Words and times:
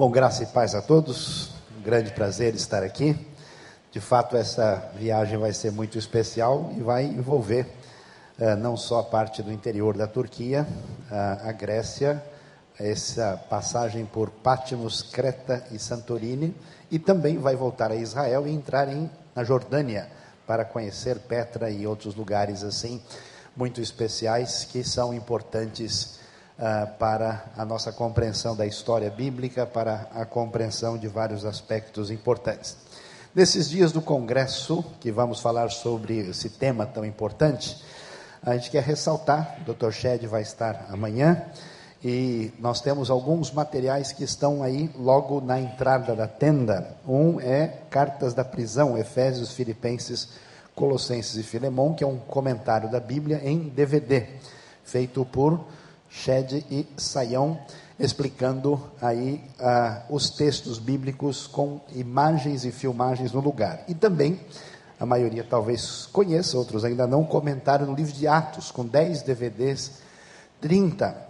Bom, 0.00 0.10
graça 0.10 0.44
e 0.44 0.46
paz 0.46 0.74
a 0.74 0.80
todos. 0.80 1.50
Um 1.78 1.82
grande 1.82 2.10
prazer 2.12 2.54
estar 2.54 2.82
aqui. 2.82 3.14
De 3.92 4.00
fato, 4.00 4.34
essa 4.34 4.90
viagem 4.96 5.36
vai 5.36 5.52
ser 5.52 5.70
muito 5.72 5.98
especial 5.98 6.72
e 6.74 6.80
vai 6.80 7.04
envolver 7.04 7.66
uh, 8.38 8.56
não 8.56 8.78
só 8.78 9.00
a 9.00 9.04
parte 9.04 9.42
do 9.42 9.52
interior 9.52 9.94
da 9.98 10.06
Turquia, 10.06 10.66
uh, 11.10 11.46
a 11.46 11.52
Grécia, 11.52 12.24
essa 12.78 13.38
passagem 13.50 14.06
por 14.06 14.30
Patmos, 14.30 15.02
Creta 15.02 15.66
e 15.70 15.78
Santorini, 15.78 16.56
e 16.90 16.98
também 16.98 17.36
vai 17.36 17.54
voltar 17.54 17.90
a 17.90 17.96
Israel 17.96 18.46
e 18.48 18.50
entrar 18.50 18.88
em, 18.88 19.10
na 19.36 19.44
Jordânia 19.44 20.08
para 20.46 20.64
conhecer 20.64 21.18
Petra 21.18 21.70
e 21.70 21.86
outros 21.86 22.14
lugares 22.14 22.64
assim 22.64 23.02
muito 23.54 23.82
especiais 23.82 24.64
que 24.64 24.82
são 24.82 25.12
importantes 25.12 26.19
uh, 26.60 26.86
para 26.98 27.46
a 27.56 27.64
nossa 27.64 27.90
compreensão 27.90 28.54
da 28.54 28.66
história 28.66 29.10
bíblica, 29.10 29.66
para 29.66 30.06
a 30.14 30.26
compreensão 30.26 30.98
de 30.98 31.08
vários 31.08 31.44
aspectos 31.44 32.10
importantes. 32.10 32.76
Nesses 33.34 33.70
dias 33.70 33.92
do 33.92 34.02
congresso, 34.02 34.84
que 35.00 35.10
vamos 35.10 35.40
falar 35.40 35.70
sobre 35.70 36.18
esse 36.18 36.50
tema 36.50 36.84
tão 36.84 37.04
importante, 37.04 37.82
a 38.42 38.54
gente 38.54 38.70
quer 38.70 38.82
ressaltar, 38.82 39.58
o 39.60 39.72
Dr. 39.72 39.90
Shed 39.90 40.26
vai 40.26 40.42
estar 40.42 40.86
amanhã, 40.90 41.44
e 42.02 42.50
nós 42.58 42.80
temos 42.80 43.10
alguns 43.10 43.52
materiais 43.52 44.10
que 44.10 44.24
estão 44.24 44.62
aí 44.62 44.90
logo 44.96 45.40
na 45.40 45.60
entrada 45.60 46.16
da 46.16 46.26
tenda. 46.26 46.96
Um 47.06 47.38
é 47.40 47.68
Cartas 47.90 48.32
da 48.32 48.42
Prisão, 48.42 48.96
Efésios, 48.96 49.52
Filipenses, 49.52 50.30
Colossenses 50.74 51.36
e 51.36 51.42
Filemão, 51.42 51.92
que 51.92 52.02
é 52.02 52.06
um 52.06 52.16
comentário 52.16 52.90
da 52.90 52.98
Bíblia 52.98 53.42
em 53.44 53.68
DVD, 53.68 54.26
feito 54.82 55.26
por 55.26 55.60
Shed 56.10 56.66
e 56.70 56.86
Saião, 56.96 57.58
explicando 57.98 58.82
aí 59.00 59.42
ah, 59.60 60.02
os 60.10 60.28
textos 60.28 60.78
bíblicos 60.78 61.46
com 61.46 61.80
imagens 61.94 62.64
e 62.64 62.72
filmagens 62.72 63.32
no 63.32 63.40
lugar. 63.40 63.84
E 63.86 63.94
também, 63.94 64.40
a 64.98 65.06
maioria 65.06 65.46
talvez 65.48 66.08
conheça, 66.12 66.58
outros 66.58 66.84
ainda 66.84 67.06
não, 67.06 67.24
comentário 67.24 67.86
no 67.86 67.94
livro 67.94 68.12
de 68.12 68.26
Atos, 68.26 68.70
com 68.70 68.84
10 68.84 69.22
DVDs, 69.22 69.92
30 70.60 71.28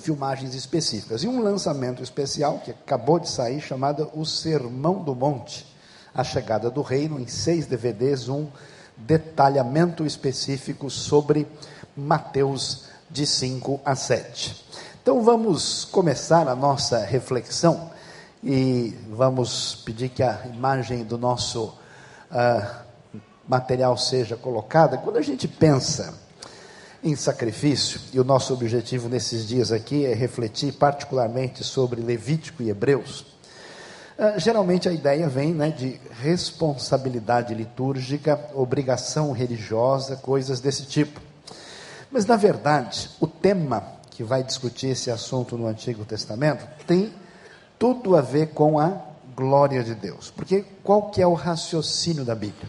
filmagens 0.00 0.54
específicas. 0.54 1.22
E 1.22 1.28
um 1.28 1.42
lançamento 1.42 2.02
especial 2.02 2.60
que 2.60 2.70
acabou 2.70 3.18
de 3.18 3.28
sair, 3.28 3.60
chamado 3.60 4.10
O 4.14 4.24
Sermão 4.24 5.02
do 5.02 5.14
Monte, 5.14 5.66
a 6.14 6.24
chegada 6.24 6.70
do 6.70 6.80
reino, 6.80 7.20
em 7.20 7.26
seis 7.26 7.66
DVDs, 7.66 8.28
um 8.28 8.48
detalhamento 8.96 10.06
específico 10.06 10.88
sobre 10.90 11.46
Mateus 11.96 12.87
de 13.10 13.26
5 13.26 13.80
a 13.84 13.94
7. 13.94 14.64
Então 15.02 15.22
vamos 15.22 15.84
começar 15.86 16.46
a 16.46 16.54
nossa 16.54 16.98
reflexão 16.98 17.90
e 18.42 18.94
vamos 19.10 19.74
pedir 19.74 20.10
que 20.10 20.22
a 20.22 20.42
imagem 20.52 21.02
do 21.02 21.16
nosso 21.16 21.74
uh, 22.30 22.66
material 23.48 23.96
seja 23.96 24.36
colocada. 24.36 24.98
Quando 24.98 25.16
a 25.16 25.22
gente 25.22 25.48
pensa 25.48 26.14
em 27.02 27.16
sacrifício, 27.16 28.00
e 28.12 28.20
o 28.20 28.24
nosso 28.24 28.52
objetivo 28.52 29.08
nesses 29.08 29.46
dias 29.46 29.72
aqui 29.72 30.04
é 30.04 30.12
refletir 30.12 30.72
particularmente 30.74 31.64
sobre 31.64 32.02
Levítico 32.02 32.62
e 32.62 32.70
Hebreus, 32.70 33.20
uh, 34.18 34.38
geralmente 34.38 34.88
a 34.88 34.92
ideia 34.92 35.28
vem 35.28 35.54
né, 35.54 35.70
de 35.70 36.00
responsabilidade 36.20 37.54
litúrgica, 37.54 38.38
obrigação 38.54 39.32
religiosa, 39.32 40.16
coisas 40.16 40.60
desse 40.60 40.84
tipo. 40.84 41.27
Mas, 42.10 42.26
na 42.26 42.36
verdade, 42.36 43.10
o 43.20 43.26
tema 43.26 43.84
que 44.10 44.24
vai 44.24 44.42
discutir 44.42 44.88
esse 44.88 45.10
assunto 45.10 45.56
no 45.56 45.66
Antigo 45.66 46.04
Testamento 46.04 46.66
tem 46.86 47.12
tudo 47.78 48.16
a 48.16 48.20
ver 48.20 48.48
com 48.48 48.78
a 48.78 49.00
glória 49.36 49.84
de 49.84 49.94
Deus. 49.94 50.30
Porque 50.30 50.64
qual 50.82 51.10
que 51.10 51.22
é 51.22 51.26
o 51.26 51.34
raciocínio 51.34 52.24
da 52.24 52.34
Bíblia? 52.34 52.68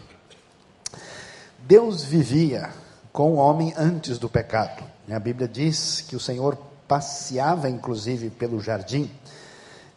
Deus 1.58 2.04
vivia 2.04 2.70
com 3.12 3.32
o 3.32 3.36
homem 3.36 3.74
antes 3.76 4.18
do 4.18 4.28
pecado. 4.28 4.84
A 5.10 5.18
Bíblia 5.18 5.48
diz 5.48 6.04
que 6.06 6.14
o 6.14 6.20
Senhor 6.20 6.56
passeava, 6.86 7.68
inclusive, 7.68 8.30
pelo 8.30 8.60
jardim, 8.60 9.10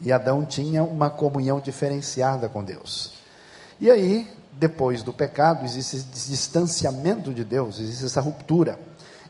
e 0.01 0.11
Adão 0.11 0.43
tinha 0.45 0.83
uma 0.83 1.09
comunhão 1.09 1.59
diferenciada 1.59 2.49
com 2.49 2.63
Deus. 2.63 3.13
E 3.79 3.89
aí, 3.89 4.27
depois 4.53 5.01
do 5.01 5.13
pecado, 5.13 5.65
existe 5.65 5.97
esse 5.97 6.05
distanciamento 6.05 7.33
de 7.33 7.43
Deus, 7.43 7.79
existe 7.79 8.05
essa 8.05 8.21
ruptura. 8.21 8.79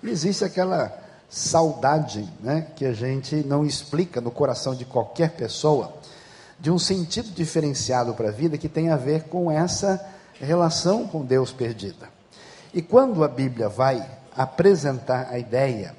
Existe 0.03 0.43
aquela 0.43 0.95
saudade, 1.29 2.29
né, 2.41 2.67
que 2.75 2.85
a 2.85 2.93
gente 2.93 3.37
não 3.37 3.65
explica 3.65 4.21
no 4.21 4.29
coração 4.29 4.75
de 4.75 4.85
qualquer 4.85 5.31
pessoa, 5.31 5.93
de 6.59 6.69
um 6.69 6.77
sentido 6.77 7.31
diferenciado 7.31 8.13
para 8.13 8.29
a 8.29 8.31
vida 8.31 8.57
que 8.57 8.69
tem 8.69 8.89
a 8.89 8.95
ver 8.95 9.23
com 9.23 9.49
essa 9.49 9.99
relação 10.39 11.07
com 11.07 11.25
Deus 11.25 11.51
perdida. 11.51 12.09
E 12.73 12.81
quando 12.81 13.23
a 13.23 13.27
Bíblia 13.27 13.69
vai 13.69 14.05
apresentar 14.35 15.27
a 15.29 15.39
ideia 15.39 15.95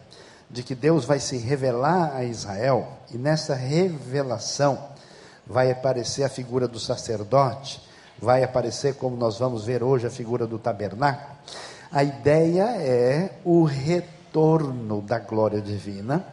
de 0.50 0.62
que 0.62 0.75
Deus 0.75 1.04
vai 1.04 1.19
se 1.19 1.37
revelar 1.37 2.14
a 2.14 2.25
Israel, 2.25 2.87
e 3.12 3.19
nessa 3.19 3.54
revelação 3.54 4.78
vai 5.47 5.70
aparecer 5.70 6.22
a 6.22 6.28
figura 6.28 6.69
do 6.69 6.78
sacerdote, 6.78 7.82
vai 8.19 8.44
aparecer, 8.44 8.94
como 8.94 9.16
nós 9.16 9.38
vamos 9.38 9.64
ver 9.64 9.82
hoje, 9.82 10.06
a 10.06 10.10
figura 10.10 10.47
do 10.47 10.59
tabernáculo. 10.59 11.34
A 11.94 12.03
ideia 12.03 12.65
é 12.77 13.38
o 13.44 13.62
retorno 13.62 15.00
da 15.00 15.21
glória 15.21 15.60
divina, 15.60 16.27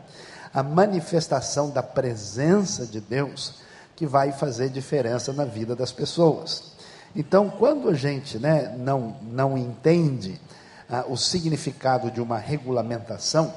a 0.51 0.63
manifestação 0.63 1.69
da 1.69 1.83
presença 1.83 2.83
de 2.83 2.99
Deus 2.99 3.61
que 3.95 4.07
vai 4.07 4.31
fazer 4.31 4.69
diferença 4.69 5.31
na 5.31 5.45
vida 5.45 5.75
das 5.75 5.91
pessoas. 5.91 6.71
Então, 7.15 7.47
quando 7.47 7.89
a 7.89 7.93
gente 7.93 8.39
né, 8.39 8.75
não, 8.75 9.15
não 9.21 9.55
entende 9.55 10.41
ah, 10.89 11.05
o 11.07 11.15
significado 11.15 12.09
de 12.09 12.19
uma 12.19 12.39
regulamentação, 12.39 13.53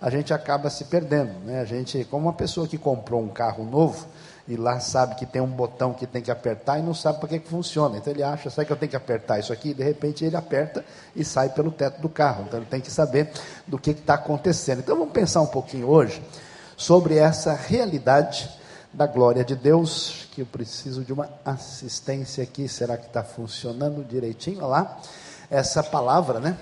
a 0.00 0.08
gente 0.08 0.32
acaba 0.32 0.70
se 0.70 0.84
perdendo. 0.84 1.38
Né? 1.44 1.60
A 1.60 1.66
gente, 1.66 2.02
como 2.06 2.28
uma 2.28 2.32
pessoa 2.32 2.66
que 2.66 2.78
comprou 2.78 3.20
um 3.20 3.28
carro 3.28 3.62
novo, 3.62 4.06
e 4.46 4.56
lá 4.56 4.80
sabe 4.80 5.14
que 5.14 5.24
tem 5.24 5.40
um 5.40 5.46
botão 5.46 5.92
que 5.92 6.06
tem 6.06 6.20
que 6.20 6.30
apertar 6.30 6.78
e 6.78 6.82
não 6.82 6.92
sabe 6.92 7.20
para 7.20 7.28
que, 7.28 7.38
que 7.38 7.48
funciona. 7.48 7.96
Então 7.96 8.12
ele 8.12 8.22
acha, 8.22 8.50
sabe 8.50 8.66
que 8.66 8.72
eu 8.72 8.76
tenho 8.76 8.90
que 8.90 8.96
apertar 8.96 9.38
isso 9.38 9.52
aqui? 9.52 9.70
E 9.70 9.74
de 9.74 9.84
repente 9.84 10.24
ele 10.24 10.36
aperta 10.36 10.84
e 11.14 11.24
sai 11.24 11.50
pelo 11.50 11.70
teto 11.70 12.00
do 12.00 12.08
carro. 12.08 12.44
Então 12.46 12.58
ele 12.58 12.66
tem 12.66 12.80
que 12.80 12.90
saber 12.90 13.30
do 13.66 13.78
que 13.78 13.90
está 13.90 14.14
acontecendo. 14.14 14.80
Então 14.80 14.96
vamos 14.96 15.12
pensar 15.12 15.40
um 15.40 15.46
pouquinho 15.46 15.88
hoje 15.88 16.20
sobre 16.76 17.16
essa 17.16 17.54
realidade 17.54 18.50
da 18.92 19.06
glória 19.06 19.44
de 19.44 19.54
Deus, 19.54 20.28
que 20.32 20.42
eu 20.42 20.46
preciso 20.46 21.04
de 21.04 21.12
uma 21.12 21.30
assistência 21.44 22.42
aqui. 22.42 22.68
Será 22.68 22.96
que 22.96 23.06
está 23.06 23.22
funcionando 23.22 24.04
direitinho? 24.04 24.58
Olha 24.58 24.66
lá. 24.66 24.98
Essa 25.48 25.82
palavra, 25.82 26.40
né? 26.40 26.56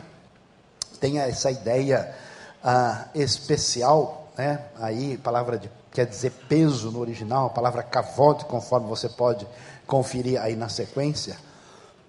Tem 1.01 1.19
essa 1.19 1.51
ideia 1.51 2.15
ah, 2.63 3.07
especial, 3.15 4.20
né? 4.37 4.65
Aí, 4.77 5.19
palavra 5.19 5.59
de 5.59 5.71
quer 5.93 6.07
dizer 6.07 6.31
peso 6.49 6.91
no 6.91 7.01
original, 7.01 7.47
a 7.47 7.51
palavra 7.51 7.83
kavod, 7.83 8.45
conforme 8.45 8.87
você 8.87 9.09
pode 9.09 9.47
conferir 9.87 10.41
aí 10.41 10.57
na 10.57 10.69
sequência. 10.69 11.37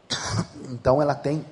Então 0.72 1.02
ela 1.02 1.14
tem 1.14 1.46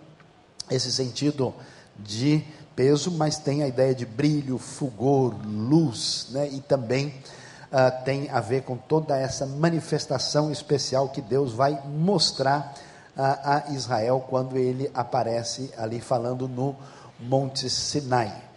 esse 0.71 0.91
sentido 0.91 1.53
de 1.97 2.45
peso, 2.73 3.11
mas 3.11 3.37
tem 3.37 3.63
a 3.63 3.67
ideia 3.67 3.93
de 3.93 4.05
brilho, 4.05 4.57
fulgor, 4.57 5.35
luz, 5.45 6.27
né? 6.29 6.47
e 6.47 6.61
também 6.61 7.07
uh, 7.07 8.03
tem 8.05 8.29
a 8.29 8.39
ver 8.39 8.63
com 8.63 8.77
toda 8.77 9.17
essa 9.17 9.45
manifestação 9.45 10.51
especial 10.51 11.09
que 11.09 11.21
Deus 11.21 11.51
vai 11.51 11.81
mostrar 11.85 12.73
uh, 13.17 13.21
a 13.21 13.63
Israel 13.71 14.25
quando 14.29 14.57
ele 14.57 14.89
aparece 14.93 15.73
ali 15.77 15.99
falando 15.99 16.47
no 16.47 16.75
Monte 17.19 17.69
Sinai. 17.69 18.48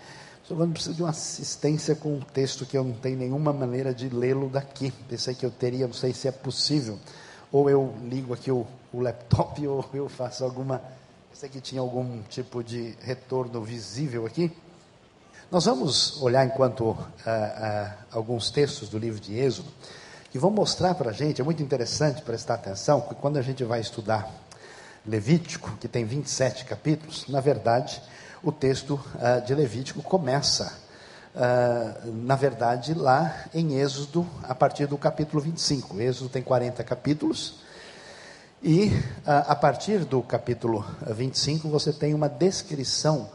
Giovanni 0.53 0.75
precisa 0.75 0.95
de 0.95 1.03
uma 1.03 1.09
assistência 1.09 1.95
com 1.95 2.17
um 2.17 2.21
texto 2.21 2.67
que 2.67 2.77
eu 2.77 2.85
não 2.85 2.93
tenho 2.93 3.17
nenhuma 3.17 3.55
maneira 3.55 3.95
de 3.95 4.11
lê-lo 4.11 4.51
daqui. 4.51 4.93
Pensei 5.09 5.35
que 5.35 5.47
eu 5.47 5.51
teria, 5.51 5.87
não 5.87 5.95
sei 5.95 6.13
se 6.13 6.29
é 6.29 6.31
possível. 6.31 6.99
Ou 7.51 7.71
eu 7.71 7.95
ligo 8.03 8.35
aqui 8.35 8.51
o, 8.51 8.67
o 8.93 9.01
laptop 9.01 9.65
ou 9.67 9.83
eu 9.95 10.11
faço 10.11 10.45
alguma. 10.45 10.83
Pensei 11.31 11.49
que 11.49 11.59
tinha 11.59 11.81
algum 11.81 12.21
tipo 12.29 12.63
de 12.63 12.95
retorno 13.01 13.63
visível 13.63 14.27
aqui. 14.27 14.53
Nós 15.51 15.65
vamos 15.65 16.21
olhar 16.21 16.45
enquanto 16.45 16.83
uh, 16.83 16.97
uh, 16.97 17.93
alguns 18.11 18.51
textos 18.51 18.91
do 18.91 18.99
livro 18.99 19.19
de 19.19 19.39
Êxodo 19.39 19.71
que 20.31 20.39
vão 20.39 20.51
mostrar 20.51 20.95
para 20.95 21.11
a 21.11 21.13
gente, 21.15 21.41
é 21.41 21.45
muito 21.45 21.63
interessante 21.63 22.21
prestar 22.23 22.55
atenção, 22.55 23.03
que 23.03 23.15
quando 23.15 23.39
a 23.39 23.43
gente 23.43 23.65
vai 23.65 23.81
estudar 23.81 24.31
Levítico, 25.07 25.77
que 25.79 25.89
tem 25.89 26.05
27 26.05 26.65
capítulos, 26.65 27.27
na 27.29 27.41
verdade, 27.41 28.01
o 28.43 28.51
texto 28.51 28.95
uh, 28.95 29.45
de 29.47 29.55
Levítico 29.55 30.03
começa, 30.03 30.73
uh, 31.35 32.11
na 32.13 32.35
verdade, 32.35 32.93
lá 32.93 33.45
em 33.55 33.79
Êxodo, 33.79 34.27
a 34.43 34.55
partir 34.55 34.87
do 34.87 34.99
capítulo 34.99 35.41
25. 35.41 36.01
Êxodo 36.01 36.29
tem 36.29 36.43
40 36.43 36.83
capítulos, 36.83 37.61
e 38.63 38.87
uh, 38.87 39.47
a 39.47 39.55
partir 39.55 40.05
do 40.05 40.21
capítulo 40.23 40.85
25 41.07 41.69
você 41.69 41.93
tem 41.93 42.15
uma 42.15 42.29
descrição 42.29 43.29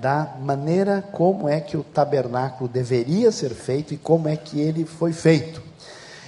da 0.00 0.34
maneira 0.40 1.04
como 1.12 1.48
é 1.48 1.60
que 1.60 1.76
o 1.76 1.84
tabernáculo 1.84 2.68
deveria 2.68 3.30
ser 3.30 3.50
feito 3.50 3.94
e 3.94 3.96
como 3.96 4.28
é 4.28 4.36
que 4.36 4.58
ele 4.58 4.84
foi 4.84 5.12
feito. 5.12 5.62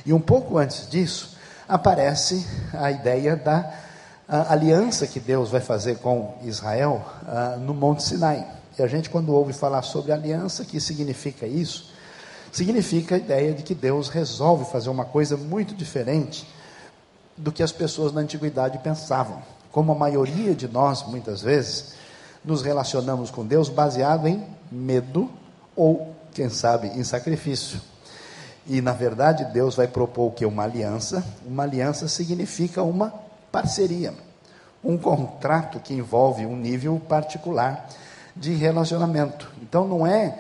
E 0.07 0.13
um 0.13 0.21
pouco 0.21 0.57
antes 0.57 0.89
disso, 0.89 1.37
aparece 1.69 2.47
a 2.73 2.93
ideia 2.93 3.35
da 3.35 3.88
a 4.29 4.53
aliança 4.53 5.07
que 5.07 5.19
Deus 5.19 5.49
vai 5.49 5.61
fazer 5.63 5.99
com 5.99 6.35
Israel 6.43 7.03
uh, 7.23 7.59
no 7.59 7.73
Monte 7.73 8.03
Sinai. 8.03 8.47
E 8.79 8.83
a 8.83 8.87
gente, 8.87 9.09
quando 9.09 9.33
ouve 9.33 9.55
falar 9.55 9.81
sobre 9.81 10.13
aliança, 10.13 10.67
que 10.67 10.79
significa 10.79 11.47
isso? 11.47 11.91
Significa 12.53 13.15
a 13.15 13.19
ideia 13.19 13.55
de 13.55 13.63
que 13.63 13.75
Deus 13.75 14.11
resolve 14.11 14.71
fazer 14.71 14.91
uma 14.91 15.07
coisa 15.07 15.37
muito 15.37 15.75
diferente 15.75 16.47
do 17.39 17.51
que 17.51 17.63
as 17.63 17.73
pessoas 17.73 18.13
na 18.13 18.21
antiguidade 18.21 18.79
pensavam. 18.79 19.43
Como 19.73 19.93
a 19.93 19.95
maioria 19.95 20.55
de 20.55 20.69
nós, 20.69 21.07
muitas 21.07 21.41
vezes, 21.41 21.95
nos 22.45 22.61
relacionamos 22.61 23.31
com 23.31 23.47
Deus 23.47 23.71
baseado 23.71 24.29
em 24.29 24.47
medo 24.71 25.31
ou, 25.75 26.15
quem 26.35 26.51
sabe, 26.51 26.89
em 26.89 27.03
sacrifício. 27.03 27.81
E, 28.67 28.83
na 28.83 28.93
verdade, 28.93 29.47
Deus 29.47 29.75
vai 29.75 29.89
propor 29.89 30.27
o 30.27 30.31
que? 30.33 30.45
Uma 30.45 30.65
aliança. 30.65 31.25
Uma 31.47 31.63
aliança 31.63 32.07
significa 32.09 32.83
uma 32.83 33.28
parceria, 33.51 34.15
um 34.83 34.97
contrato 34.97 35.81
que 35.81 35.95
envolve 35.95 36.47
um 36.47 36.57
nível 36.57 37.01
particular 37.09 37.89
de 38.35 38.55
relacionamento. 38.55 39.51
Então 39.63 39.87
não 39.87 40.07
é 40.07 40.39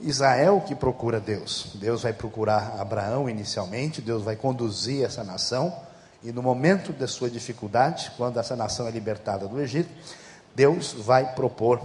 Israel 0.00 0.62
que 0.66 0.74
procura 0.74 1.18
Deus. 1.18 1.72
Deus 1.74 2.02
vai 2.02 2.12
procurar 2.12 2.76
Abraão 2.78 3.28
inicialmente, 3.28 4.00
Deus 4.00 4.22
vai 4.22 4.36
conduzir 4.36 5.04
essa 5.04 5.24
nação, 5.24 5.74
e 6.22 6.32
no 6.32 6.42
momento 6.42 6.92
da 6.92 7.06
sua 7.06 7.30
dificuldade, 7.30 8.12
quando 8.16 8.38
essa 8.38 8.56
nação 8.56 8.86
é 8.88 8.90
libertada 8.90 9.46
do 9.46 9.60
Egito, 9.60 9.90
Deus 10.54 10.92
vai 10.92 11.32
propor 11.34 11.80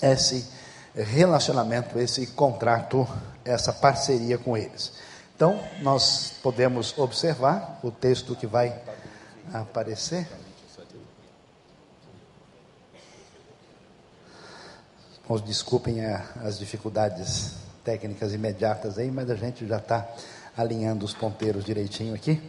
esse 0.00 0.48
relacionamento, 0.94 1.98
esse 1.98 2.28
contrato, 2.28 3.06
essa 3.44 3.72
parceria 3.72 4.38
com 4.38 4.56
eles. 4.56 4.92
Então, 5.34 5.58
nós 5.80 6.34
podemos 6.42 6.96
observar 6.96 7.80
o 7.82 7.90
texto 7.90 8.36
que 8.36 8.46
vai 8.46 8.80
aparecer. 9.52 10.28
desculpem 15.40 16.04
a, 16.04 16.24
as 16.44 16.58
dificuldades 16.58 17.54
técnicas 17.82 18.34
imediatas 18.34 18.98
aí, 18.98 19.10
mas 19.10 19.30
a 19.30 19.34
gente 19.34 19.66
já 19.66 19.78
está 19.78 20.06
alinhando 20.56 21.06
os 21.06 21.14
ponteiros 21.14 21.64
direitinho 21.64 22.14
aqui, 22.14 22.42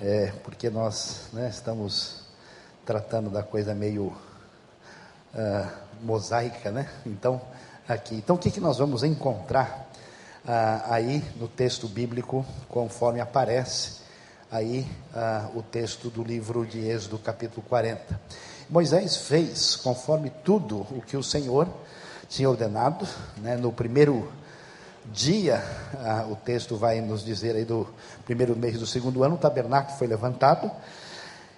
é, 0.00 0.32
porque 0.42 0.70
nós 0.70 1.28
né, 1.32 1.48
estamos 1.50 2.22
tratando 2.86 3.28
da 3.28 3.42
coisa 3.42 3.74
meio 3.74 4.06
uh, 4.06 5.70
mosaica, 6.00 6.70
né? 6.70 6.88
Então, 7.04 7.40
aqui. 7.86 8.14
Então, 8.14 8.36
o 8.36 8.38
que, 8.38 8.50
que 8.50 8.60
nós 8.60 8.78
vamos 8.78 9.02
encontrar 9.02 9.90
uh, 10.44 10.90
aí 10.90 11.22
no 11.36 11.46
texto 11.46 11.86
bíblico, 11.86 12.46
conforme 12.68 13.20
aparece 13.20 13.98
aí 14.50 14.86
uh, 15.14 15.58
o 15.58 15.62
texto 15.62 16.08
do 16.08 16.22
livro 16.22 16.64
de 16.64 16.78
Êxodo, 16.78 17.18
capítulo 17.18 17.62
40. 17.68 18.18
Moisés 18.68 19.16
fez 19.16 19.76
conforme 19.76 20.30
tudo 20.42 20.86
o 20.90 21.02
que 21.02 21.16
o 21.16 21.22
Senhor 21.22 21.68
tinha 22.28 22.48
ordenado, 22.48 23.06
né, 23.38 23.56
no 23.56 23.72
primeiro 23.72 24.28
dia, 25.10 25.62
ah, 26.00 26.26
o 26.30 26.36
texto 26.36 26.76
vai 26.76 27.00
nos 27.00 27.24
dizer 27.24 27.56
aí 27.56 27.64
do 27.64 27.86
primeiro 28.26 28.54
mês 28.54 28.78
do 28.78 28.86
segundo 28.86 29.24
ano, 29.24 29.36
o 29.36 29.38
tabernáculo 29.38 29.96
foi 29.96 30.06
levantado, 30.06 30.70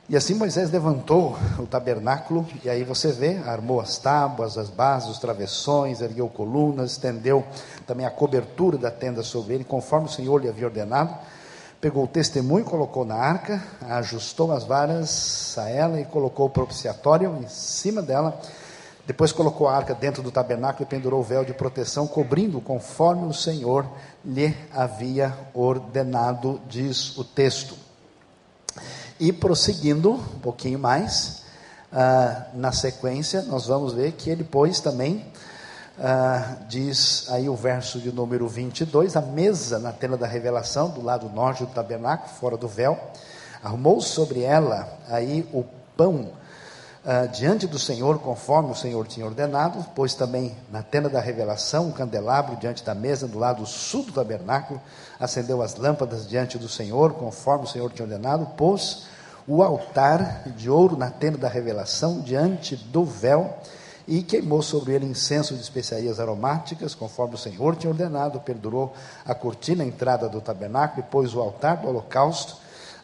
e 0.09 0.17
assim 0.17 0.35
Moisés 0.35 0.71
levantou 0.71 1.37
o 1.59 1.67
tabernáculo, 1.67 2.47
e 2.65 2.71
aí 2.71 2.85
você 2.85 3.11
vê, 3.11 3.39
armou 3.39 3.81
as 3.81 3.99
tábuas, 3.99 4.57
as 4.57 4.71
bases, 4.71 5.09
os 5.09 5.19
travessões, 5.19 6.01
ergueu 6.01 6.29
colunas, 6.29 6.93
estendeu 6.93 7.45
também 7.87 8.07
a 8.07 8.11
cobertura 8.11 8.79
da 8.79 8.91
tenda 8.91 9.25
sobre 9.25 9.55
ele, 9.55 9.65
conforme 9.65 10.07
o 10.07 10.11
Senhor 10.11 10.41
lhe 10.41 10.49
havia 10.49 10.67
ordenado, 10.67 11.17
pegou 11.81 12.05
o 12.05 12.09
testemunho, 12.09 12.65
colocou 12.65 13.05
na 13.05 13.15
arca, 13.15 13.63
ajustou 13.83 14.53
as 14.53 14.65
varas 14.65 15.57
a 15.57 15.69
ela 15.69 15.99
e 15.99 16.05
colocou 16.05 16.47
o 16.47 16.51
propiciatório 16.51 17.39
em 17.43 17.49
cima 17.49 18.03
dela, 18.03 18.39
depois 19.07 19.33
colocou 19.33 19.67
a 19.67 19.77
arca 19.77 19.95
dentro 19.95 20.23
do 20.23 20.31
tabernáculo 20.31 20.85
e 20.85 20.87
pendurou 20.87 21.21
o 21.21 21.25
véu 21.25 21.45
de 21.45 21.55
proteção, 21.55 22.07
cobrindo 22.07 22.61
conforme 22.61 23.27
o 23.27 23.33
Senhor 23.33 23.87
lhe 24.25 24.55
havia 24.73 25.35
ordenado, 25.55 26.61
diz 26.69 27.17
o 27.17 27.25
texto. 27.25 27.75
E 29.19 29.33
prosseguindo 29.33 30.13
um 30.13 30.39
pouquinho 30.41 30.79
mais, 30.79 31.43
ah, 31.93 32.47
na 32.55 32.73
sequência, 32.73 33.43
nós 33.43 33.67
vamos 33.67 33.95
ver 33.95 34.13
que 34.13 34.31
ele 34.31 34.45
pôs 34.45 34.81
também, 34.81 35.25
ah, 36.03 36.57
diz 36.67 37.27
aí 37.29 37.47
o 37.47 37.55
verso 37.55 37.99
de 38.01 38.11
número 38.11 38.49
22, 38.49 39.17
a 39.17 39.21
mesa 39.21 39.79
na 39.79 39.93
tela 39.93 40.17
da 40.17 40.27
revelação, 40.27 40.89
do 40.89 41.03
lado 41.03 41.29
norte 41.29 41.63
do 41.63 41.71
tabernáculo, 41.71 42.31
fora 42.31 42.57
do 42.57 42.67
véu, 42.67 42.99
arrumou 43.63 44.01
sobre 44.01 44.41
ela 44.41 44.89
aí 45.09 45.47
o 45.53 45.63
pão 45.95 46.33
uh, 47.05 47.29
diante 47.29 47.67
do 47.67 47.79
Senhor, 47.79 48.19
conforme 48.19 48.71
o 48.71 48.75
Senhor 48.75 49.07
tinha 49.07 49.27
ordenado, 49.27 49.85
pôs 49.95 50.15
também 50.15 50.57
na 50.73 50.83
tenda 50.83 51.11
da 51.11 51.21
revelação 51.21 51.89
um 51.89 51.93
candelabro 51.93 52.57
diante 52.57 52.83
da 52.83 52.95
mesa, 52.95 53.29
do 53.29 53.39
lado 53.39 53.67
sul 53.67 54.05
do 54.05 54.13
tabernáculo, 54.13 54.81
acendeu 55.19 55.61
as 55.61 55.77
lâmpadas 55.77 56.27
diante 56.27 56.57
do 56.57 56.67
Senhor, 56.67 57.13
conforme 57.13 57.65
o 57.65 57.69
Senhor 57.69 57.93
tinha 57.93 58.07
ordenado, 58.07 58.47
pôs 58.57 59.05
o 59.47 59.63
altar 59.63 60.45
de 60.57 60.71
ouro 60.71 60.97
na 60.97 61.11
tenda 61.11 61.37
da 61.37 61.49
revelação, 61.49 62.23
diante 62.23 62.75
do 62.75 63.05
véu, 63.05 63.59
e 64.11 64.25
queimou 64.25 64.61
sobre 64.61 64.93
ele 64.93 65.07
incenso 65.07 65.55
de 65.55 65.61
especiarias 65.61 66.19
aromáticas, 66.19 66.97
conforme 66.97 67.37
o 67.37 67.39
Senhor 67.39 67.77
tinha 67.77 67.93
ordenado, 67.93 68.41
perdurou 68.41 68.93
a 69.25 69.37
cortina 69.37 69.85
à 69.85 69.87
entrada 69.87 70.29
do 70.29 70.41
tabernáculo 70.41 70.99
e 71.07 71.09
pôs 71.09 71.33
o 71.33 71.41
altar 71.41 71.77
do 71.77 71.87
holocausto 71.87 72.57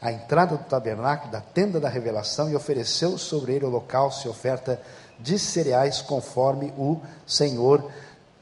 à 0.03 0.11
entrada 0.11 0.57
do 0.57 0.65
tabernáculo, 0.65 1.31
da 1.31 1.41
tenda 1.41 1.79
da 1.79 1.89
revelação, 1.89 2.51
e 2.51 2.57
ofereceu 2.57 3.17
sobre 3.17 3.55
ele 3.55 3.65
holocausto 3.65 4.27
e 4.27 4.31
oferta 4.31 4.83
de 5.21 5.39
cereais, 5.39 6.03
conforme 6.03 6.75
o 6.77 7.01
Senhor 7.25 7.89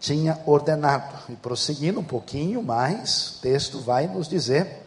tinha 0.01 0.41
ordenado. 0.47 1.15
E 1.29 1.37
prosseguindo 1.37 2.01
um 2.01 2.05
pouquinho 2.05 2.63
mais, 2.63 3.37
o 3.37 3.43
texto 3.43 3.79
vai 3.79 4.07
nos 4.07 4.27
dizer. 4.27 4.83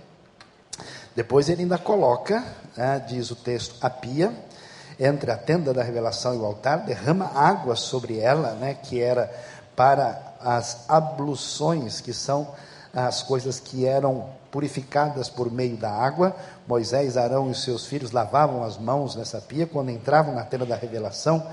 Depois 1.15 1.47
ele 1.47 1.61
ainda 1.61 1.77
coloca, 1.77 2.43
né, 2.75 3.05
diz 3.07 3.29
o 3.29 3.35
texto, 3.35 3.75
a 3.79 3.89
pia 3.89 4.33
entre 4.99 5.31
a 5.31 5.37
tenda 5.37 5.73
da 5.73 5.83
revelação 5.83 6.33
e 6.33 6.37
o 6.37 6.45
altar, 6.45 6.85
derrama 6.85 7.31
água 7.33 7.75
sobre 7.75 8.19
ela, 8.19 8.51
né, 8.53 8.73
que 8.73 9.01
era 9.01 9.31
para 9.75 10.33
as 10.41 10.89
abluções, 10.89 12.01
que 12.01 12.13
são 12.13 12.47
as 12.93 13.21
coisas 13.21 13.59
que 13.59 13.85
eram 13.85 14.29
purificadas 14.49 15.29
por 15.29 15.51
meio 15.51 15.77
da 15.77 15.91
água. 15.91 16.35
Moisés, 16.67 17.15
Arão 17.15 17.51
e 17.51 17.55
seus 17.55 17.85
filhos 17.85 18.11
lavavam 18.11 18.63
as 18.63 18.77
mãos 18.77 19.15
nessa 19.15 19.39
pia 19.39 19.67
quando 19.67 19.91
entravam 19.91 20.33
na 20.33 20.43
tenda 20.43 20.65
da 20.65 20.75
revelação 20.75 21.45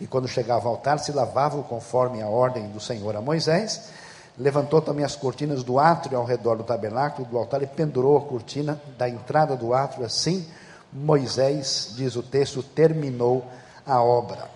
e 0.00 0.06
quando 0.06 0.28
chegavam 0.28 0.70
ao 0.70 0.76
altar 0.76 0.98
se 0.98 1.10
lavavam 1.10 1.62
conforme 1.62 2.22
a 2.22 2.28
ordem 2.28 2.68
do 2.68 2.78
Senhor 2.78 3.16
a 3.16 3.20
Moisés. 3.20 3.90
Levantou 4.38 4.80
também 4.80 5.04
as 5.04 5.16
cortinas 5.16 5.62
do 5.62 5.78
átrio 5.78 6.16
ao 6.16 6.24
redor 6.24 6.56
do 6.56 6.64
tabernáculo 6.64 7.26
do 7.26 7.36
altar 7.36 7.62
e 7.62 7.66
pendurou 7.66 8.16
a 8.16 8.22
cortina 8.22 8.80
da 8.96 9.08
entrada 9.08 9.56
do 9.56 9.74
átrio. 9.74 10.06
Assim, 10.06 10.46
Moisés, 10.92 11.94
diz 11.96 12.16
o 12.16 12.22
texto, 12.22 12.62
terminou 12.62 13.50
a 13.86 14.02
obra. 14.02 14.50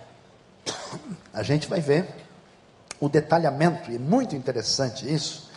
A 1.33 1.43
gente 1.43 1.67
vai 1.67 1.81
ver 1.81 2.07
o 2.99 3.09
detalhamento, 3.09 3.91
e 3.91 3.95
é 3.95 3.99
muito 3.99 4.35
interessante 4.35 5.11
isso, 5.11 5.49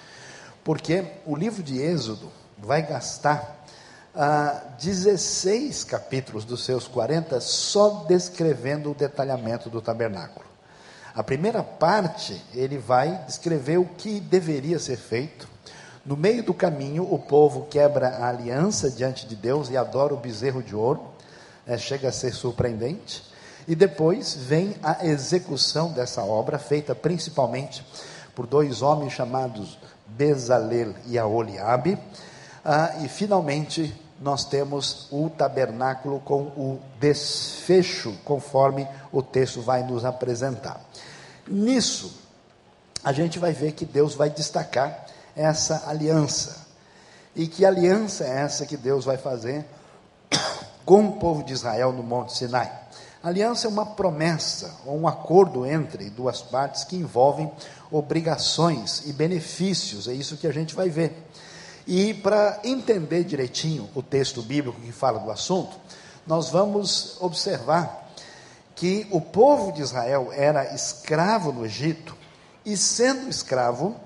porque 0.65 1.05
o 1.27 1.37
livro 1.37 1.63
de 1.63 1.81
Êxodo 1.81 2.31
vai 2.59 2.83
gastar 2.83 3.65
ah, 4.15 4.63
16 4.81 5.85
capítulos 5.85 6.45
dos 6.45 6.65
seus 6.65 6.87
40 6.89 7.41
só 7.41 8.05
descrevendo 8.09 8.91
o 8.91 8.95
detalhamento 8.95 9.71
do 9.71 9.81
tabernáculo. 9.81 10.47
A 11.15 11.23
primeira 11.23 11.63
parte, 11.63 12.41
ele 12.55 12.79
vai 12.79 13.25
descrever 13.27 13.79
o 13.79 13.85
que 13.85 14.21
deveria 14.21 14.79
ser 14.79 14.97
feito. 14.97 15.49
No 16.05 16.17
meio 16.17 16.43
do 16.43 16.55
caminho, 16.55 17.07
o 17.13 17.19
povo 17.19 17.67
quebra 17.67 18.09
a 18.09 18.29
aliança 18.29 18.91
diante 18.91 19.27
de 19.27 19.37
Deus 19.37 19.69
e 19.69 19.77
adora 19.77 20.15
o 20.15 20.17
bezerro 20.17 20.63
de 20.63 20.75
ouro. 20.75 21.03
É, 21.67 21.77
chega 21.77 22.09
a 22.09 22.13
ser 22.13 22.33
surpreendente. 22.33 23.23
E 23.69 23.75
depois 23.75 24.35
vem 24.35 24.75
a 24.83 25.05
execução 25.07 25.93
dessa 25.93 26.23
obra, 26.23 26.59
feita 26.59 26.95
principalmente 26.95 27.85
por 28.35 28.47
dois 28.47 28.81
homens 28.81 29.13
chamados 29.13 29.79
Bezalel 30.07 30.95
e 31.07 31.19
Aholiabe. 31.19 31.99
Ah, 32.65 32.97
e 33.03 33.09
finalmente 33.09 33.95
nós 34.21 34.45
temos 34.45 35.07
o 35.11 35.31
tabernáculo 35.31 36.21
com 36.21 36.43
o 36.43 36.81
desfecho, 36.99 38.15
conforme 38.25 38.89
o 39.13 39.23
texto 39.23 39.61
vai 39.61 39.83
nos 39.83 40.05
apresentar. 40.05 40.81
Nisso, 41.47 42.19
a 43.05 43.13
gente 43.13 43.39
vai 43.39 43.53
ver 43.53 43.73
que 43.73 43.85
Deus 43.85 44.15
vai 44.15 44.31
destacar 44.31 45.07
essa 45.41 45.85
aliança. 45.87 46.67
E 47.35 47.47
que 47.47 47.65
aliança 47.65 48.25
é 48.25 48.41
essa 48.41 48.67
que 48.67 48.77
Deus 48.77 49.05
vai 49.05 49.17
fazer 49.17 49.65
com 50.85 51.07
o 51.07 51.13
povo 51.13 51.43
de 51.43 51.53
Israel 51.53 51.93
no 51.93 52.03
Monte 52.03 52.37
Sinai? 52.37 52.71
Aliança 53.23 53.67
é 53.67 53.71
uma 53.71 53.87
promessa 53.87 54.77
ou 54.87 54.99
um 54.99 55.09
acordo 55.09 55.67
entre 55.67 56.11
duas 56.11 56.43
partes 56.43 56.85
que 56.85 56.97
envolvem 56.97 57.51
obrigações 57.91 59.03
e 59.07 59.13
benefícios, 59.13 60.09
é 60.09 60.13
isso 60.13 60.37
que 60.37 60.47
a 60.47 60.53
gente 60.53 60.75
vai 60.75 60.89
ver. 60.89 61.27
E 61.87 62.15
para 62.15 62.61
entender 62.63 63.25
direitinho 63.25 63.89
o 63.95 64.03
texto 64.03 64.43
bíblico 64.43 64.81
que 64.81 64.93
fala 64.93 65.19
do 65.19 65.31
assunto, 65.31 65.77
nós 66.27 66.49
vamos 66.51 67.17
observar 67.21 68.11
que 68.75 69.07
o 69.11 69.21
povo 69.21 69.73
de 69.73 69.83
Israel 69.83 70.31
era 70.33 70.75
escravo 70.75 71.53
no 71.53 71.65
Egito 71.67 72.17
e, 72.65 72.77
sendo 72.77 73.29
escravo, 73.29 73.97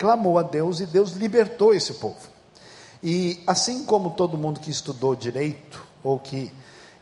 clamou 0.00 0.38
a 0.38 0.42
Deus 0.42 0.80
e 0.80 0.86
Deus 0.86 1.12
libertou 1.12 1.74
esse 1.74 1.92
povo. 1.94 2.16
E 3.02 3.42
assim 3.46 3.84
como 3.84 4.10
todo 4.10 4.38
mundo 4.38 4.58
que 4.58 4.70
estudou 4.70 5.14
direito 5.14 5.86
ou 6.02 6.18
que 6.18 6.50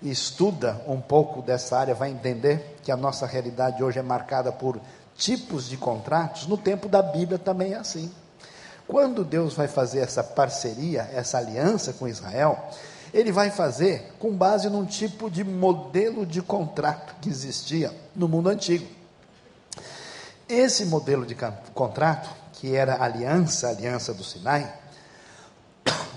estuda 0.02 0.82
um 0.86 1.00
pouco 1.00 1.40
dessa 1.40 1.78
área 1.78 1.94
vai 1.94 2.10
entender 2.10 2.76
que 2.82 2.90
a 2.90 2.96
nossa 2.96 3.24
realidade 3.24 3.84
hoje 3.84 4.00
é 4.00 4.02
marcada 4.02 4.50
por 4.50 4.80
tipos 5.16 5.68
de 5.68 5.76
contratos, 5.76 6.48
no 6.48 6.56
tempo 6.56 6.88
da 6.88 7.00
Bíblia 7.00 7.38
também 7.38 7.72
é 7.72 7.76
assim. 7.76 8.10
Quando 8.86 9.24
Deus 9.24 9.54
vai 9.54 9.68
fazer 9.68 10.00
essa 10.00 10.24
parceria, 10.24 11.08
essa 11.12 11.38
aliança 11.38 11.92
com 11.92 12.08
Israel, 12.08 12.68
ele 13.14 13.30
vai 13.30 13.50
fazer 13.50 14.12
com 14.18 14.32
base 14.32 14.68
num 14.68 14.84
tipo 14.84 15.30
de 15.30 15.44
modelo 15.44 16.26
de 16.26 16.42
contrato 16.42 17.14
que 17.20 17.28
existia 17.28 17.94
no 18.14 18.26
mundo 18.26 18.48
antigo. 18.48 18.86
Esse 20.48 20.86
modelo 20.86 21.26
de 21.26 21.36
contrato, 21.74 22.30
que 22.58 22.74
era 22.74 22.94
a 22.94 23.04
aliança, 23.04 23.68
a 23.68 23.70
aliança 23.70 24.12
do 24.12 24.24
Sinai, 24.24 24.72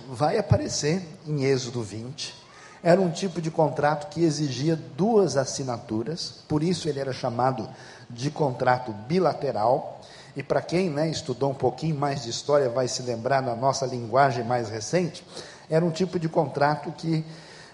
vai 0.10 0.38
aparecer 0.38 1.02
em 1.26 1.44
Êxodo 1.44 1.82
20. 1.84 2.36
Era 2.84 3.00
um 3.00 3.12
tipo 3.12 3.40
de 3.40 3.52
contrato 3.52 4.10
que 4.10 4.24
exigia 4.24 4.76
duas 4.76 5.38
assinaturas, 5.38 6.44
por 6.48 6.64
isso 6.64 6.90
ele 6.90 7.00
era 7.00 7.14
chamado 7.14 7.70
de 8.10 8.32
contrato 8.32 8.92
bilateral. 8.92 10.02
E 10.36 10.42
para 10.42 10.62
quem 10.62 10.90
né, 10.90 11.10
estudou 11.10 11.52
um 11.52 11.56
pouquinho 11.56 11.96
mais 11.96 12.24
de 12.24 12.32
história, 12.32 12.70
vai 12.70 12.88
se 12.88 13.04
lembrar 13.04 13.42
na 13.42 13.56
nossa 13.56 13.86
linguagem 13.86 14.44
mais 14.44 14.70
recente, 14.70 15.26
era 15.70 15.86
um 15.86 15.92
tipo 15.92 16.18
de 16.18 16.28
contrato 16.28 16.92
que 16.92 17.24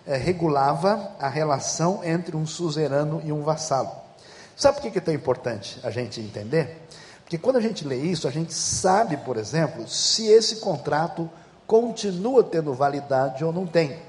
é, 0.06 0.18
regulava 0.18 1.12
a 1.20 1.30
relação 1.30 2.04
entre 2.04 2.36
um 2.36 2.46
suzerano 2.46 3.22
e 3.24 3.32
um 3.32 3.44
vassalo. 3.44 3.92
Sabe 4.56 4.82
por 4.82 4.92
que 4.92 4.98
é 4.98 5.02
tão 5.02 5.14
importante 5.14 5.80
a 5.84 5.92
gente 5.92 6.20
entender? 6.20 6.87
Porque 7.28 7.38
quando 7.38 7.58
a 7.58 7.62
gente 7.62 7.86
lê 7.86 7.98
isso, 7.98 8.26
a 8.26 8.32
gente 8.32 8.54
sabe, 8.54 9.18
por 9.18 9.36
exemplo, 9.36 9.86
se 9.86 10.28
esse 10.28 10.62
contrato 10.62 11.30
continua 11.68 12.42
tendo 12.42 12.74
validade 12.74 13.44
ou 13.44 13.52
não 13.52 13.68
tem. 13.68 14.00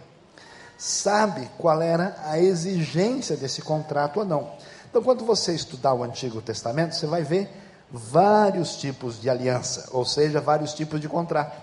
Sabe 0.79 1.51
qual 1.59 1.83
era 1.83 2.17
a 2.27 2.39
exigência 2.39 3.37
desse 3.37 3.61
contrato 3.61 4.21
ou 4.21 4.25
não. 4.25 4.53
Então, 4.89 5.03
quando 5.03 5.25
você 5.25 5.53
estudar 5.53 5.95
o 5.95 6.05
Antigo 6.05 6.41
Testamento, 6.41 6.95
você 6.95 7.09
vai 7.09 7.25
ver 7.25 7.51
vários 7.91 8.77
tipos 8.77 9.21
de 9.21 9.29
aliança, 9.29 9.89
ou 9.91 10.05
seja, 10.05 10.41
vários 10.41 10.73
tipos 10.73 11.01
de 11.01 11.09
contrato. 11.09 11.61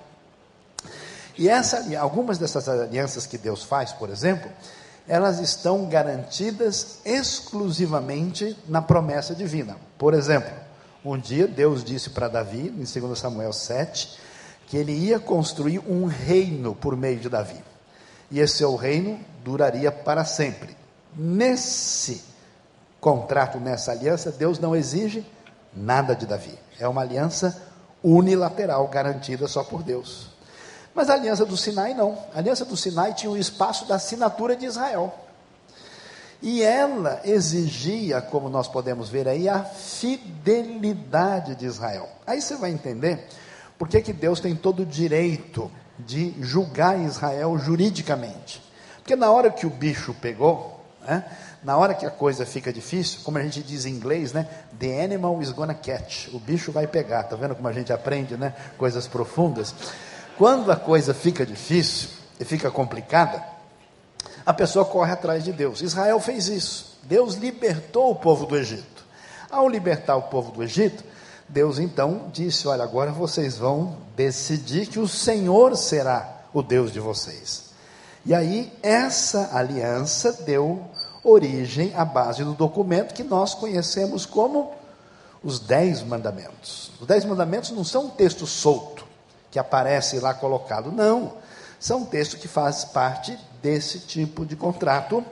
E 1.38 1.48
essa, 1.48 1.86
algumas 1.98 2.38
dessas 2.38 2.68
alianças 2.68 3.26
que 3.26 3.38
Deus 3.38 3.64
faz, 3.64 3.94
por 3.94 4.10
exemplo, 4.10 4.52
elas 5.08 5.40
estão 5.40 5.86
garantidas 5.86 7.00
exclusivamente 7.06 8.58
na 8.68 8.82
promessa 8.82 9.34
divina. 9.34 9.78
Por 9.98 10.14
exemplo, 10.14 10.64
um 11.06 11.18
dia 11.18 11.48
Deus 11.48 11.84
disse 11.84 12.10
para 12.10 12.28
Davi, 12.28 12.68
em 12.68 13.00
2 13.00 13.18
Samuel 13.18 13.54
7, 13.54 14.20
que 14.68 14.76
ele 14.76 14.92
ia 14.92 15.20
construir 15.20 15.80
um 15.80 16.06
reino 16.06 16.74
por 16.74 16.98
meio 16.98 17.20
de 17.20 17.30
Davi. 17.30 17.64
E 18.32 18.40
esse 18.40 18.58
seu 18.58 18.76
reino 18.76 19.20
duraria 19.44 19.92
para 19.92 20.26
sempre. 20.26 20.76
Nesse 21.16 22.24
contrato, 23.00 23.60
nessa 23.60 23.92
aliança, 23.92 24.32
Deus 24.32 24.58
não 24.58 24.76
exige 24.76 25.26
nada 25.74 26.16
de 26.16 26.26
Davi. 26.26 26.58
É 26.80 26.88
uma 26.88 27.02
aliança 27.02 27.62
unilateral, 28.04 28.88
garantida 28.88 29.48
só 29.48 29.64
por 29.64 29.84
Deus. 29.84 30.30
Mas 30.94 31.10
a 31.10 31.14
aliança 31.14 31.46
do 31.46 31.56
Sinai 31.56 31.94
não. 31.94 32.18
A 32.34 32.40
aliança 32.40 32.66
do 32.66 32.76
Sinai 32.76 33.14
tinha 33.14 33.32
o 33.32 33.38
espaço 33.38 33.86
da 33.86 33.96
assinatura 33.96 34.56
de 34.56 34.66
Israel. 34.66 35.14
E 36.46 36.62
ela 36.62 37.22
exigia, 37.25 38.22
como 38.22 38.50
nós 38.50 38.68
podemos 38.68 39.10
ver 39.10 39.28
aí, 39.28 39.50
a 39.50 39.64
fidelidade 39.64 41.56
de 41.56 41.66
Israel. 41.66 42.08
Aí 42.28 42.40
você 42.40 42.56
vai 42.56 42.70
entender 42.70 43.28
por 43.80 43.88
que, 43.88 44.14
Deus 44.14 44.40
tem 44.40 44.56
todo 44.56 44.84
o 44.84 44.86
direito 44.86 45.72
de 45.98 46.36
julgar 46.40 47.00
Israel 47.00 47.58
juridicamente? 47.58 48.62
Porque 48.98 49.16
na 49.16 49.32
hora 49.32 49.50
que 49.50 49.66
o 49.66 49.72
bicho 49.72 50.14
pegou, 50.22 50.86
né, 51.02 51.25
na 51.64 51.78
hora 51.78 51.96
que 51.96 52.06
a 52.06 52.12
coisa 52.12 52.46
fica 52.46 52.72
difícil, 52.72 53.22
como 53.24 53.40
a 53.40 53.42
gente 53.42 53.64
diz 53.64 53.88
em 53.88 53.96
inglês, 53.96 54.32
né, 54.32 54.48
the 54.80 55.04
animal 55.04 55.42
is 55.42 55.50
gonna 55.50 55.74
catch, 55.74 56.28
o 56.32 56.38
bicho 56.38 56.72
vai 56.72 56.86
pegar, 56.86 57.24
tá 57.24 57.36
vendo 57.36 57.56
como 57.56 57.68
a 57.68 57.74
gente 57.74 57.92
aprende, 57.92 58.38
né, 58.38 58.54
coisas 58.78 59.08
profundas? 59.08 59.74
Quando 60.38 60.72
a 60.72 60.75
coisa 60.75 61.12
fica 61.12 61.44
difícil 61.44 62.10
e 62.40 62.46
fica 62.46 62.70
complicada, 62.70 63.55
a 64.46 64.54
pessoa 64.54 64.86
corre 64.86 65.12
atrás 65.12 65.44
de 65.44 65.52
Deus. 65.52 65.82
Israel 65.82 66.20
fez 66.20 66.48
isso. 66.48 66.98
Deus 67.04 67.36
libertou 67.36 68.12
o 68.12 68.16
povo 68.16 68.46
do 68.46 68.56
Egito. 68.56 69.06
Ao 69.50 69.68
libertar 69.68 70.16
o 70.16 70.24
povo 70.24 70.52
do 70.52 70.64
Egito, 70.64 71.04
Deus 71.48 71.80
então 71.80 72.30
disse: 72.32 72.68
Olha, 72.68 72.84
agora 72.84 73.12
vocês 73.12 73.58
vão 73.58 73.98
decidir 74.16 74.88
que 74.88 75.00
o 75.00 75.08
Senhor 75.08 75.75
será 75.75 76.42
o 76.54 76.62
Deus 76.62 76.92
de 76.92 77.00
vocês. 77.00 77.66
E 78.25 78.34
aí, 78.34 78.72
essa 78.82 79.52
aliança 79.54 80.34
deu 80.44 80.84
origem 81.24 81.94
à 81.96 82.04
base 82.04 82.44
do 82.44 82.54
documento 82.54 83.14
que 83.14 83.24
nós 83.24 83.54
conhecemos 83.54 84.25
como 84.25 84.74
os 85.44 85.60
Dez 85.60 86.02
Mandamentos. 86.02 86.92
Os 87.00 87.08
Dez 87.08 87.24
Mandamentos 87.24 87.72
não 87.72 87.84
são 87.84 88.06
um 88.06 88.10
texto 88.10 88.48
solto 88.48 89.06
que 89.52 89.60
aparece 89.60 90.20
lá 90.20 90.34
colocado, 90.34 90.92
não. 90.92 91.34
São 91.80 92.00
um 92.00 92.06
texto 92.06 92.38
que 92.38 92.48
faz 92.48 92.84
parte 92.84 93.38
desse 93.65 93.98
tipo 93.98 94.45
de 94.45 94.55
contrato. 94.55 95.25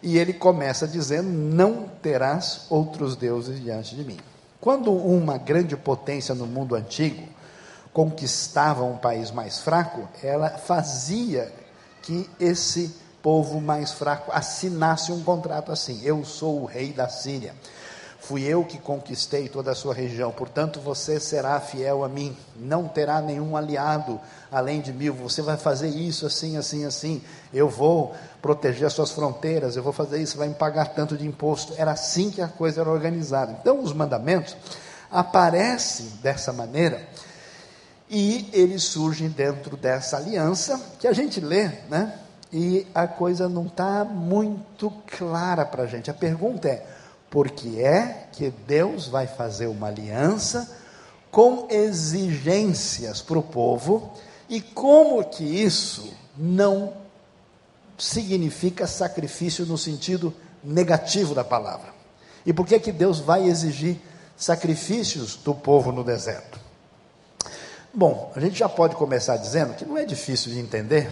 E 0.00 0.16
ele 0.16 0.32
começa 0.32 0.86
dizendo: 0.86 1.28
Não 1.28 1.88
terás 2.00 2.66
outros 2.70 3.16
deuses 3.16 3.60
diante 3.60 3.96
de 3.96 4.04
mim. 4.04 4.18
Quando 4.60 4.92
uma 4.92 5.36
grande 5.36 5.76
potência 5.76 6.34
no 6.34 6.46
mundo 6.46 6.76
antigo 6.76 7.26
conquistava 7.92 8.84
um 8.84 8.96
país 8.96 9.30
mais 9.32 9.58
fraco, 9.58 10.08
ela 10.22 10.50
fazia 10.50 11.52
que 12.02 12.30
esse 12.38 12.94
povo 13.20 13.60
mais 13.60 13.92
fraco 13.92 14.30
assinasse 14.32 15.10
um 15.10 15.24
contrato 15.24 15.72
assim: 15.72 16.00
Eu 16.04 16.24
sou 16.24 16.62
o 16.62 16.66
rei 16.66 16.92
da 16.92 17.08
Síria. 17.08 17.54
Fui 18.26 18.42
eu 18.42 18.64
que 18.64 18.78
conquistei 18.78 19.50
toda 19.50 19.72
a 19.72 19.74
sua 19.74 19.92
região, 19.92 20.32
portanto 20.32 20.80
você 20.80 21.20
será 21.20 21.60
fiel 21.60 22.02
a 22.02 22.08
mim, 22.08 22.34
não 22.56 22.88
terá 22.88 23.20
nenhum 23.20 23.54
aliado 23.54 24.18
além 24.50 24.80
de 24.80 24.94
mim. 24.94 25.10
Você 25.10 25.42
vai 25.42 25.58
fazer 25.58 25.88
isso 25.88 26.24
assim, 26.24 26.56
assim, 26.56 26.86
assim. 26.86 27.22
Eu 27.52 27.68
vou 27.68 28.14
proteger 28.40 28.86
as 28.86 28.94
suas 28.94 29.10
fronteiras, 29.10 29.76
eu 29.76 29.82
vou 29.82 29.92
fazer 29.92 30.22
isso, 30.22 30.38
vai 30.38 30.48
me 30.48 30.54
pagar 30.54 30.94
tanto 30.94 31.18
de 31.18 31.26
imposto. 31.26 31.74
Era 31.76 31.92
assim 31.92 32.30
que 32.30 32.40
a 32.40 32.48
coisa 32.48 32.80
era 32.80 32.88
organizada. 32.88 33.58
Então, 33.60 33.82
os 33.82 33.92
mandamentos 33.92 34.56
aparecem 35.10 36.06
dessa 36.22 36.50
maneira 36.50 37.06
e 38.08 38.48
eles 38.54 38.84
surgem 38.84 39.28
dentro 39.28 39.76
dessa 39.76 40.16
aliança 40.16 40.80
que 40.98 41.06
a 41.06 41.12
gente 41.12 41.40
lê, 41.40 41.68
né? 41.90 42.18
E 42.50 42.86
a 42.94 43.06
coisa 43.06 43.50
não 43.50 43.66
está 43.66 44.02
muito 44.02 44.90
clara 45.18 45.66
para 45.66 45.82
a 45.82 45.86
gente. 45.86 46.10
A 46.10 46.14
pergunta 46.14 46.68
é 46.68 46.93
porque 47.34 47.80
é 47.80 48.28
que 48.30 48.48
Deus 48.64 49.08
vai 49.08 49.26
fazer 49.26 49.66
uma 49.66 49.88
aliança 49.88 50.70
com 51.32 51.66
exigências 51.68 53.20
para 53.20 53.36
o 53.36 53.42
povo 53.42 54.12
e 54.48 54.60
como 54.60 55.24
que 55.24 55.42
isso 55.42 56.14
não 56.38 56.92
significa 57.98 58.86
sacrifício 58.86 59.66
no 59.66 59.76
sentido 59.76 60.32
negativo 60.62 61.34
da 61.34 61.42
palavra. 61.42 61.92
E 62.46 62.52
por 62.52 62.64
que 62.64 62.78
que 62.78 62.92
Deus 62.92 63.18
vai 63.18 63.48
exigir 63.48 63.96
sacrifícios 64.36 65.34
do 65.34 65.56
povo 65.56 65.90
no 65.90 66.04
deserto? 66.04 66.60
Bom, 67.92 68.30
a 68.36 68.38
gente 68.38 68.56
já 68.56 68.68
pode 68.68 68.94
começar 68.94 69.38
dizendo 69.38 69.74
que 69.74 69.84
não 69.84 69.98
é 69.98 70.04
difícil 70.04 70.52
de 70.52 70.60
entender 70.60 71.10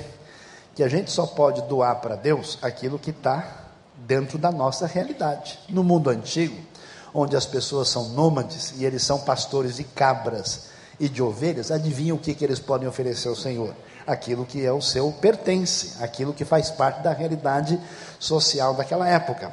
que 0.77 0.85
a 0.85 0.89
gente 0.89 1.11
só 1.11 1.27
pode 1.27 1.63
doar 1.63 1.97
para 1.97 2.15
Deus 2.15 2.61
aquilo 2.63 2.97
que 2.97 3.11
está 3.11 3.62
dentro 4.07 4.39
da 4.39 4.51
nossa 4.51 4.87
realidade. 4.87 5.59
No 5.69 5.83
mundo 5.83 6.11
antigo, 6.11 6.57
onde 7.15 7.37
as 7.37 7.47
pessoas 7.47 7.89
são 7.89 8.11
nômades 8.11 8.75
e 8.77 8.85
eles 8.85 9.03
são 9.03 9.19
pastores 9.19 9.77
de 9.77 9.85
cabras 9.85 10.73
e 10.99 11.09
de 11.09 11.23
ovelhas, 11.23 11.71
adivinha 11.71 12.15
o 12.15 12.19
que, 12.19 12.35
que 12.35 12.45
eles 12.45 12.59
podem 12.59 12.89
oferecer 12.89 13.29
ao 13.29 13.37
Senhor? 13.37 13.75
Aquilo 14.07 14.45
que 14.45 14.65
é 14.65 14.73
o 14.73 14.81
seu 14.81 15.11
pertence, 15.13 16.03
aquilo 16.03 16.33
que 16.33 16.45
faz 16.45 16.71
parte 16.71 17.03
da 17.03 17.13
realidade 17.13 17.79
social 18.19 18.75
daquela 18.75 19.09
época. 19.09 19.53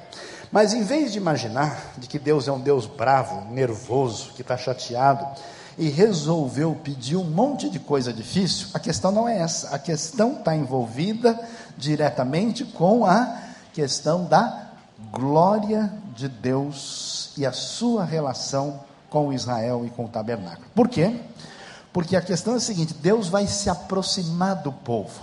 Mas 0.52 0.74
em 0.74 0.84
vez 0.84 1.12
de 1.12 1.18
imaginar 1.18 1.94
de 1.98 2.08
que 2.08 2.18
Deus 2.18 2.48
é 2.48 2.52
um 2.52 2.60
Deus 2.60 2.88
bravo, 2.88 3.52
nervoso, 3.52 4.32
que 4.36 4.42
está 4.42 4.58
chateado 4.58 5.26
e 5.78 5.90
resolveu 5.90 6.76
pedir 6.84 7.16
um 7.16 7.24
monte 7.24 7.70
de 7.70 7.80
coisa 7.80 8.12
difícil, 8.12 8.68
a 8.74 8.80
questão 8.80 9.12
não 9.12 9.30
é 9.30 9.40
essa. 9.40 9.74
A 9.74 9.80
questão 9.80 10.34
está 10.34 10.56
envolvida 10.56 11.40
diretamente 11.78 12.66
com 12.66 13.06
a 13.06 13.49
questão 13.80 14.26
da 14.26 14.72
glória 15.10 15.90
de 16.14 16.28
Deus 16.28 17.32
e 17.38 17.46
a 17.46 17.54
sua 17.54 18.04
relação 18.04 18.82
com 19.10 19.32
Israel 19.32 19.86
e 19.86 19.90
com 19.90 20.04
o 20.04 20.10
tabernáculo. 20.10 20.68
Por 20.76 20.90
quê? 20.90 21.22
Porque 21.94 22.18
a 22.18 22.22
questão 22.22 22.56
é 22.56 22.58
a 22.58 22.60
seguinte: 22.60 22.94
Deus 22.94 23.30
vai 23.30 23.48
se 23.48 23.70
aproximar 23.70 24.58
do 24.58 24.74
povo. 24.74 25.22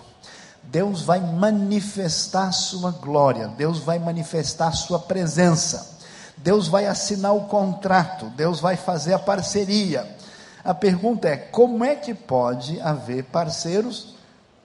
Deus 0.63 1.03
vai 1.03 1.21
manifestar 1.21 2.51
sua 2.51 2.93
glória, 2.93 3.47
Deus 3.49 3.79
vai 3.81 3.99
manifestar 3.99 4.73
sua 4.73 4.99
presença. 4.99 5.95
Deus 6.39 6.67
vai 6.67 6.87
assinar 6.87 7.35
o 7.35 7.45
contrato, 7.45 8.27
Deus 8.31 8.59
vai 8.59 8.77
fazer 8.77 9.13
a 9.13 9.19
parceria. 9.19 10.17
A 10.65 10.73
pergunta 10.73 11.29
é: 11.29 11.37
como 11.37 11.85
é 11.85 11.95
que 11.95 12.15
pode 12.15 12.81
haver 12.81 13.25
parceiros 13.25 14.15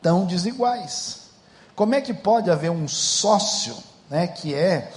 tão 0.02 0.26
desiguais? 0.26 1.21
Como 1.82 1.96
é 1.96 2.00
que 2.00 2.14
pode 2.14 2.52
haver 2.52 2.70
um 2.70 2.88
sócio, 2.88 3.76
né, 4.08 4.28
que 4.28 4.54
é 4.54 4.92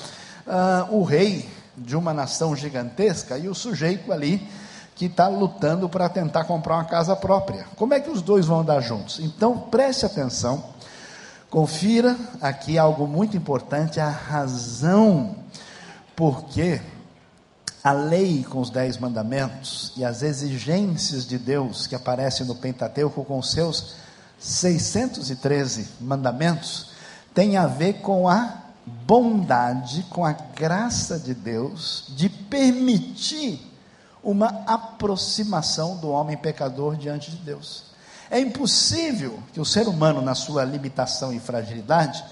uh, 0.46 0.94
o 0.94 1.02
rei 1.02 1.48
de 1.74 1.96
uma 1.96 2.12
nação 2.12 2.54
gigantesca 2.54 3.38
e 3.38 3.48
o 3.48 3.54
sujeito 3.54 4.12
ali 4.12 4.46
que 4.94 5.06
está 5.06 5.26
lutando 5.26 5.88
para 5.88 6.10
tentar 6.10 6.44
comprar 6.44 6.74
uma 6.74 6.84
casa 6.84 7.16
própria? 7.16 7.64
Como 7.76 7.94
é 7.94 8.00
que 8.00 8.10
os 8.10 8.20
dois 8.20 8.44
vão 8.44 8.60
andar 8.60 8.82
juntos? 8.82 9.18
Então 9.18 9.56
preste 9.58 10.04
atenção, 10.04 10.62
confira 11.48 12.18
aqui 12.38 12.76
algo 12.76 13.06
muito 13.06 13.34
importante: 13.34 13.98
a 13.98 14.10
razão 14.10 15.36
porque 16.14 16.82
a 17.82 17.92
lei 17.92 18.44
com 18.44 18.60
os 18.60 18.68
dez 18.68 18.98
mandamentos 18.98 19.90
e 19.96 20.04
as 20.04 20.22
exigências 20.22 21.26
de 21.26 21.38
Deus 21.38 21.86
que 21.86 21.94
aparecem 21.94 22.44
no 22.44 22.54
Pentateuco 22.54 23.24
com 23.24 23.42
seus 23.42 24.03
613 24.44 25.88
mandamentos 26.02 26.90
tem 27.32 27.56
a 27.56 27.66
ver 27.66 27.94
com 27.94 28.28
a 28.28 28.58
bondade, 28.84 30.04
com 30.10 30.22
a 30.22 30.32
graça 30.32 31.18
de 31.18 31.32
Deus 31.32 32.04
de 32.10 32.28
permitir 32.28 33.58
uma 34.22 34.62
aproximação 34.66 35.96
do 35.96 36.10
homem 36.10 36.36
pecador 36.36 36.94
diante 36.94 37.30
de 37.30 37.38
Deus. 37.38 37.84
É 38.30 38.38
impossível 38.38 39.42
que 39.54 39.60
o 39.60 39.64
ser 39.64 39.88
humano, 39.88 40.20
na 40.20 40.34
sua 40.34 40.62
limitação 40.62 41.32
e 41.32 41.40
fragilidade, 41.40 42.22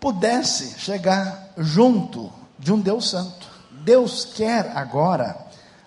pudesse 0.00 0.76
chegar 0.80 1.52
junto 1.56 2.32
de 2.58 2.72
um 2.72 2.80
Deus 2.80 3.08
Santo. 3.08 3.46
Deus 3.84 4.24
quer 4.24 4.72
agora 4.76 5.36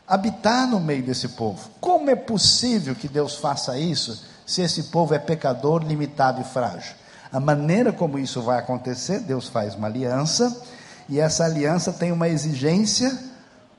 habitar 0.08 0.66
no 0.66 0.80
meio 0.80 1.04
desse 1.04 1.30
povo. 1.30 1.70
Como 1.82 2.10
é 2.10 2.16
possível 2.16 2.96
que 2.96 3.10
Deus 3.10 3.36
faça 3.36 3.78
isso 3.78 4.34
se 4.46 4.62
esse 4.62 4.84
povo 4.84 5.14
é 5.14 5.20
pecador, 5.20 5.84
limitado 5.84 6.42
e 6.42 6.44
frágil? 6.44 6.96
A 7.32 7.40
maneira 7.40 7.92
como 7.92 8.20
isso 8.20 8.42
vai 8.42 8.60
acontecer, 8.60 9.20
Deus 9.20 9.48
faz 9.48 9.76
uma 9.76 9.88
aliança, 9.88 10.64
e 11.10 11.20
essa 11.20 11.44
aliança 11.44 11.92
tem 11.92 12.12
uma 12.12 12.30
exigência 12.30 13.18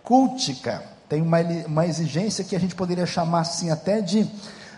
cultica, 0.03 0.83
tem 1.09 1.23
uma, 1.23 1.39
uma 1.67 1.87
exigência 1.87 2.45
que 2.45 2.55
a 2.55 2.61
gente 2.61 2.75
poderia 2.75 3.07
chamar 3.07 3.41
assim 3.41 3.71
até 3.71 4.01
de 4.01 4.31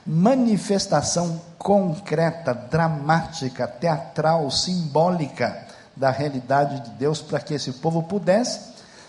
manifestação 0.06 1.40
concreta, 1.58 2.54
dramática, 2.54 3.66
teatral, 3.66 4.50
simbólica 4.50 5.66
da 5.94 6.10
realidade 6.10 6.80
de 6.80 6.90
Deus 6.90 7.20
para 7.20 7.40
que 7.40 7.54
esse 7.54 7.72
povo 7.72 8.02
pudesse 8.02 8.60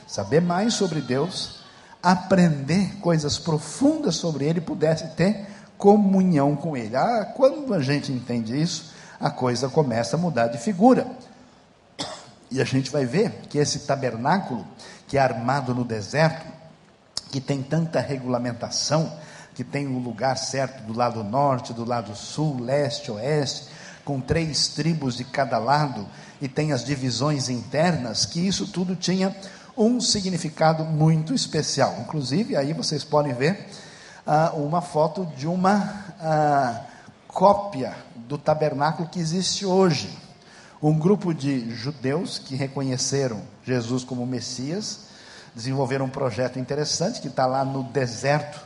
saber 0.08 0.42
mais 0.42 0.74
sobre 0.74 1.00
Deus, 1.00 1.60
aprender 2.02 2.96
coisas 3.00 3.38
profundas 3.38 4.16
sobre 4.16 4.46
Ele, 4.46 4.60
pudesse 4.60 5.08
ter 5.16 5.48
comunhão 5.80 6.58
com 6.58 6.76
Ele. 6.76 6.96
Ah, 6.96 7.26
quando 7.36 7.74
a 7.74 7.80
gente 7.80 8.12
entende 8.12 8.62
isso, 8.62 8.94
a 9.18 9.32
coisa 9.32 9.70
começa 9.70 10.18
a 10.18 10.20
mudar 10.20 10.48
de 10.48 10.58
figura. 10.60 11.08
E 12.52 12.62
a 12.62 12.66
gente 12.66 12.92
vai 12.92 13.06
ver 13.06 13.32
que 13.50 13.58
esse 13.58 13.80
tabernáculo, 13.80 14.68
que 15.08 15.18
é 15.18 15.22
armado 15.22 15.74
no 15.74 15.86
deserto, 15.86 16.46
que 17.32 17.40
tem 17.40 17.64
tanta 17.64 18.00
regulamentação, 18.02 19.12
que 19.56 19.64
tem 19.64 19.88
o 19.88 19.92
um 19.92 20.00
lugar 20.00 20.38
certo 20.38 20.84
do 20.84 20.94
lado 20.94 21.24
norte, 21.24 21.74
do 21.74 21.86
lado 21.86 22.14
sul, 22.16 22.60
leste, 22.60 23.10
oeste, 23.12 23.70
com 24.04 24.20
três 24.20 24.70
tribos 24.70 25.16
de 25.16 25.24
cada 25.24 25.58
lado, 25.60 26.08
e 26.42 26.48
tem 26.48 26.74
as 26.74 26.84
divisões 26.84 27.50
internas, 27.50 28.26
que 28.26 28.46
isso 28.46 28.68
tudo 28.68 28.96
tinha 28.96 29.36
um 29.78 30.02
significado 30.02 30.84
muito 30.84 31.34
especial. 31.34 31.98
Inclusive, 32.02 32.56
aí 32.56 32.74
vocês 32.74 33.04
podem 33.04 33.34
ver 33.34 33.70
ah, 34.26 34.52
uma 34.56 34.82
foto 34.82 35.26
de 35.38 35.48
uma 35.48 36.06
ah, 36.20 36.82
cópia 37.28 37.96
do 38.16 38.38
tabernáculo 38.38 39.08
que 39.10 39.20
existe 39.20 39.66
hoje. 39.66 40.10
Um 40.82 40.98
grupo 40.98 41.34
de 41.34 41.70
judeus 41.76 42.40
que 42.40 42.56
reconheceram 42.56 43.42
Jesus 43.64 44.04
como 44.04 44.26
Messias, 44.26 45.02
desenvolveram 45.54 46.06
um 46.06 46.10
projeto 46.10 46.58
interessante 46.58 47.20
que 47.20 47.28
está 47.28 47.46
lá 47.46 47.66
no 47.66 47.84
deserto, 47.84 48.60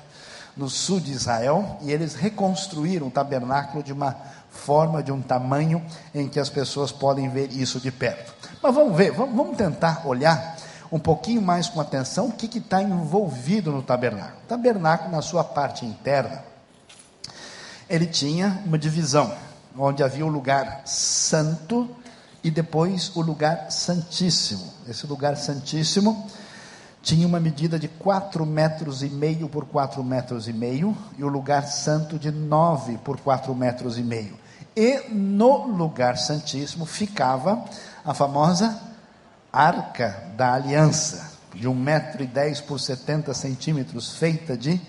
no 0.56 0.70
sul 0.70 1.00
de 1.00 1.12
Israel, 1.12 1.78
e 1.82 1.92
eles 1.92 2.14
reconstruíram 2.14 3.08
o 3.08 3.12
tabernáculo 3.12 3.82
de 3.82 3.92
uma 3.92 4.16
forma, 4.52 5.02
de 5.02 5.12
um 5.12 5.22
tamanho 5.22 5.84
em 6.14 6.30
que 6.30 6.40
as 6.40 6.50
pessoas 6.50 6.92
podem 6.92 7.30
ver 7.30 7.52
isso 7.52 7.80
de 7.80 7.92
perto. 7.92 8.34
Mas 8.62 8.76
vamos 8.76 8.96
ver, 8.96 9.12
vamos, 9.12 9.36
vamos 9.36 9.58
tentar 9.58 10.06
olhar 10.06 10.56
um 10.94 11.00
pouquinho 11.00 11.42
mais 11.42 11.68
com 11.68 11.82
atenção 11.82 12.28
o 12.28 12.32
que 12.34 12.60
está 12.60 12.80
envolvido 12.80 13.72
no 13.72 13.82
tabernáculo. 13.82 14.38
O 14.44 14.48
tabernáculo, 14.48 15.10
na 15.10 15.24
sua 15.24 15.44
parte 15.44 15.84
interna, 15.84 16.44
ele 17.90 18.06
tinha 18.06 18.62
uma 18.64 18.78
divisão, 18.78 19.34
onde 19.76 20.04
havia 20.04 20.24
o 20.24 20.30
lugar 20.30 20.84
santo 20.86 21.90
e 22.44 22.52
depois 22.52 23.12
o 23.16 23.22
lugar 23.22 23.72
santíssimo. 23.72 24.72
Esse 24.88 25.08
lugar 25.08 25.36
santíssimo 25.36 26.30
tinha 27.02 27.26
uma 27.26 27.40
medida 27.40 27.80
de 27.80 27.88
quatro 27.88 28.46
metros 28.46 29.02
e 29.02 29.10
meio 29.10 29.50
por 29.50 29.66
quatro 29.66 30.04
metros 30.04 30.48
e 30.48 30.54
meio 30.54 30.96
e 31.18 31.24
o 31.24 31.28
lugar 31.28 31.66
santo 31.66 32.20
de 32.20 32.30
nove 32.30 33.00
por 33.00 33.20
quatro 33.20 33.56
metros 33.56 33.98
e 33.98 34.04
meio. 34.04 34.38
E 34.76 35.10
no 35.10 35.66
lugar 35.66 36.20
santíssimo 36.20 36.86
ficava 36.86 37.66
a 38.06 38.14
famosa 38.14 38.93
arca 39.54 40.24
da 40.36 40.54
aliança, 40.54 41.32
de 41.54 41.68
um 41.68 41.76
metro 41.76 42.24
e 42.24 42.28
dez 42.28 42.60
por 42.60 42.80
setenta 42.80 43.36
centímetros, 43.36 44.16
feita 44.16 44.58
de 44.58 44.82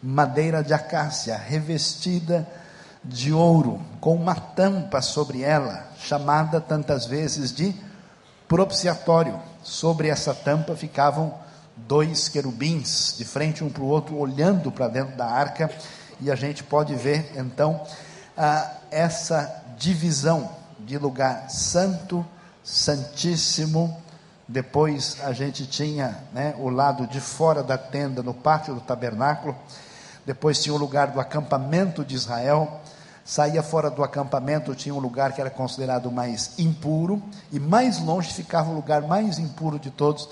madeira 0.00 0.62
de 0.62 0.72
acácia, 0.72 1.36
revestida 1.36 2.48
de 3.04 3.32
ouro, 3.32 3.82
com 4.00 4.14
uma 4.14 4.36
tampa 4.36 5.02
sobre 5.02 5.42
ela, 5.42 5.88
chamada 5.98 6.60
tantas 6.60 7.04
vezes 7.04 7.52
de 7.52 7.74
propiciatório. 8.46 9.40
Sobre 9.64 10.08
essa 10.08 10.32
tampa 10.32 10.76
ficavam 10.76 11.34
dois 11.76 12.28
querubins 12.28 13.16
de 13.18 13.24
frente 13.24 13.64
um 13.64 13.70
para 13.70 13.82
o 13.82 13.86
outro, 13.86 14.16
olhando 14.16 14.70
para 14.70 14.86
dentro 14.86 15.16
da 15.16 15.26
arca, 15.26 15.68
e 16.20 16.30
a 16.30 16.36
gente 16.36 16.62
pode 16.62 16.94
ver 16.94 17.32
então 17.36 17.84
essa 18.88 19.64
divisão 19.76 20.48
de 20.78 20.96
lugar 20.96 21.50
santo, 21.50 22.24
santíssimo. 22.62 24.01
Depois 24.52 25.16
a 25.22 25.32
gente 25.32 25.66
tinha 25.66 26.18
né, 26.30 26.54
o 26.58 26.68
lado 26.68 27.06
de 27.06 27.18
fora 27.22 27.62
da 27.62 27.78
tenda, 27.78 28.22
no 28.22 28.34
pátio 28.34 28.74
do 28.74 28.82
tabernáculo. 28.82 29.56
Depois 30.26 30.62
tinha 30.62 30.74
o 30.74 30.78
lugar 30.78 31.10
do 31.10 31.18
acampamento 31.18 32.04
de 32.04 32.14
Israel. 32.14 32.82
Saía 33.24 33.62
fora 33.62 33.90
do 33.90 34.04
acampamento, 34.04 34.74
tinha 34.74 34.94
um 34.94 34.98
lugar 34.98 35.32
que 35.32 35.40
era 35.40 35.48
considerado 35.48 36.12
mais 36.12 36.58
impuro. 36.58 37.22
E 37.50 37.58
mais 37.58 37.98
longe 37.98 38.30
ficava 38.30 38.70
o 38.70 38.74
lugar 38.74 39.00
mais 39.00 39.38
impuro 39.38 39.78
de 39.78 39.90
todos, 39.90 40.28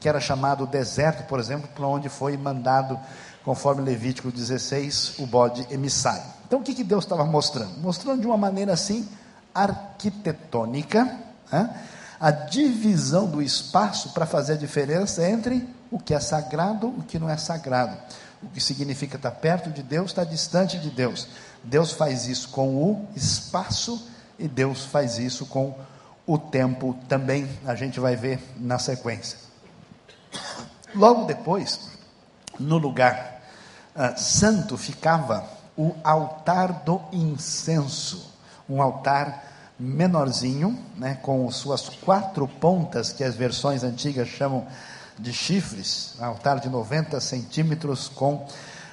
que 0.00 0.08
era 0.08 0.18
chamado 0.18 0.66
deserto, 0.66 1.28
por 1.28 1.38
exemplo, 1.38 1.68
para 1.72 1.86
onde 1.86 2.08
foi 2.08 2.36
mandado, 2.36 2.98
conforme 3.44 3.82
Levítico 3.82 4.32
16, 4.32 5.20
o 5.20 5.26
bode 5.26 5.64
emissário. 5.70 6.24
Então 6.44 6.58
o 6.58 6.62
que, 6.64 6.74
que 6.74 6.82
Deus 6.82 7.04
estava 7.04 7.24
mostrando? 7.24 7.78
Mostrando 7.78 8.20
de 8.20 8.26
uma 8.26 8.36
maneira 8.36 8.72
assim, 8.72 9.08
arquitetônica, 9.54 11.04
né? 11.52 11.70
A 12.20 12.30
divisão 12.30 13.26
do 13.26 13.40
espaço 13.40 14.10
para 14.10 14.26
fazer 14.26 14.52
a 14.52 14.56
diferença 14.56 15.26
entre 15.26 15.66
o 15.90 15.98
que 15.98 16.12
é 16.12 16.20
sagrado 16.20 16.94
e 16.98 17.00
o 17.00 17.02
que 17.02 17.18
não 17.18 17.30
é 17.30 17.36
sagrado. 17.38 17.96
O 18.42 18.48
que 18.48 18.60
significa 18.60 19.16
estar 19.16 19.30
perto 19.30 19.70
de 19.70 19.82
Deus, 19.82 20.10
estar 20.10 20.24
distante 20.24 20.78
de 20.78 20.90
Deus. 20.90 21.26
Deus 21.64 21.92
faz 21.92 22.26
isso 22.26 22.50
com 22.50 22.76
o 22.76 23.08
espaço 23.16 24.06
e 24.38 24.46
Deus 24.46 24.84
faz 24.84 25.18
isso 25.18 25.46
com 25.46 25.74
o 26.26 26.38
tempo 26.38 26.94
também. 27.08 27.48
A 27.66 27.74
gente 27.74 27.98
vai 27.98 28.16
ver 28.16 28.38
na 28.56 28.78
sequência. 28.78 29.38
Logo 30.94 31.24
depois, 31.24 31.90
no 32.58 32.76
lugar 32.76 33.42
uh, 33.96 34.18
santo 34.18 34.76
ficava 34.76 35.48
o 35.76 35.94
altar 36.04 36.84
do 36.84 37.00
incenso, 37.12 38.34
um 38.68 38.82
altar 38.82 39.49
menorzinho, 39.80 40.78
né, 40.96 41.18
com 41.22 41.50
suas 41.50 41.88
quatro 41.88 42.46
pontas, 42.46 43.12
que 43.12 43.24
as 43.24 43.34
versões 43.34 43.82
antigas 43.82 44.28
chamam 44.28 44.66
de 45.18 45.32
chifres, 45.32 46.14
altar 46.20 46.60
de 46.60 46.68
90 46.68 47.18
centímetros, 47.20 48.06
com 48.08 48.46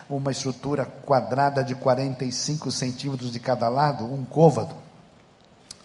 uma 0.09 0.31
estrutura 0.31 0.85
quadrada 0.85 1.61
de 1.61 1.75
45 1.75 2.71
centímetros 2.71 3.31
de 3.31 3.39
cada 3.39 3.67
lado, 3.67 4.05
um 4.05 4.23
côvado. 4.23 4.73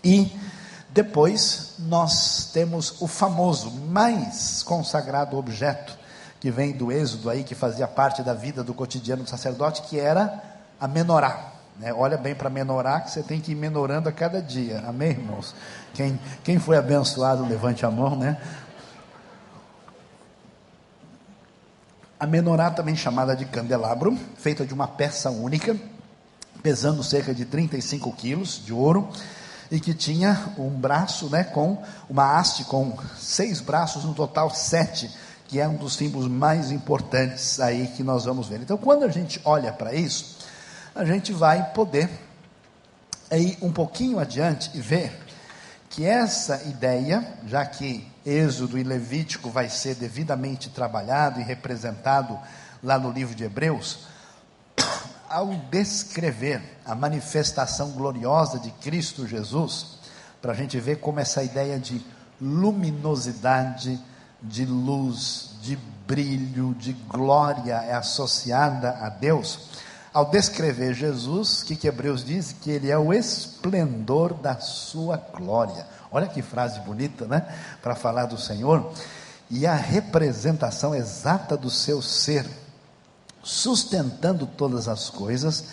E 0.05 0.33
depois 0.91 1.75
nós 1.81 2.51
temos 2.53 3.01
o 3.01 3.09
famoso, 3.09 3.71
mais 3.71 4.63
consagrado 4.63 5.37
objeto 5.37 5.99
que 6.39 6.51
vem 6.51 6.73
do 6.73 6.93
Êxodo 6.93 7.31
aí, 7.31 7.43
que 7.43 7.55
fazia 7.55 7.89
parte 7.89 8.23
da 8.23 8.35
vida 8.35 8.63
do 8.63 8.75
cotidiano 8.75 9.25
do 9.25 9.31
sacerdote, 9.31 9.83
que 9.83 9.99
era 9.99 10.43
a 10.81 10.87
menorá. 10.87 11.53
Né? 11.79 11.93
Olha 11.93 12.17
bem 12.17 12.35
para 12.35 12.51
menorá 12.51 13.01
que 13.01 13.11
você 13.11 13.23
tem 13.23 13.41
que 13.41 13.53
ir 13.53 13.55
menorando 13.55 14.09
a 14.09 14.13
cada 14.13 14.41
dia. 14.41 14.83
Amém, 14.87 15.11
irmãos? 15.11 15.55
Quem, 15.95 16.19
quem 16.45 16.59
foi 16.59 16.77
abençoado, 16.77 17.47
levante 17.47 17.85
a 17.85 17.91
mão, 17.91 18.17
né? 18.17 18.41
A 22.19 22.27
menorá 22.27 22.71
também 22.71 22.95
chamada 22.95 23.35
de 23.35 23.45
candelabro, 23.45 24.17
feita 24.37 24.65
de 24.65 24.73
uma 24.73 24.87
peça 24.87 25.29
única, 25.29 25.77
pesando 26.63 27.03
cerca 27.03 27.35
de 27.35 27.45
35 27.45 28.13
quilos 28.13 28.65
de 28.65 28.73
ouro, 28.73 29.09
e 29.73 29.81
que 29.81 29.93
tinha 29.93 30.53
um 30.57 30.69
braço, 30.69 31.29
né, 31.31 31.43
com 31.43 31.83
uma 32.09 32.39
haste 32.39 32.63
com 32.65 32.97
seis 33.19 33.61
braços, 33.61 34.05
no 34.05 34.15
total 34.15 34.51
sete, 34.51 35.11
que 35.49 35.59
é 35.59 35.67
um 35.67 35.77
dos 35.77 35.97
símbolos 35.97 36.29
mais 36.29 36.71
importantes 36.71 37.59
aí 37.59 37.89
que 37.89 38.05
nós 38.05 38.25
vamos 38.25 38.47
ver. 38.47 38.61
Então, 38.61 38.77
quando 38.77 39.03
a 39.03 39.09
gente 39.09 39.41
olha 39.45 39.73
para 39.73 39.93
isso, 39.93 40.42
a 40.95 41.05
gente 41.05 41.33
vai 41.33 41.73
poder 41.73 42.11
ir 43.31 43.59
um 43.63 43.73
pouquinho 43.73 44.19
adiante 44.19 44.71
e 44.75 44.81
ver 44.81 45.19
que 45.89 46.05
essa 46.05 46.63
ideia, 46.65 47.39
já 47.47 47.65
que 47.65 48.07
Êxodo 48.25 48.79
e 48.79 48.83
Levítico 48.83 49.51
vai 49.51 49.69
ser 49.69 49.95
devidamente 49.95 50.71
trabalhado 50.71 51.41
e 51.41 51.43
representado 51.43 52.39
lá 52.83 52.99
no 52.99 53.11
livro 53.11 53.35
de 53.35 53.45
Hebreus, 53.45 54.07
ao 55.29 55.49
descrever 55.71 56.63
a 56.85 56.95
manifestação 56.95 57.91
gloriosa 57.93 58.59
de 58.59 58.71
Cristo 58.73 59.27
Jesus, 59.27 59.99
para 60.41 60.53
a 60.53 60.55
gente 60.55 60.79
ver 60.79 60.97
como 60.97 61.21
essa 61.21 61.43
ideia 61.43 61.79
de 61.79 62.05
luminosidade, 62.41 64.01
de 64.43 64.65
luz, 64.65 65.51
de 65.63 65.77
brilho, 66.07 66.75
de 66.75 66.93
glória 66.93 67.75
é 67.75 67.95
associada 67.95 68.99
a 69.01 69.09
Deus. 69.09 69.72
Ao 70.13 70.27
descrever 70.27 70.93
Jesus, 70.93 71.63
o 71.63 71.65
que, 71.65 71.75
que 71.75 71.89
Hebreus 71.89 72.23
diz? 72.23 72.53
Que 72.53 72.71
ele 72.71 72.91
é 72.91 72.99
o 72.99 73.15
esplendor 73.15 74.35
da 74.35 74.61
sua 74.61 75.17
glória. 75.17 75.87
Olha 76.11 76.27
que 76.27 76.43
frase 76.43 76.81
bonita, 76.81 77.27
né? 77.27 77.47
Para 77.81 77.95
falar 77.95 78.27
do 78.27 78.39
Senhor. 78.39 78.93
E 79.51 79.67
a 79.67 79.75
representação 79.75 80.95
exata 80.95 81.57
do 81.57 81.71
seu 81.71 82.03
ser, 82.03 82.47
sustentando 83.43 84.47
todas 84.47 84.87
as 84.87 85.09
coisas 85.09 85.65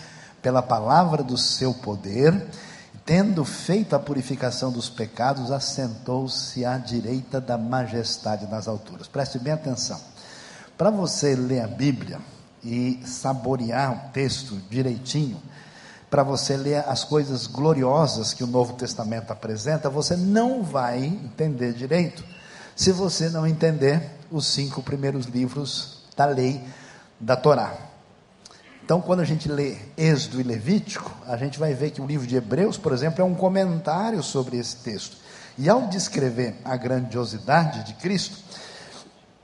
pela 0.42 0.62
palavra 0.62 1.22
do 1.22 1.38
seu 1.38 1.74
poder, 1.74 2.48
tendo 3.06 3.44
feito 3.44 3.94
a 3.94 4.00
purificação 4.00 4.72
dos 4.72 4.90
pecados, 4.90 5.52
assentou-se 5.52 6.64
à 6.64 6.78
direita 6.78 7.42
da 7.42 7.58
majestade 7.58 8.48
nas 8.48 8.70
alturas. 8.70 9.08
Preste 9.08 9.38
bem 9.38 9.52
atenção. 9.52 10.00
Para 10.78 10.90
você 10.90 11.36
ler 11.36 11.60
a 11.60 11.68
Bíblia 11.68 12.22
e 12.64 13.02
saborear 13.06 13.94
o 13.94 14.10
texto 14.12 14.56
direitinho, 14.70 15.42
para 16.10 16.24
você 16.24 16.58
ler 16.58 16.84
as 16.88 17.04
coisas 17.04 17.46
gloriosas 17.46 18.34
que 18.34 18.44
o 18.44 18.48
Novo 18.48 18.74
Testamento 18.74 19.32
apresenta, 19.32 19.90
você 19.90 20.16
não 20.16 20.64
vai 20.64 21.04
entender 21.04 21.74
direito 21.74 22.24
se 22.76 22.92
você 22.92 23.30
não 23.30 23.46
entender 23.46 24.10
os 24.32 24.48
cinco 24.48 24.82
primeiros 24.82 25.26
livros 25.26 26.00
da 26.16 26.26
lei 26.26 26.64
da 27.20 27.36
Torá. 27.36 27.74
Então, 28.84 29.02
quando 29.02 29.20
a 29.20 29.26
gente 29.26 29.48
lê 29.48 29.78
Êxodo 29.96 30.42
e 30.42 30.44
Levítico, 30.44 31.12
a 31.28 31.38
gente 31.38 31.60
vai 31.60 31.76
ver 31.76 31.92
que 31.92 32.02
o 32.02 32.08
livro 32.08 32.26
de 32.26 32.36
Hebreus, 32.36 32.76
por 32.76 32.92
exemplo, 32.92 33.22
é 33.22 33.24
um 33.24 33.36
comentário 33.36 34.24
sobre 34.24 34.58
esse 34.58 34.78
texto. 34.78 35.18
E 35.58 35.70
ao 35.70 35.88
descrever 35.88 36.56
a 36.66 36.76
grandiosidade 36.76 37.84
de 37.84 37.94
Cristo, 37.94 38.38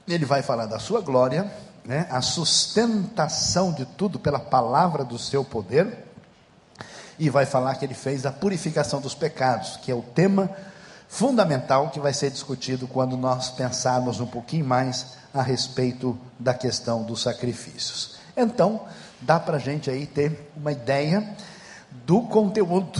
ele 0.07 0.25
vai 0.25 0.41
falar 0.41 0.65
da 0.65 0.79
sua 0.79 1.01
glória, 1.01 1.51
né, 1.85 2.07
a 2.09 2.21
sustentação 2.21 3.71
de 3.71 3.85
tudo 3.85 4.19
pela 4.19 4.39
palavra 4.39 5.03
do 5.03 5.19
seu 5.19 5.43
poder, 5.43 6.05
e 7.17 7.29
vai 7.29 7.45
falar 7.45 7.75
que 7.75 7.85
ele 7.85 7.93
fez 7.93 8.25
a 8.25 8.31
purificação 8.31 8.99
dos 8.99 9.15
pecados, 9.15 9.77
que 9.77 9.91
é 9.91 9.95
o 9.95 10.01
tema 10.01 10.49
fundamental 11.07 11.89
que 11.89 11.99
vai 11.99 12.13
ser 12.13 12.29
discutido 12.29 12.87
quando 12.87 13.15
nós 13.15 13.49
pensarmos 13.49 14.19
um 14.19 14.25
pouquinho 14.25 14.65
mais 14.65 15.15
a 15.33 15.41
respeito 15.41 16.17
da 16.37 16.53
questão 16.53 17.03
dos 17.03 17.21
sacrifícios. 17.21 18.15
Então, 18.35 18.81
dá 19.21 19.39
para 19.39 19.57
a 19.57 19.59
gente 19.59 19.89
aí 19.89 20.05
ter 20.05 20.51
uma 20.57 20.71
ideia 20.71 21.35
do 22.05 22.21
conteúdo 22.23 22.99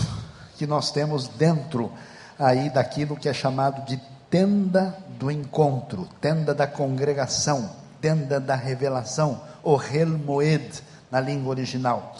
que 0.56 0.66
nós 0.66 0.90
temos 0.90 1.28
dentro 1.28 1.92
aí 2.38 2.70
daquilo 2.70 3.16
que 3.16 3.28
é 3.28 3.34
chamado 3.34 3.84
de 3.84 4.00
tenda 4.30 4.96
do 5.18 5.30
encontro, 5.30 6.08
tenda 6.20 6.54
da 6.54 6.66
congregação, 6.66 7.70
tenda 8.06 8.38
da 8.38 8.54
revelação, 8.54 9.40
o 9.64 9.76
Hel 9.82 10.06
Moed 10.06 10.80
na 11.10 11.18
língua 11.18 11.50
original. 11.50 12.14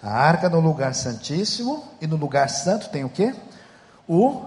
A 0.00 0.12
arca 0.12 0.48
no 0.48 0.60
lugar 0.60 0.94
santíssimo 0.94 1.82
e 2.00 2.06
no 2.06 2.14
lugar 2.14 2.48
santo 2.48 2.88
tem 2.88 3.02
o 3.02 3.08
que? 3.08 3.34
O 4.06 4.44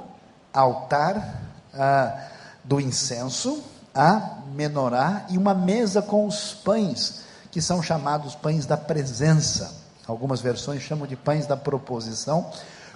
altar 0.54 1.42
ah, 1.74 2.28
do 2.64 2.80
incenso, 2.80 3.62
a 3.94 4.38
menorá 4.54 5.26
e 5.28 5.38
uma 5.38 5.54
mesa 5.54 6.02
com 6.02 6.26
os 6.26 6.54
pães, 6.54 7.26
que 7.52 7.62
são 7.62 7.84
chamados 7.84 8.34
pães 8.34 8.66
da 8.66 8.78
presença. 8.78 9.76
Algumas 10.08 10.40
versões 10.40 10.84
chamam 10.84 11.06
de 11.06 11.18
pães 11.18 11.46
da 11.46 11.58
proposição, 11.58 12.50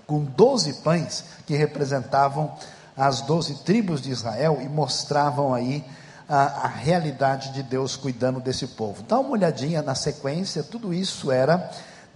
com 0.08 0.24
doze 0.24 0.76
pães 0.76 1.26
que 1.46 1.58
representavam 1.58 2.56
as 2.96 3.20
doze 3.20 3.66
tribos 3.66 4.02
de 4.02 4.12
Israel 4.12 4.60
e 4.62 4.70
mostravam 4.70 5.54
aí 5.54 5.84
a, 6.32 6.64
a, 6.64 6.68
realidade 6.68 7.52
de 7.52 7.62
Deus 7.62 7.98
cuidando 7.98 8.40
desse 8.40 8.66
povo. 8.66 9.04
Dá 9.04 9.20
uma 9.20 9.32
olhadinha 9.32 9.82
na 9.82 9.94
sequência, 9.94 10.64
tudo 10.64 10.94
isso 10.94 11.30
era 11.30 11.70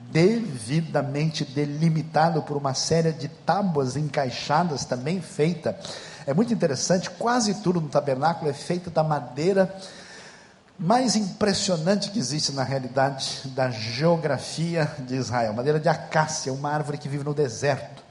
devidamente 0.09 1.43
delimitado 1.43 2.41
por 2.41 2.55
uma 2.55 2.73
série 2.73 3.11
de 3.11 3.27
tábuas 3.27 3.97
encaixadas, 3.97 4.85
também 4.85 5.21
feita. 5.21 5.77
É 6.25 6.33
muito 6.33 6.53
interessante, 6.53 7.09
quase 7.09 7.55
tudo 7.55 7.81
no 7.81 7.89
tabernáculo 7.89 8.49
é 8.49 8.53
feito 8.53 8.89
da 8.89 9.03
madeira 9.03 9.75
mais 10.79 11.17
impressionante 11.17 12.11
que 12.11 12.19
existe 12.19 12.53
na 12.53 12.63
realidade 12.63 13.41
da 13.49 13.69
geografia 13.69 14.89
de 14.99 15.15
Israel. 15.15 15.53
Madeira 15.53 15.79
de 15.79 15.89
acácia, 15.89 16.53
uma 16.53 16.71
árvore 16.71 16.97
que 16.97 17.09
vive 17.09 17.23
no 17.25 17.33
deserto. 17.33 18.01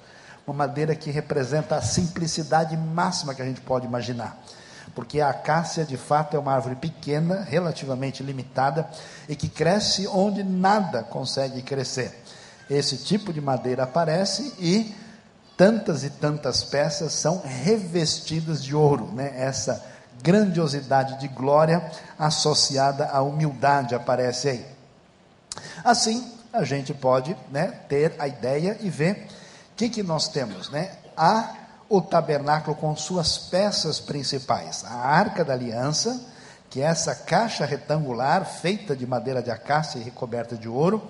Uma 0.47 0.55
madeira 0.55 0.95
que 0.95 1.11
representa 1.11 1.77
a 1.77 1.83
simplicidade 1.83 2.77
máxima 2.77 3.35
que 3.35 3.40
a 3.40 3.47
gente 3.47 3.62
pode 3.62 3.87
imaginar 3.87 4.38
porque 4.95 5.21
a 5.21 5.31
acácia 5.31 5.85
de 5.85 5.97
fato 5.97 6.37
é 6.37 6.41
uma 6.41 6.53
árvore 6.53 6.77
pequena, 6.77 7.43
relativamente 7.43 8.23
limitada 8.23 8.89
e 9.29 9.35
que 9.35 9.49
cresce 9.49 10.07
onde 10.07 10.45
nada 10.45 11.03
consegue 11.03 11.63
crescer. 11.63 12.23
Esse 12.71 12.97
tipo 12.97 13.33
de 13.33 13.41
madeira 13.41 13.83
aparece 13.83 14.55
e 14.59 14.95
tantas 15.57 16.05
e 16.05 16.11
tantas 16.11 16.65
peças 16.65 17.13
são 17.13 17.43
revestidas 17.45 18.63
de 18.63 18.75
ouro, 18.75 19.11
né? 19.13 19.33
Essa 19.37 19.85
grandiosidade 20.23 21.19
de 21.21 21.29
glória 21.29 21.91
associada 22.19 23.09
à 23.09 23.21
humildade 23.21 23.95
aparece 23.95 24.49
aí. 24.49 24.67
Assim, 25.85 26.33
a 26.53 26.65
gente 26.65 26.95
pode 26.95 27.37
né, 27.51 27.73
ter 27.89 28.15
a 28.19 28.27
ideia 28.27 28.79
e 28.81 28.89
ver 28.89 29.27
o 29.73 29.77
que, 29.77 29.89
que 29.89 30.03
nós 30.03 30.29
temos, 30.29 30.71
né? 30.71 30.93
A 31.17 31.55
o 31.88 32.01
tabernáculo 32.01 32.77
com 32.77 32.94
suas 32.97 33.38
peças 33.38 34.01
principais: 34.01 34.85
a 34.85 34.94
arca 34.94 35.44
da 35.44 35.53
aliança, 35.53 36.20
que 36.70 36.81
é 36.81 36.85
essa 36.85 37.14
caixa 37.14 37.64
retangular 37.64 38.44
feita 38.44 38.97
de 38.97 39.07
madeira 39.07 39.42
de 39.42 39.51
acácia 39.51 39.99
e 39.99 40.03
recoberta 40.03 40.57
de 40.57 40.68
ouro, 40.68 41.03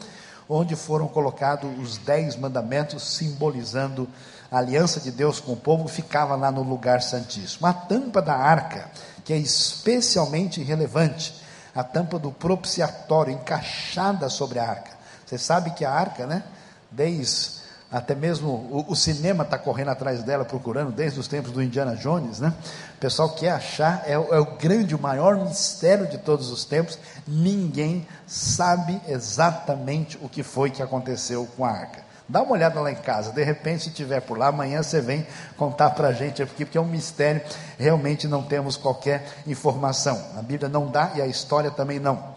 onde 0.48 0.76
foram 0.76 1.08
colocados 1.08 1.70
os 1.78 1.96
dez 1.98 2.36
mandamentos, 2.36 3.02
simbolizando 3.02 4.08
a 4.50 4.58
aliança 4.58 5.00
de 5.00 5.10
Deus 5.10 5.40
com 5.40 5.52
o 5.52 5.56
povo, 5.56 5.88
ficava 5.88 6.36
lá 6.36 6.50
no 6.50 6.62
lugar 6.62 7.02
santíssimo. 7.02 7.66
A 7.66 7.72
tampa 7.72 8.20
da 8.20 8.34
arca, 8.34 8.90
que 9.24 9.32
é 9.32 9.36
especialmente 9.36 10.62
relevante, 10.62 11.42
a 11.74 11.82
tampa 11.82 12.18
do 12.18 12.30
propiciatório 12.30 13.32
encaixada 13.32 14.28
sobre 14.28 14.58
a 14.58 14.68
arca. 14.68 14.92
Você 15.26 15.38
sabe 15.38 15.72
que 15.72 15.84
a 15.84 15.90
arca, 15.90 16.26
né, 16.26 16.44
desde 16.90 17.63
até 17.94 18.12
mesmo 18.12 18.48
o, 18.48 18.86
o 18.88 18.96
cinema 18.96 19.44
está 19.44 19.56
correndo 19.56 19.90
atrás 19.90 20.20
dela, 20.24 20.44
procurando, 20.44 20.90
desde 20.90 21.20
os 21.20 21.28
tempos 21.28 21.52
do 21.52 21.62
Indiana 21.62 21.94
Jones, 21.94 22.40
né? 22.40 22.52
O 22.96 22.98
pessoal 22.98 23.28
quer 23.30 23.50
achar, 23.50 24.02
é, 24.04 24.14
é 24.14 24.18
o 24.18 24.56
grande, 24.56 24.96
o 24.96 24.98
maior 24.98 25.36
mistério 25.36 26.08
de 26.08 26.18
todos 26.18 26.50
os 26.50 26.64
tempos. 26.64 26.98
Ninguém 27.24 28.04
sabe 28.26 29.00
exatamente 29.06 30.18
o 30.20 30.28
que 30.28 30.42
foi 30.42 30.70
que 30.70 30.82
aconteceu 30.82 31.48
com 31.56 31.64
a 31.64 31.70
arca. 31.70 32.02
Dá 32.28 32.42
uma 32.42 32.54
olhada 32.54 32.80
lá 32.80 32.90
em 32.90 32.96
casa, 32.96 33.30
de 33.30 33.44
repente, 33.44 33.84
se 33.84 33.90
tiver 33.90 34.20
por 34.22 34.36
lá, 34.36 34.48
amanhã 34.48 34.82
você 34.82 35.00
vem 35.00 35.24
contar 35.56 35.90
para 35.90 36.08
a 36.08 36.12
gente 36.12 36.42
aqui, 36.42 36.64
porque 36.64 36.78
é 36.78 36.80
um 36.80 36.86
mistério, 36.86 37.42
realmente 37.78 38.26
não 38.26 38.42
temos 38.42 38.76
qualquer 38.76 39.24
informação. 39.46 40.20
A 40.36 40.42
Bíblia 40.42 40.68
não 40.68 40.90
dá 40.90 41.12
e 41.14 41.22
a 41.22 41.26
história 41.28 41.70
também 41.70 42.00
não. 42.00 42.34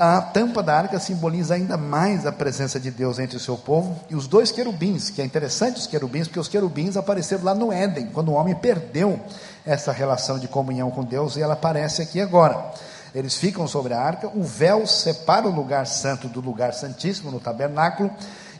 A 0.00 0.20
tampa 0.20 0.62
da 0.62 0.76
arca 0.76 1.00
simboliza 1.00 1.54
ainda 1.54 1.76
mais 1.76 2.24
a 2.24 2.30
presença 2.30 2.78
de 2.78 2.88
Deus 2.88 3.18
entre 3.18 3.36
o 3.36 3.40
seu 3.40 3.56
povo. 3.58 3.98
E 4.08 4.14
os 4.14 4.28
dois 4.28 4.52
querubins, 4.52 5.10
que 5.10 5.20
é 5.20 5.24
interessante 5.24 5.80
os 5.80 5.88
querubins, 5.88 6.28
porque 6.28 6.38
os 6.38 6.46
querubins 6.46 6.96
apareceram 6.96 7.42
lá 7.42 7.52
no 7.52 7.72
Éden, 7.72 8.06
quando 8.14 8.28
o 8.28 8.34
homem 8.34 8.54
perdeu 8.54 9.18
essa 9.66 9.90
relação 9.90 10.38
de 10.38 10.46
comunhão 10.46 10.88
com 10.88 11.02
Deus, 11.02 11.34
e 11.34 11.42
ela 11.42 11.54
aparece 11.54 12.00
aqui 12.00 12.20
agora. 12.20 12.72
eles 13.12 13.36
ficam 13.36 13.66
sobre 13.66 13.92
a 13.92 14.00
arca, 14.00 14.28
o 14.28 14.44
véu 14.44 14.86
separa 14.86 15.48
o 15.48 15.52
lugar 15.52 15.84
santo 15.84 16.28
do 16.28 16.40
lugar 16.40 16.74
santíssimo 16.74 17.32
no 17.32 17.40
tabernáculo 17.40 18.08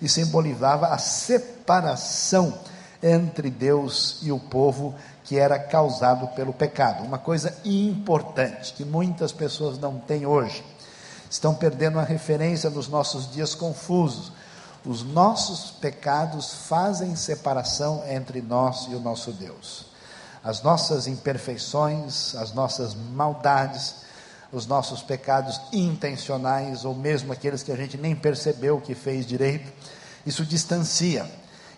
e 0.02 0.08
simbolizava 0.08 0.88
a 0.88 0.98
separação 0.98 2.52
entre 3.00 3.48
Deus 3.48 4.18
e 4.22 4.32
o 4.32 4.40
povo 4.40 4.92
que 5.22 5.38
era 5.38 5.56
causado 5.56 6.26
pelo 6.34 6.52
pecado. 6.52 7.04
Uma 7.04 7.18
coisa 7.18 7.54
importante 7.64 8.72
que 8.72 8.84
muitas 8.84 9.30
pessoas 9.30 9.78
não 9.78 9.98
têm 9.98 10.26
hoje. 10.26 10.64
Estão 11.30 11.54
perdendo 11.54 11.98
a 11.98 12.04
referência 12.04 12.70
nos 12.70 12.88
nossos 12.88 13.30
dias 13.30 13.54
confusos. 13.54 14.32
Os 14.84 15.02
nossos 15.02 15.72
pecados 15.72 16.52
fazem 16.68 17.14
separação 17.14 18.02
entre 18.08 18.40
nós 18.40 18.86
e 18.90 18.94
o 18.94 19.00
nosso 19.00 19.32
Deus. 19.32 19.86
As 20.42 20.62
nossas 20.62 21.06
imperfeições, 21.06 22.34
as 22.34 22.52
nossas 22.52 22.94
maldades, 22.94 23.96
os 24.52 24.66
nossos 24.66 25.02
pecados 25.02 25.60
intencionais, 25.72 26.84
ou 26.84 26.94
mesmo 26.94 27.32
aqueles 27.32 27.62
que 27.62 27.72
a 27.72 27.76
gente 27.76 27.98
nem 27.98 28.16
percebeu 28.16 28.80
que 28.80 28.94
fez 28.94 29.26
direito, 29.26 29.70
isso 30.24 30.44
distancia. 30.44 31.30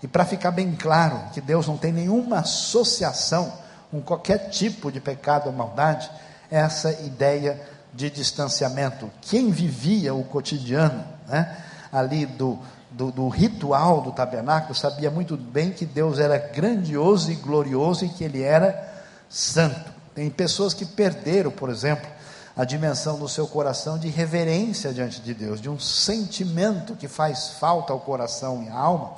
E 0.02 0.06
para 0.06 0.24
ficar 0.24 0.50
bem 0.50 0.74
claro 0.76 1.20
que 1.32 1.40
Deus 1.40 1.66
não 1.66 1.76
tem 1.76 1.92
nenhuma 1.92 2.40
associação 2.40 3.52
com 3.90 4.00
qualquer 4.00 4.50
tipo 4.50 4.90
de 4.92 5.00
pecado 5.00 5.46
ou 5.46 5.52
maldade, 5.52 6.10
essa 6.50 6.92
ideia 7.02 7.60
de 7.92 8.10
distanciamento. 8.10 9.10
Quem 9.22 9.50
vivia 9.50 10.14
o 10.14 10.24
cotidiano 10.24 11.04
né, 11.28 11.56
ali 11.92 12.26
do, 12.26 12.58
do, 12.90 13.10
do, 13.10 13.28
ritual 13.28 14.00
do 14.00 14.12
tabernáculo 14.12 14.74
sabia 14.74 15.10
muito 15.10 15.36
bem 15.36 15.72
que 15.72 15.84
Deus 15.84 16.18
era 16.18 16.38
grandioso 16.38 17.30
e 17.30 17.34
glorioso 17.34 18.04
e 18.04 18.08
que 18.08 18.24
Ele 18.24 18.42
era 18.42 18.88
santo. 19.28 19.90
Tem 20.14 20.28
pessoas 20.30 20.74
que 20.74 20.84
perderam, 20.84 21.50
por 21.50 21.70
exemplo, 21.70 22.08
a 22.56 22.64
dimensão 22.64 23.18
do 23.18 23.28
seu 23.28 23.46
coração 23.46 23.98
de 23.98 24.08
reverência 24.08 24.92
diante 24.92 25.20
de 25.20 25.32
Deus, 25.32 25.60
de 25.60 25.70
um 25.70 25.78
sentimento 25.78 26.94
que 26.94 27.08
faz 27.08 27.50
falta 27.60 27.92
ao 27.92 28.00
coração 28.00 28.62
e 28.62 28.68
à 28.68 28.74
alma, 28.74 29.14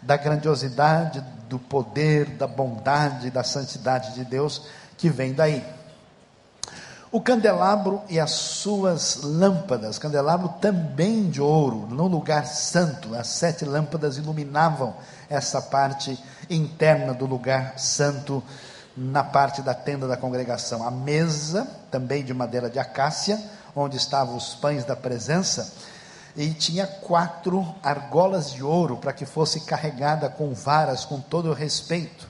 da 0.00 0.16
grandiosidade, 0.16 1.22
do 1.48 1.58
poder, 1.58 2.26
da 2.36 2.46
bondade, 2.46 3.30
da 3.30 3.42
santidade 3.42 4.14
de 4.14 4.24
Deus 4.24 4.62
que 4.96 5.08
vem 5.08 5.32
daí. 5.32 5.64
O 7.10 7.22
candelabro 7.22 8.02
e 8.06 8.20
as 8.20 8.32
suas 8.32 9.20
lâmpadas, 9.22 9.98
candelabro 9.98 10.50
também 10.60 11.30
de 11.30 11.40
ouro, 11.40 11.86
no 11.88 12.06
lugar 12.06 12.46
santo, 12.46 13.14
as 13.14 13.28
sete 13.28 13.64
lâmpadas 13.64 14.18
iluminavam 14.18 14.94
essa 15.30 15.62
parte 15.62 16.22
interna 16.50 17.14
do 17.14 17.24
lugar 17.24 17.78
santo, 17.78 18.44
na 18.94 19.24
parte 19.24 19.62
da 19.62 19.72
tenda 19.72 20.06
da 20.06 20.18
congregação. 20.18 20.86
A 20.86 20.90
mesa, 20.90 21.66
também 21.90 22.22
de 22.22 22.34
madeira 22.34 22.68
de 22.68 22.78
acácia, 22.78 23.42
onde 23.74 23.96
estavam 23.96 24.36
os 24.36 24.54
pães 24.54 24.84
da 24.84 24.94
presença, 24.94 25.72
e 26.36 26.50
tinha 26.50 26.86
quatro 26.86 27.74
argolas 27.82 28.52
de 28.52 28.62
ouro 28.62 28.98
para 28.98 29.14
que 29.14 29.24
fosse 29.24 29.60
carregada 29.60 30.28
com 30.28 30.52
varas, 30.52 31.06
com 31.06 31.18
todo 31.18 31.48
o 31.48 31.54
respeito. 31.54 32.28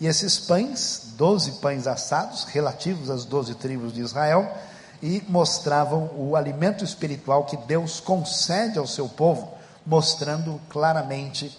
E 0.00 0.06
esses 0.06 0.38
pães, 0.38 1.05
doze 1.16 1.52
pães 1.52 1.86
assados, 1.86 2.44
relativos 2.44 3.10
às 3.10 3.24
doze 3.24 3.54
tribos 3.54 3.92
de 3.92 4.00
Israel, 4.00 4.54
e 5.02 5.22
mostravam 5.28 6.10
o 6.16 6.36
alimento 6.36 6.84
espiritual 6.84 7.44
que 7.44 7.56
Deus 7.56 8.00
concede 8.00 8.78
ao 8.78 8.86
seu 8.86 9.08
povo, 9.08 9.52
mostrando 9.84 10.60
claramente 10.68 11.56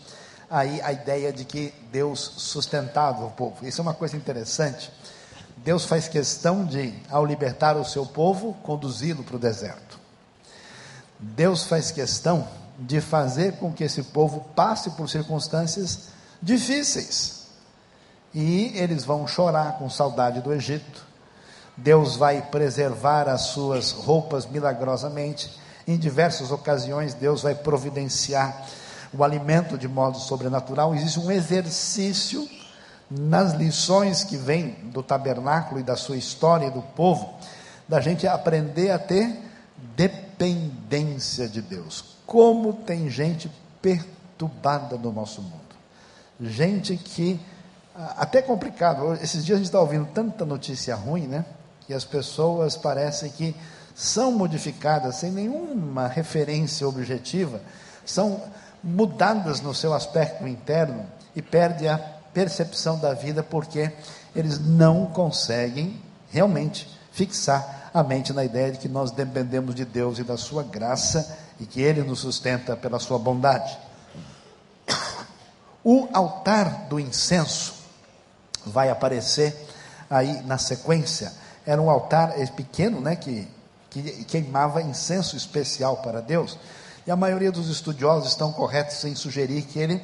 aí 0.50 0.82
a 0.82 0.92
ideia 0.92 1.32
de 1.32 1.46
que 1.46 1.74
Deus 1.92 2.20
sustentava 2.38 3.26
o 3.26 3.32
povo. 3.32 3.66
Isso 3.66 3.82
é 3.82 3.84
uma 3.84 3.94
coisa 3.94 4.16
interessante. 4.16 4.92
Deus 5.58 5.86
faz 5.86 6.08
questão 6.08 6.66
de, 6.66 6.94
ao 7.10 7.26
libertar 7.26 7.76
o 7.76 7.86
seu 7.86 8.06
povo, 8.06 8.54
conduzi-lo 8.64 9.24
para 9.24 9.36
o 9.36 9.40
deserto. 9.40 10.00
Deus 11.20 11.64
faz 11.64 11.92
questão 11.92 12.48
de 12.80 13.02
fazer 13.02 13.54
com 13.54 13.74
que 13.74 13.84
esse 13.84 14.04
povo 14.04 14.46
passe 14.56 14.92
por 14.92 15.10
circunstâncias 15.10 16.10
difíceis 16.42 17.37
e 18.34 18.72
eles 18.76 19.06
vão 19.06 19.28
chorar 19.28 19.78
com 19.78 19.90
saudade 19.90 20.42
do 20.42 20.54
Egito. 20.54 21.06
Deus 21.76 22.16
vai 22.16 22.42
preservar 22.42 23.30
as 23.30 23.42
suas 23.48 23.92
roupas 23.92 24.46
milagrosamente. 24.46 25.52
Em 25.88 25.98
diversas 25.98 26.52
ocasiões, 26.52 27.14
Deus 27.14 27.44
vai 27.44 27.56
providenciar 27.56 28.66
o 29.14 29.24
alimento 29.24 29.78
de 29.78 29.88
modo 29.88 30.18
sobrenatural. 30.18 30.94
Existe 30.94 31.20
um 31.20 31.32
exercício 31.32 32.48
nas 33.10 33.54
lições 33.54 34.24
que 34.24 34.36
vem 34.36 34.72
do 34.86 35.02
tabernáculo 35.02 35.80
e 35.80 35.84
da 35.84 35.96
sua 35.96 36.18
história 36.18 36.68
e 36.68 36.72
do 36.72 36.82
povo, 36.82 37.36
da 37.88 38.02
gente 38.02 38.28
aprender 38.28 38.92
a 38.92 39.00
ter 39.00 39.40
dependência 39.96 41.48
de 41.48 41.62
Deus. 41.62 42.18
Como 42.26 42.74
tem 42.74 43.10
gente 43.10 43.50
perturbada 43.82 44.98
no 44.98 45.12
nosso 45.12 45.42
mundo. 45.42 45.56
Gente 46.40 46.98
que 46.98 47.40
até 48.16 48.42
complicado. 48.42 49.14
Esses 49.16 49.44
dias 49.44 49.56
a 49.56 49.60
gente 49.60 49.68
está 49.68 49.80
ouvindo 49.80 50.08
tanta 50.14 50.46
notícia 50.46 50.96
ruim, 50.96 51.28
né? 51.28 51.46
Que 51.86 51.94
as 51.94 52.06
pessoas 52.06 52.78
parecem 52.78 53.32
que 53.32 53.56
são 53.96 54.32
modificadas 54.32 55.16
sem 55.16 55.32
nenhuma 55.32 56.08
referência 56.08 56.88
objetiva, 56.88 57.60
são 58.06 58.42
mudadas 58.84 59.60
no 59.60 59.74
seu 59.74 59.94
aspecto 59.94 60.48
interno 60.48 61.04
e 61.36 61.42
perde 61.42 61.88
a 61.88 61.98
percepção 61.98 63.00
da 63.00 63.14
vida 63.14 63.42
porque 63.42 63.92
eles 64.36 64.60
não 64.60 65.08
conseguem 65.08 66.00
realmente 66.30 66.88
fixar 67.12 67.90
a 67.92 68.04
mente 68.04 68.32
na 68.32 68.46
ideia 68.46 68.72
de 68.72 68.78
que 68.78 68.88
nós 68.88 69.10
dependemos 69.10 69.74
de 69.74 69.84
Deus 69.84 70.20
e 70.20 70.24
da 70.24 70.38
sua 70.38 70.62
graça 70.62 71.36
e 71.60 71.66
que 71.66 71.82
ele 71.82 72.04
nos 72.04 72.20
sustenta 72.20 72.76
pela 72.76 73.00
sua 73.00 73.18
bondade. 73.18 73.76
O 75.84 76.08
altar 76.14 76.86
do 76.90 77.00
incenso 77.00 77.77
vai 78.70 78.90
aparecer 78.90 79.56
aí 80.10 80.42
na 80.44 80.58
sequência. 80.58 81.32
Era 81.66 81.82
um 81.82 81.90
altar 81.90 82.34
pequeno, 82.56 83.02
né, 83.02 83.16
que, 83.16 83.48
que 83.90 84.24
queimava 84.26 84.82
incenso 84.82 85.36
especial 85.36 85.98
para 85.98 86.22
Deus. 86.22 86.58
E 87.06 87.12
a 87.12 87.16
maioria 87.16 87.52
dos 87.52 87.70
estudiosos 87.70 88.30
estão 88.30 88.52
corretos 88.52 89.04
em 89.06 89.16
sugerir 89.16 89.64
que 89.64 89.80
ele 89.80 90.02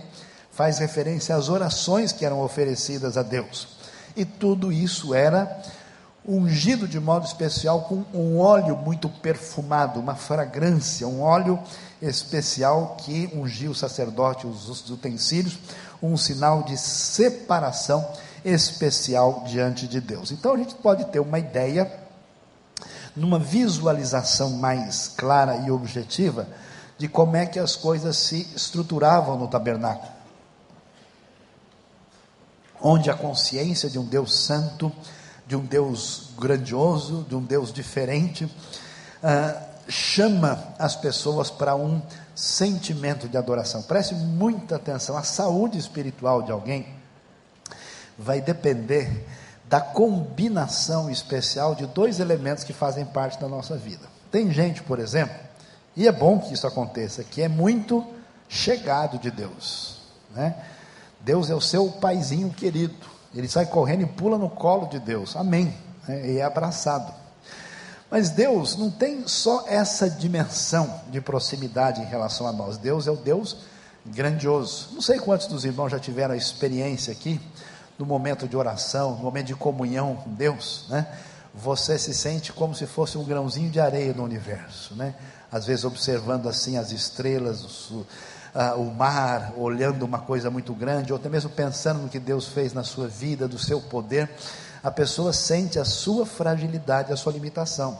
faz 0.51 0.77
referência 0.77 1.35
às 1.35 1.49
orações 1.49 2.11
que 2.11 2.25
eram 2.25 2.41
oferecidas 2.41 3.17
a 3.17 3.23
Deus. 3.23 3.67
E 4.15 4.23
tudo 4.23 4.71
isso 4.71 5.13
era 5.13 5.61
ungido 6.25 6.87
de 6.87 6.99
modo 6.99 7.25
especial 7.25 7.81
com 7.81 8.05
um 8.13 8.39
óleo 8.39 8.77
muito 8.77 9.09
perfumado, 9.09 9.99
uma 9.99 10.15
fragrância, 10.15 11.07
um 11.07 11.21
óleo 11.21 11.59
especial 12.01 12.95
que 12.99 13.29
ungia 13.33 13.69
o 13.69 13.75
sacerdote, 13.75 14.47
os 14.47 14.89
utensílios, 14.89 15.57
um 16.01 16.15
sinal 16.15 16.63
de 16.63 16.77
separação 16.77 18.07
especial 18.43 19.43
diante 19.47 19.87
de 19.87 20.01
Deus. 20.01 20.31
Então 20.31 20.53
a 20.53 20.57
gente 20.57 20.75
pode 20.75 21.05
ter 21.05 21.19
uma 21.19 21.39
ideia, 21.39 21.91
numa 23.15 23.39
visualização 23.39 24.51
mais 24.51 25.07
clara 25.07 25.57
e 25.57 25.71
objetiva, 25.71 26.47
de 26.97 27.07
como 27.07 27.35
é 27.35 27.45
que 27.45 27.59
as 27.59 27.75
coisas 27.75 28.17
se 28.17 28.47
estruturavam 28.55 29.37
no 29.37 29.47
tabernáculo. 29.47 30.11
Onde 32.81 33.09
a 33.09 33.13
consciência 33.13 33.89
de 33.89 33.97
um 33.97 34.05
Deus 34.05 34.35
santo, 34.35 34.91
de 35.47 35.55
um 35.55 35.65
Deus 35.65 36.31
grandioso, 36.37 37.25
de 37.27 37.35
um 37.35 37.41
Deus 37.41 37.71
diferente, 37.71 38.45
uh, 38.45 39.73
chama 39.87 40.75
as 40.77 40.95
pessoas 40.95 41.49
para 41.49 41.75
um 41.75 42.01
sentimento 42.35 43.27
de 43.27 43.37
adoração. 43.37 43.81
Preste 43.83 44.15
muita 44.15 44.75
atenção, 44.75 45.17
a 45.17 45.23
saúde 45.23 45.77
espiritual 45.77 46.41
de 46.41 46.51
alguém 46.51 47.02
vai 48.17 48.41
depender 48.41 49.25
da 49.65 49.81
combinação 49.81 51.09
especial 51.09 51.73
de 51.73 51.85
dois 51.87 52.19
elementos 52.19 52.63
que 52.63 52.73
fazem 52.73 53.05
parte 53.05 53.39
da 53.39 53.47
nossa 53.47 53.75
vida. 53.75 54.07
Tem 54.31 54.51
gente, 54.51 54.83
por 54.83 54.99
exemplo, 54.99 55.35
e 55.95 56.07
é 56.07 56.11
bom 56.11 56.39
que 56.39 56.53
isso 56.53 56.67
aconteça, 56.67 57.23
que 57.23 57.41
é 57.41 57.47
muito 57.47 58.05
chegado 58.47 59.17
de 59.17 59.31
Deus, 59.31 60.01
né? 60.35 60.55
Deus 61.21 61.49
é 61.49 61.55
o 61.55 61.61
seu 61.61 61.89
paizinho 61.89 62.49
querido. 62.49 62.93
Ele 63.33 63.47
sai 63.47 63.65
correndo 63.65 64.03
e 64.03 64.05
pula 64.05 64.37
no 64.37 64.49
colo 64.49 64.87
de 64.87 64.99
Deus. 64.99 65.35
Amém. 65.35 65.73
Né? 66.07 66.31
E 66.31 66.37
é 66.37 66.43
abraçado. 66.43 67.13
Mas 68.11 68.29
Deus 68.29 68.75
não 68.75 68.91
tem 68.91 69.27
só 69.27 69.65
essa 69.67 70.09
dimensão 70.09 71.01
de 71.09 71.19
proximidade 71.21 72.01
em 72.01 72.05
relação 72.05 72.45
a 72.45 72.51
nós. 72.51 72.77
Deus 72.77 73.07
é 73.07 73.11
o 73.11 73.15
Deus 73.15 73.57
grandioso. 74.05 74.89
Não 74.91 75.01
sei 75.01 75.17
quantos 75.17 75.47
dos 75.47 75.65
irmãos 75.65 75.89
já 75.89 75.97
tiveram 75.97 76.33
a 76.33 76.37
experiência 76.37 77.11
aqui 77.11 77.39
no 77.97 78.05
momento 78.05 78.47
de 78.47 78.55
oração, 78.55 79.11
no 79.15 79.23
momento 79.23 79.47
de 79.47 79.55
comunhão 79.55 80.15
com 80.15 80.33
Deus, 80.33 80.85
né? 80.89 81.07
Você 81.53 81.99
se 81.99 82.13
sente 82.13 82.51
como 82.51 82.73
se 82.73 82.87
fosse 82.87 83.17
um 83.17 83.23
grãozinho 83.23 83.69
de 83.69 83.79
areia 83.79 84.13
no 84.13 84.23
universo, 84.23 84.95
né? 84.95 85.13
Às 85.51 85.67
vezes 85.67 85.85
observando 85.85 86.49
assim 86.49 86.77
as 86.77 86.91
estrelas, 86.91 87.91
o, 87.91 87.97
uh, 88.55 88.81
o 88.81 88.93
mar, 88.93 89.53
olhando 89.55 90.03
uma 90.03 90.19
coisa 90.19 90.49
muito 90.49 90.73
grande, 90.73 91.13
ou 91.13 91.19
até 91.19 91.29
mesmo 91.29 91.51
pensando 91.51 92.01
no 92.01 92.09
que 92.09 92.19
Deus 92.19 92.47
fez 92.47 92.73
na 92.73 92.83
sua 92.83 93.07
vida, 93.07 93.47
do 93.47 93.59
seu 93.59 93.79
poder, 93.79 94.29
a 94.83 94.89
pessoa 94.91 95.31
sente 95.31 95.77
a 95.77 95.85
sua 95.85 96.25
fragilidade, 96.25 97.13
a 97.13 97.15
sua 97.15 97.31
limitação. 97.31 97.97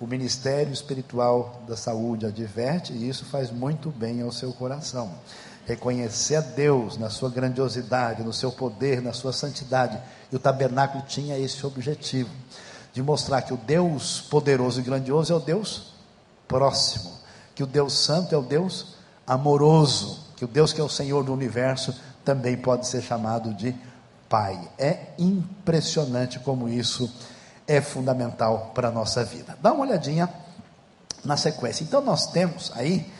O 0.00 0.06
Ministério 0.06 0.72
Espiritual 0.72 1.62
da 1.68 1.76
Saúde 1.76 2.26
adverte 2.26 2.92
e 2.92 3.08
isso 3.08 3.24
faz 3.24 3.50
muito 3.50 3.90
bem 3.90 4.22
ao 4.22 4.32
seu 4.32 4.52
coração. 4.52 5.12
Reconhecer 5.66 6.36
a 6.36 6.40
Deus 6.40 6.96
na 6.96 7.10
sua 7.10 7.30
grandiosidade, 7.30 8.22
no 8.22 8.32
seu 8.32 8.50
poder, 8.50 9.00
na 9.00 9.12
sua 9.12 9.32
santidade. 9.32 9.98
E 10.30 10.36
o 10.36 10.38
tabernáculo 10.38 11.04
tinha 11.06 11.38
esse 11.38 11.64
objetivo 11.64 12.30
de 12.92 13.02
mostrar 13.02 13.42
que 13.42 13.54
o 13.54 13.56
Deus 13.56 14.20
poderoso 14.20 14.80
e 14.80 14.82
grandioso 14.82 15.32
é 15.32 15.36
o 15.36 15.40
Deus 15.40 15.94
próximo, 16.48 17.12
que 17.54 17.62
o 17.62 17.66
Deus 17.66 17.92
santo 17.92 18.34
é 18.34 18.38
o 18.38 18.42
Deus 18.42 18.94
amoroso, 19.26 20.26
que 20.36 20.44
o 20.44 20.48
Deus 20.48 20.72
que 20.72 20.80
é 20.80 20.84
o 20.84 20.88
Senhor 20.88 21.22
do 21.22 21.32
universo 21.32 21.94
também 22.24 22.56
pode 22.56 22.86
ser 22.86 23.02
chamado 23.02 23.54
de 23.54 23.74
Pai. 24.28 24.60
É 24.78 25.08
impressionante 25.18 26.38
como 26.38 26.68
isso 26.68 27.12
é 27.66 27.80
fundamental 27.80 28.70
para 28.74 28.88
a 28.88 28.90
nossa 28.92 29.24
vida. 29.24 29.56
Dá 29.60 29.72
uma 29.72 29.84
olhadinha 29.84 30.28
na 31.24 31.36
sequência. 31.36 31.84
Então, 31.84 32.00
nós 32.00 32.26
temos 32.28 32.72
aí 32.74 33.10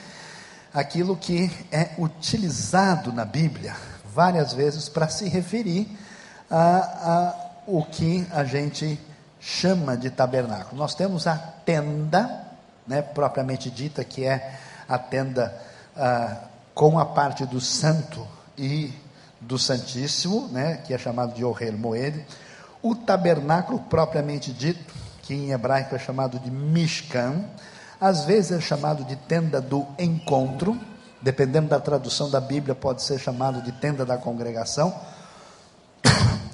aquilo 0.73 1.17
que 1.17 1.51
é 1.71 1.91
utilizado 1.99 3.13
na 3.13 3.25
Bíblia 3.25 3.77
várias 4.15 4.53
vezes 4.53 4.89
para 4.89 5.09
se 5.09 5.29
referir 5.29 5.89
a, 6.51 6.57
a 6.57 7.51
o 7.67 7.85
que 7.85 8.27
a 8.33 8.43
gente 8.43 8.99
chama 9.41 9.97
de 9.97 10.11
tabernáculo. 10.11 10.77
Nós 10.77 10.95
temos 10.95 11.27
a 11.27 11.37
tenda, 11.37 12.45
né, 12.87 13.01
propriamente 13.01 13.71
dita, 13.71 14.05
que 14.05 14.25
é 14.25 14.59
a 14.89 14.99
tenda 14.99 15.55
ah, 15.97 16.37
com 16.75 16.99
a 16.99 17.07
parte 17.07 17.47
do 17.47 17.61
santo 17.61 18.27
e 18.59 18.93
do 19.41 19.59
Santíssimo, 19.59 20.49
né, 20.49 20.79
que 20.85 20.93
é 20.93 20.99
chamado 20.99 21.35
de 21.35 21.45
Ohel 21.45 21.79
Moed, 21.79 22.25
o 22.83 22.95
tabernáculo 22.95 23.79
propriamente 23.79 24.53
dito, 24.53 24.93
que 25.23 25.35
em 25.35 25.53
hebraico 25.53 25.95
é 25.95 25.99
chamado 25.99 26.39
de 26.39 26.51
Mishkan, 26.51 27.45
às 28.01 28.25
vezes 28.25 28.53
é 28.53 28.61
chamado 28.61 29.05
de 29.05 29.15
tenda 29.15 29.61
do 29.61 29.87
encontro, 29.99 30.79
dependendo 31.21 31.69
da 31.69 31.79
tradução 31.79 32.31
da 32.31 32.41
Bíblia, 32.41 32.75
pode 32.75 33.03
ser 33.03 33.19
chamado 33.19 33.61
de 33.61 33.73
tenda 33.73 34.07
da 34.07 34.17
congregação, 34.17 34.95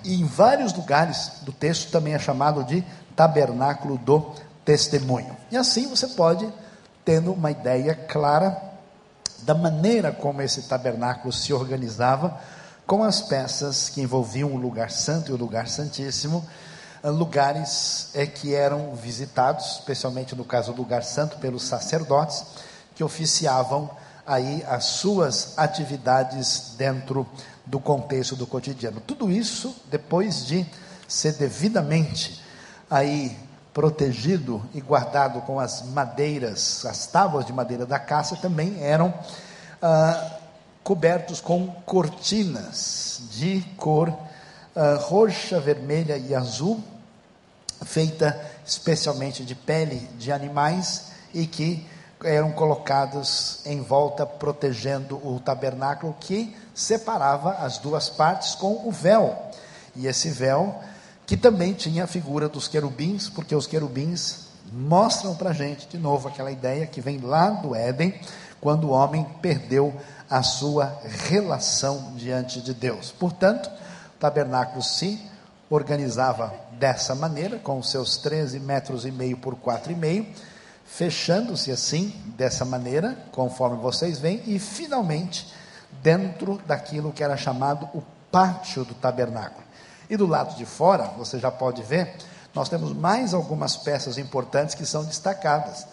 e 0.03 0.21
em 0.21 0.25
vários 0.25 0.73
lugares 0.73 1.33
do 1.43 1.53
texto 1.53 1.91
também 1.91 2.15
é 2.15 2.19
chamado 2.19 2.65
de 2.65 2.85
tabernáculo 3.15 3.97
do 3.99 4.33
testemunho. 4.65 5.37
E 5.51 5.57
assim 5.57 5.89
você 5.89 6.09
pode, 6.09 6.49
tendo 7.05 7.33
uma 7.33 7.51
ideia 7.51 7.95
clara 7.95 8.61
da 9.43 9.55
maneira 9.55 10.13
como 10.13 10.43
esse 10.43 10.63
tabernáculo 10.63 11.33
se 11.33 11.53
organizava, 11.53 12.39
com 12.87 13.03
as 13.03 13.21
peças 13.21 13.89
que 13.89 14.01
envolviam 14.01 14.53
o 14.53 14.57
lugar 14.57 14.91
santo 14.91 15.31
e 15.31 15.35
o 15.35 15.37
lugar 15.37 15.67
santíssimo, 15.67 16.45
lugares 17.11 18.11
é, 18.15 18.27
que 18.27 18.55
eram 18.55 18.95
visitados, 18.95 19.77
especialmente 19.79 20.35
no 20.35 20.45
caso 20.45 20.73
do 20.73 20.83
lugar 20.83 21.03
santo, 21.03 21.39
pelos 21.39 21.63
sacerdotes 21.63 22.45
que 22.95 23.05
oficiavam 23.05 23.91
aí 24.27 24.65
as 24.69 24.85
suas 24.85 25.57
atividades 25.57 26.75
dentro 26.77 27.27
do 27.65 27.79
contexto 27.79 28.35
do 28.35 28.47
cotidiano. 28.47 29.01
Tudo 29.01 29.31
isso 29.31 29.75
depois 29.91 30.47
de 30.47 30.67
ser 31.07 31.35
devidamente 31.35 32.43
aí 32.91 33.37
protegido 33.73 34.63
e 34.75 34.81
guardado 34.81 35.43
com 35.43 35.61
as 35.61 35.83
madeiras, 35.83 36.85
as 36.87 37.07
tábuas 37.07 37.45
de 37.45 37.53
madeira 37.53 37.85
da 37.85 37.99
caça 37.99 38.35
também 38.37 38.83
eram 38.83 39.13
ah, 39.83 40.39
cobertos 40.83 41.41
com 41.41 41.67
cortinas 41.85 43.21
de 43.33 43.61
cor 43.77 44.09
uh, 44.09 44.99
roxa, 45.01 45.59
vermelha 45.59 46.17
e 46.17 46.35
azul, 46.35 46.81
feita 47.85 48.39
especialmente 48.65 49.45
de 49.45 49.55
pele 49.55 50.09
de 50.19 50.33
animais 50.33 51.13
e 51.33 51.47
que 51.47 51.87
eram 52.25 52.51
colocados 52.53 53.61
em 53.67 53.83
volta, 53.83 54.25
protegendo 54.25 55.17
o 55.17 55.39
tabernáculo 55.39 56.17
que 56.19 56.57
separava 56.75 57.53
as 57.55 57.79
duas 57.79 58.09
partes 58.09 58.55
com 58.55 58.89
o 58.89 58.91
véu. 58.91 59.37
E 59.95 60.07
esse 60.07 60.31
véu, 60.31 60.81
que 61.27 61.37
também 61.37 61.73
tinha 61.75 62.05
a 62.05 62.07
figura 62.07 62.49
dos 62.49 62.69
querubins, 62.69 63.29
porque 63.29 63.55
os 63.55 63.67
querubins 63.67 64.47
mostram 64.73 65.35
para 65.35 65.51
a 65.51 65.53
gente, 65.53 65.87
de 65.89 65.99
novo, 65.99 66.29
aquela 66.29 66.51
ideia 66.51 66.87
que 66.87 67.01
vem 67.01 67.19
lá 67.19 67.51
do 67.51 67.75
Éden, 67.75 68.19
quando 68.61 68.89
o 68.89 68.91
homem 68.91 69.25
perdeu 69.41 69.95
a 70.29 70.43
sua 70.43 71.01
relação 71.29 72.15
diante 72.17 72.61
de 72.61 72.75
Deus. 72.75 73.13
Portanto, 73.13 73.69
o 73.69 74.19
tabernáculo 74.19 74.83
se 74.83 75.21
organizava 75.69 76.55
dessa 76.73 77.15
maneira, 77.15 77.59
com 77.59 77.83
seus 77.83 78.17
13 78.19 78.61
metros 78.61 79.05
e 79.05 79.11
meio 79.11 79.37
por 79.37 79.57
4,5, 79.57 80.27
fechando-se 80.85 81.73
assim, 81.73 82.15
dessa 82.37 82.65
maneira, 82.65 83.17
conforme 83.33 83.77
vocês 83.79 84.19
veem, 84.19 84.43
e 84.47 84.59
finalmente 84.59 85.53
dentro 86.03 86.61
daquilo 86.67 87.13
que 87.13 87.25
era 87.25 87.37
chamado 87.37 87.89
o 87.93 88.03
pátio 88.31 88.85
do 88.85 88.95
tabernáculo. 88.95 89.65
E 90.09 90.17
do 90.17 90.27
lado 90.27 90.57
de 90.57 90.65
fora, 90.65 91.05
você 91.17 91.39
já 91.39 91.51
pode 91.51 91.83
ver, 91.83 92.17
nós 92.55 92.69
temos 92.69 92.93
mais 92.93 93.35
algumas 93.35 93.77
peças 93.77 94.19
importantes 94.19 94.75
que 94.75 94.87
são 94.87 95.05
destacadas 95.05 95.87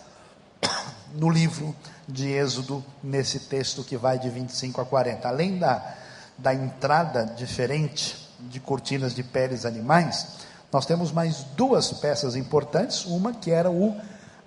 no 1.15 1.29
livro 1.29 1.75
de 2.07 2.29
Êxodo, 2.29 2.83
nesse 3.03 3.39
texto 3.39 3.83
que 3.83 3.97
vai 3.97 4.19
de 4.19 4.29
25 4.29 4.79
a 4.81 4.85
40. 4.85 5.27
Além 5.27 5.57
da, 5.57 5.95
da 6.37 6.53
entrada 6.53 7.25
diferente 7.25 8.22
de 8.49 8.59
cortinas 8.59 9.13
de 9.13 9.23
peles 9.23 9.65
animais, 9.65 10.27
nós 10.71 10.85
temos 10.85 11.11
mais 11.11 11.43
duas 11.55 11.91
peças 11.93 12.35
importantes. 12.35 13.05
Uma 13.05 13.33
que 13.33 13.51
era 13.51 13.69
o 13.69 13.95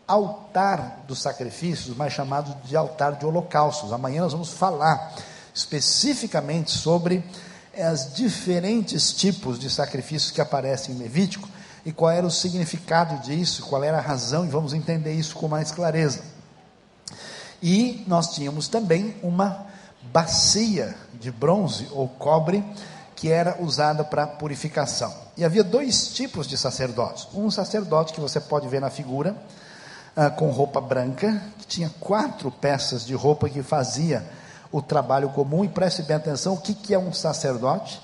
altar 0.07 1.05
dos 1.07 1.21
sacrifícios, 1.21 1.97
mais 1.97 2.13
chamado 2.13 2.57
de 2.65 2.77
altar 2.77 3.17
de 3.17 3.27
holocaustos. 3.27 3.93
Amanhã 3.93 4.23
nós 4.23 4.33
vamos 4.33 4.51
falar 4.51 5.15
especificamente 5.55 6.71
sobre 6.71 7.25
as 7.79 8.15
diferentes 8.15 9.13
tipos 9.13 9.59
de 9.59 9.69
sacrifícios 9.69 10.31
que 10.31 10.41
aparecem 10.41 10.95
em 10.95 10.99
Levítico 10.99 11.49
e 11.85 11.93
qual 11.93 12.11
era 12.11 12.27
o 12.27 12.31
significado 12.31 13.23
disso, 13.23 13.63
qual 13.65 13.85
era 13.85 13.99
a 13.99 14.01
razão, 14.01 14.45
e 14.45 14.49
vamos 14.49 14.73
entender 14.73 15.13
isso 15.13 15.37
com 15.37 15.47
mais 15.47 15.71
clareza. 15.71 16.23
E 17.63 18.05
nós 18.07 18.35
tínhamos 18.35 18.69
também 18.69 19.17
uma 19.23 19.67
bacia 20.13 20.97
de 21.15 21.31
bronze 21.31 21.89
ou 21.93 22.09
cobre 22.09 22.65
que 23.17 23.33
era 23.33 23.57
usada 23.61 24.05
para 24.05 24.27
purificação. 24.27 25.13
E 25.37 25.45
havia 25.45 25.65
dois 25.65 26.09
tipos 26.09 26.47
de 26.47 26.57
sacerdotes. 26.57 27.27
Um 27.35 27.51
sacerdote 27.51 28.13
que 28.13 28.21
você 28.21 28.39
pode 28.39 28.69
ver 28.69 28.81
na 28.81 28.91
figura, 28.91 29.35
ah, 30.15 30.31
com 30.31 30.51
roupa 30.51 30.81
branca, 30.81 31.43
que 31.59 31.67
tinha 31.67 31.91
quatro 31.99 32.51
peças 32.51 33.07
de 33.07 33.15
roupa 33.15 33.49
que 33.49 33.63
fazia 33.63 34.23
o 34.71 34.83
trabalho 34.83 35.31
comum. 35.31 35.65
E 35.65 35.69
preste 35.69 36.03
bem 36.03 36.17
atenção: 36.17 36.55
o 36.55 36.61
que, 36.61 36.75
que 36.75 36.93
é 36.93 36.99
um 36.99 37.13
sacerdote? 37.13 38.01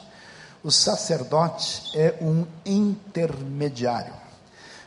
O 0.65 0.71
sacerdote 0.71 1.91
é 1.95 2.15
um 2.23 2.47
intermediário. 2.65 4.15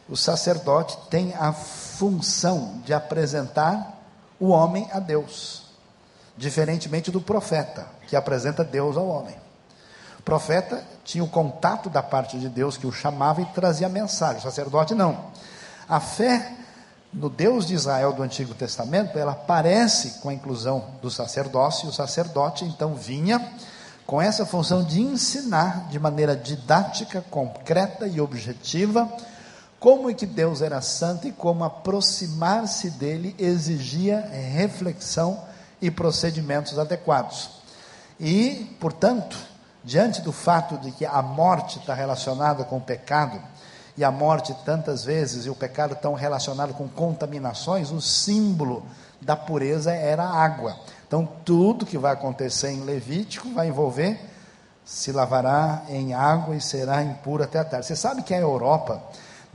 O 0.10 0.18
sacerdote 0.18 0.98
tem 1.10 1.34
a 1.36 1.54
função 1.54 2.82
de 2.84 2.94
apresentar 2.94 4.02
o 4.40 4.50
homem 4.50 4.88
a 4.92 5.00
Deus, 5.00 5.64
diferentemente 6.38 7.12
do 7.12 7.22
profeta, 7.22 7.88
que 8.08 8.16
apresenta 8.16 8.64
Deus 8.64 8.98
ao 8.98 9.08
homem. 9.08 9.44
Profeta 10.26 10.84
tinha 11.04 11.24
o 11.24 11.30
contato 11.30 11.88
da 11.88 12.02
parte 12.02 12.40
de 12.40 12.50
Deus 12.50 12.78
que 12.78 12.88
o 12.88 12.92
chamava 12.92 13.42
e 13.42 13.46
trazia 13.46 13.88
mensagem, 13.88 14.40
o 14.40 14.44
sacerdote 14.44 14.96
não. 14.96 15.26
A 15.88 16.00
fé 16.00 16.52
no 17.14 17.30
Deus 17.30 17.66
de 17.66 17.76
Israel 17.76 18.12
do 18.12 18.24
Antigo 18.24 18.54
Testamento, 18.54 19.18
ela 19.18 19.32
aparece 19.34 20.20
com 20.20 20.30
a 20.30 20.34
inclusão 20.34 20.84
do 21.02 21.10
sacerdócio, 21.10 21.86
e 21.86 21.90
o 21.90 21.94
sacerdote 21.94 22.66
então 22.66 22.96
vinha 22.96 23.54
com 24.06 24.22
essa 24.22 24.46
função 24.46 24.84
de 24.84 25.02
ensinar 25.02 25.88
de 25.90 26.00
maneira 26.00 26.36
didática, 26.36 27.24
concreta 27.30 28.06
e 28.08 28.20
objetiva 28.20 29.10
como 29.80 30.10
é 30.10 30.14
que 30.14 30.26
Deus 30.26 30.62
era 30.62 30.82
santo 30.82 31.28
e 31.28 31.32
como 31.32 31.64
aproximar-se 31.64 32.90
dele 32.90 33.36
exigia 33.38 34.21
reflexão 34.32 35.40
e 35.82 35.92
procedimentos 35.92 36.80
adequados. 36.80 37.50
E, 38.19 38.76
portanto, 38.80 39.38
diante 39.86 40.21
do 40.21 40.31
fato 40.31 40.77
de 40.79 40.92
que 40.92 41.06
a 41.06 41.21
morte 41.21 41.79
está 41.79 41.94
relacionada 41.94 42.63
com 42.65 42.77
o 42.77 42.81
pecado, 42.81 43.40
e 43.98 44.04
a 44.04 44.12
morte 44.12 44.54
tantas 44.65 45.06
vezes 45.06 45.46
e 45.46 45.50
o 45.50 45.56
pecado 45.56 45.94
estão 45.94 46.13
relacionados 46.13 46.75
com 46.75 46.86
contaminações, 46.86 47.92
o 47.92 48.02
símbolo 48.02 48.86
da 49.21 49.38
pureza 49.38 49.94
era 49.94 50.23
a 50.23 50.44
água. 50.44 50.75
Então, 51.08 51.25
tudo 51.46 51.86
que 51.86 51.98
vai 51.98 52.12
acontecer 52.12 52.71
em 52.71 52.81
Levítico 52.81 53.54
vai 53.54 53.69
envolver 53.69 54.19
se 54.83 55.12
lavará 55.12 55.83
em 55.88 56.13
água 56.13 56.56
e 56.56 56.62
será 56.62 57.02
impuro 57.02 57.44
até 57.44 57.60
a 57.60 57.63
tarde. 57.63 57.88
Você 57.88 57.96
sabe 57.96 58.21
que 58.21 58.33
a 58.33 58.40
Europa 58.40 59.02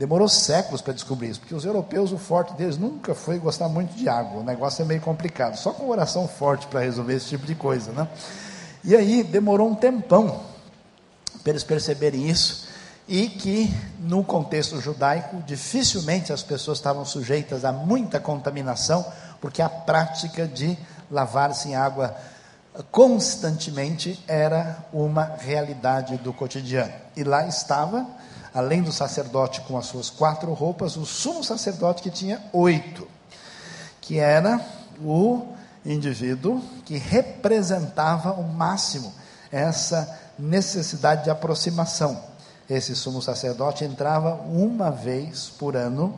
Demorou 0.00 0.30
séculos 0.30 0.80
para 0.80 0.94
descobrir 0.94 1.28
isso, 1.28 1.40
porque 1.40 1.54
os 1.54 1.66
europeus, 1.66 2.10
o 2.10 2.16
forte 2.16 2.54
deles 2.54 2.78
nunca 2.78 3.14
foi 3.14 3.38
gostar 3.38 3.68
muito 3.68 3.94
de 3.94 4.08
água. 4.08 4.40
O 4.40 4.42
negócio 4.42 4.80
é 4.80 4.86
meio 4.86 5.02
complicado. 5.02 5.56
Só 5.56 5.74
com 5.74 5.90
oração 5.90 6.26
forte 6.26 6.66
para 6.68 6.80
resolver 6.80 7.16
esse 7.16 7.26
tipo 7.26 7.44
de 7.44 7.54
coisa, 7.54 7.92
né? 7.92 8.08
E 8.82 8.96
aí 8.96 9.22
demorou 9.22 9.68
um 9.68 9.74
tempão 9.74 10.40
para 11.42 11.50
eles 11.50 11.64
perceberem 11.64 12.28
isso. 12.28 12.68
e 13.10 13.28
que 13.28 13.74
no 13.98 14.22
contexto 14.22 14.80
judaico 14.80 15.42
dificilmente 15.44 16.32
as 16.32 16.44
pessoas 16.44 16.78
estavam 16.78 17.04
sujeitas 17.04 17.64
a 17.64 17.72
muita 17.72 18.20
contaminação, 18.20 19.04
porque 19.40 19.60
a 19.60 19.68
prática 19.68 20.46
de 20.46 20.78
lavar-se 21.10 21.70
em 21.70 21.74
água 21.74 22.14
constantemente 22.92 24.22
era 24.28 24.84
uma 24.92 25.24
realidade 25.24 26.18
do 26.18 26.32
cotidiano. 26.32 26.92
E 27.16 27.24
lá 27.24 27.48
estava, 27.48 28.06
além 28.54 28.80
do 28.80 28.92
sacerdote 28.92 29.60
com 29.62 29.76
as 29.76 29.86
suas 29.86 30.08
quatro 30.08 30.52
roupas, 30.52 30.96
o 30.96 31.04
sumo 31.04 31.42
sacerdote 31.42 32.04
que 32.04 32.10
tinha 32.10 32.40
oito, 32.52 33.08
que 34.00 34.20
era 34.20 34.60
o 35.02 35.48
indivíduo 35.84 36.62
que 36.84 36.96
representava 36.96 38.32
o 38.32 38.42
máximo 38.42 39.12
essa 39.50 40.18
necessidade 40.38 41.24
de 41.24 41.30
aproximação 41.30 42.30
esse 42.70 42.94
sumo 42.94 43.20
sacerdote 43.20 43.84
entrava 43.84 44.34
uma 44.46 44.92
vez 44.92 45.50
por 45.50 45.76
ano, 45.76 46.16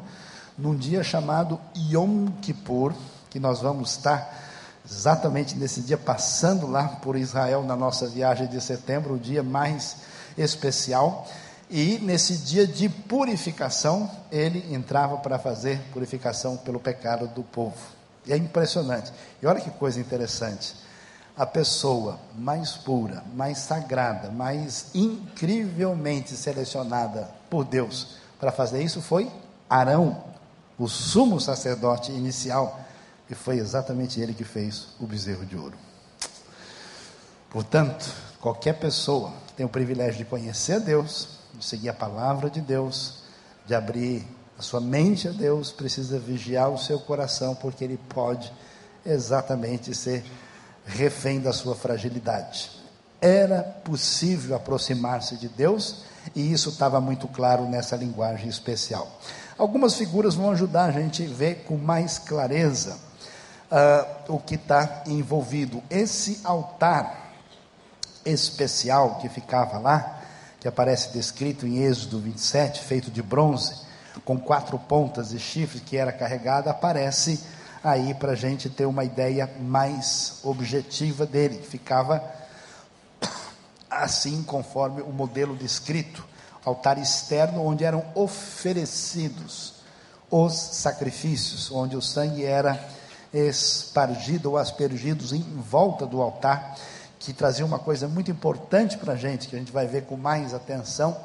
num 0.58 0.76
dia 0.76 1.02
chamado 1.02 1.58
Yom 1.74 2.26
Kippur, 2.42 2.92
que 3.30 3.40
nós 3.40 3.62
vamos 3.62 3.92
estar 3.92 4.38
exatamente 4.84 5.56
nesse 5.56 5.80
dia 5.80 5.96
passando 5.96 6.66
lá 6.66 6.88
por 6.88 7.16
Israel 7.16 7.62
na 7.62 7.74
nossa 7.74 8.06
viagem 8.06 8.46
de 8.48 8.60
setembro, 8.60 9.14
o 9.14 9.18
dia 9.18 9.42
mais 9.42 9.96
especial. 10.36 11.26
E 11.70 11.98
nesse 12.02 12.36
dia 12.36 12.66
de 12.66 12.86
purificação, 12.86 14.10
ele 14.30 14.74
entrava 14.74 15.16
para 15.16 15.38
fazer 15.38 15.80
purificação 15.90 16.58
pelo 16.58 16.78
pecado 16.78 17.28
do 17.28 17.42
povo. 17.42 18.01
É 18.28 18.36
impressionante. 18.36 19.12
E 19.42 19.46
olha 19.46 19.60
que 19.60 19.70
coisa 19.70 20.00
interessante 20.00 20.74
a 21.36 21.46
pessoa 21.46 22.18
mais 22.36 22.72
pura, 22.72 23.24
mais 23.34 23.58
sagrada, 23.58 24.30
mais 24.30 24.86
incrivelmente 24.94 26.36
selecionada 26.36 27.30
por 27.48 27.64
Deus 27.64 28.22
para 28.42 28.50
fazer 28.50 28.82
isso 28.82 29.00
foi 29.00 29.30
Arão, 29.70 30.20
o 30.76 30.88
sumo 30.88 31.40
sacerdote 31.40 32.10
inicial, 32.10 32.80
e 33.30 33.36
foi 33.36 33.58
exatamente 33.58 34.20
ele 34.20 34.34
que 34.34 34.42
fez 34.42 34.88
o 34.98 35.06
bezerro 35.06 35.46
de 35.46 35.56
ouro. 35.56 35.78
Portanto, 37.48 38.12
qualquer 38.40 38.80
pessoa 38.80 39.32
que 39.46 39.52
tem 39.52 39.64
o 39.64 39.68
privilégio 39.68 40.18
de 40.18 40.24
conhecer 40.24 40.80
Deus, 40.80 41.38
de 41.54 41.64
seguir 41.64 41.88
a 41.88 41.94
palavra 41.94 42.50
de 42.50 42.60
Deus, 42.60 43.22
de 43.64 43.76
abrir 43.76 44.26
sua 44.62 44.80
mente 44.80 45.28
a 45.28 45.30
Deus, 45.30 45.70
precisa 45.70 46.18
vigiar 46.18 46.70
o 46.70 46.78
seu 46.78 46.98
coração, 47.00 47.54
porque 47.54 47.84
ele 47.84 47.98
pode 48.08 48.52
exatamente 49.04 49.94
ser 49.94 50.24
refém 50.86 51.40
da 51.40 51.52
sua 51.52 51.74
fragilidade. 51.74 52.70
Era 53.20 53.62
possível 53.62 54.56
aproximar-se 54.56 55.36
de 55.36 55.48
Deus 55.48 56.04
e 56.34 56.52
isso 56.52 56.70
estava 56.70 57.00
muito 57.00 57.28
claro 57.28 57.64
nessa 57.64 57.96
linguagem 57.96 58.48
especial. 58.48 59.20
Algumas 59.58 59.94
figuras 59.94 60.34
vão 60.34 60.50
ajudar 60.50 60.86
a 60.86 60.90
gente 60.90 61.24
a 61.24 61.28
ver 61.28 61.64
com 61.64 61.76
mais 61.76 62.18
clareza 62.18 62.98
uh, 63.70 64.34
o 64.34 64.38
que 64.38 64.56
está 64.56 65.04
envolvido. 65.06 65.82
Esse 65.90 66.40
altar 66.44 67.32
especial 68.24 69.16
que 69.20 69.28
ficava 69.28 69.78
lá, 69.78 70.20
que 70.60 70.68
aparece 70.68 71.12
descrito 71.12 71.66
em 71.66 71.82
Êxodo 71.82 72.20
27, 72.20 72.82
feito 72.82 73.10
de 73.10 73.22
bronze, 73.22 73.74
com 74.24 74.38
quatro 74.38 74.78
pontas 74.78 75.32
e 75.32 75.38
chifres 75.38 75.82
que 75.82 75.96
era 75.96 76.12
carregado, 76.12 76.68
aparece 76.68 77.40
aí 77.82 78.14
para 78.14 78.32
a 78.32 78.36
gente 78.36 78.70
ter 78.70 78.86
uma 78.86 79.04
ideia 79.04 79.50
mais 79.60 80.40
objetiva 80.42 81.26
dele. 81.26 81.62
Ficava 81.62 82.22
assim, 83.90 84.42
conforme 84.42 85.02
o 85.02 85.12
modelo 85.12 85.56
descrito: 85.56 86.24
altar 86.64 86.98
externo, 86.98 87.64
onde 87.64 87.84
eram 87.84 88.04
oferecidos 88.14 89.74
os 90.30 90.54
sacrifícios, 90.54 91.70
onde 91.70 91.96
o 91.96 92.02
sangue 92.02 92.44
era 92.44 92.82
espargido 93.32 94.50
ou 94.50 94.58
aspergidos 94.58 95.32
em 95.32 95.42
volta 95.42 96.06
do 96.06 96.20
altar, 96.22 96.76
que 97.18 97.32
trazia 97.32 97.64
uma 97.64 97.78
coisa 97.78 98.08
muito 98.08 98.30
importante 98.30 98.96
para 98.96 99.14
a 99.14 99.16
gente, 99.16 99.48
que 99.48 99.56
a 99.56 99.58
gente 99.58 99.72
vai 99.72 99.86
ver 99.86 100.04
com 100.04 100.16
mais 100.16 100.54
atenção, 100.54 101.16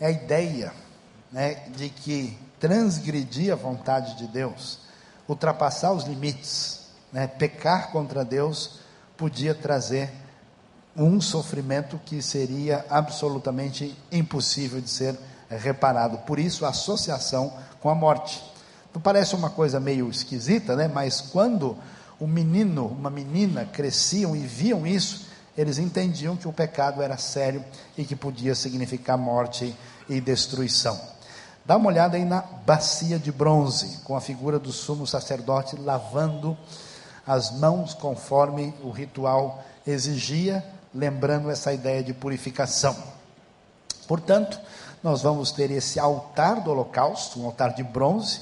é 0.00 0.06
a 0.06 0.10
ideia 0.10 0.72
né, 1.32 1.54
de 1.76 1.88
que 1.88 2.36
transgredir 2.60 3.52
a 3.52 3.56
vontade 3.56 4.16
de 4.16 4.26
Deus 4.26 4.78
ultrapassar 5.28 5.92
os 5.92 6.04
limites, 6.04 6.82
né? 7.12 7.26
pecar 7.26 7.90
contra 7.90 8.24
Deus 8.24 8.80
podia 9.16 9.54
trazer 9.54 10.10
um 10.96 11.20
sofrimento 11.20 11.98
que 12.04 12.20
seria 12.20 12.84
absolutamente 12.90 13.96
impossível 14.10 14.80
de 14.80 14.90
ser 14.90 15.18
reparado. 15.48 16.18
Por 16.18 16.38
isso, 16.38 16.66
a 16.66 16.68
associação 16.68 17.52
com 17.80 17.88
a 17.88 17.94
morte. 17.94 18.42
Não 18.92 19.00
parece 19.00 19.34
uma 19.34 19.48
coisa 19.48 19.80
meio 19.80 20.10
esquisita, 20.10 20.76
né? 20.76 20.86
Mas 20.86 21.20
quando 21.20 21.78
um 22.20 22.26
menino, 22.26 22.86
uma 22.86 23.10
menina 23.10 23.64
cresciam 23.64 24.36
e 24.36 24.40
viam 24.40 24.86
isso, 24.86 25.26
eles 25.56 25.78
entendiam 25.78 26.36
que 26.36 26.48
o 26.48 26.52
pecado 26.52 27.02
era 27.02 27.16
sério 27.16 27.64
e 27.96 28.04
que 28.04 28.14
podia 28.14 28.54
significar 28.54 29.16
morte 29.16 29.74
e 30.08 30.20
destruição. 30.20 31.00
Dá 31.64 31.76
uma 31.76 31.88
olhada 31.88 32.16
aí 32.16 32.24
na 32.24 32.40
bacia 32.66 33.18
de 33.18 33.30
bronze, 33.30 33.98
com 33.98 34.16
a 34.16 34.20
figura 34.20 34.58
do 34.58 34.72
sumo 34.72 35.06
sacerdote 35.06 35.76
lavando 35.76 36.56
as 37.24 37.52
mãos 37.52 37.94
conforme 37.94 38.74
o 38.82 38.90
ritual 38.90 39.62
exigia, 39.86 40.64
lembrando 40.92 41.50
essa 41.50 41.72
ideia 41.72 42.02
de 42.02 42.12
purificação. 42.12 42.96
Portanto, 44.08 44.58
nós 45.02 45.22
vamos 45.22 45.52
ter 45.52 45.70
esse 45.70 46.00
altar 46.00 46.60
do 46.60 46.70
holocausto, 46.70 47.40
um 47.40 47.46
altar 47.46 47.74
de 47.74 47.84
bronze, 47.84 48.40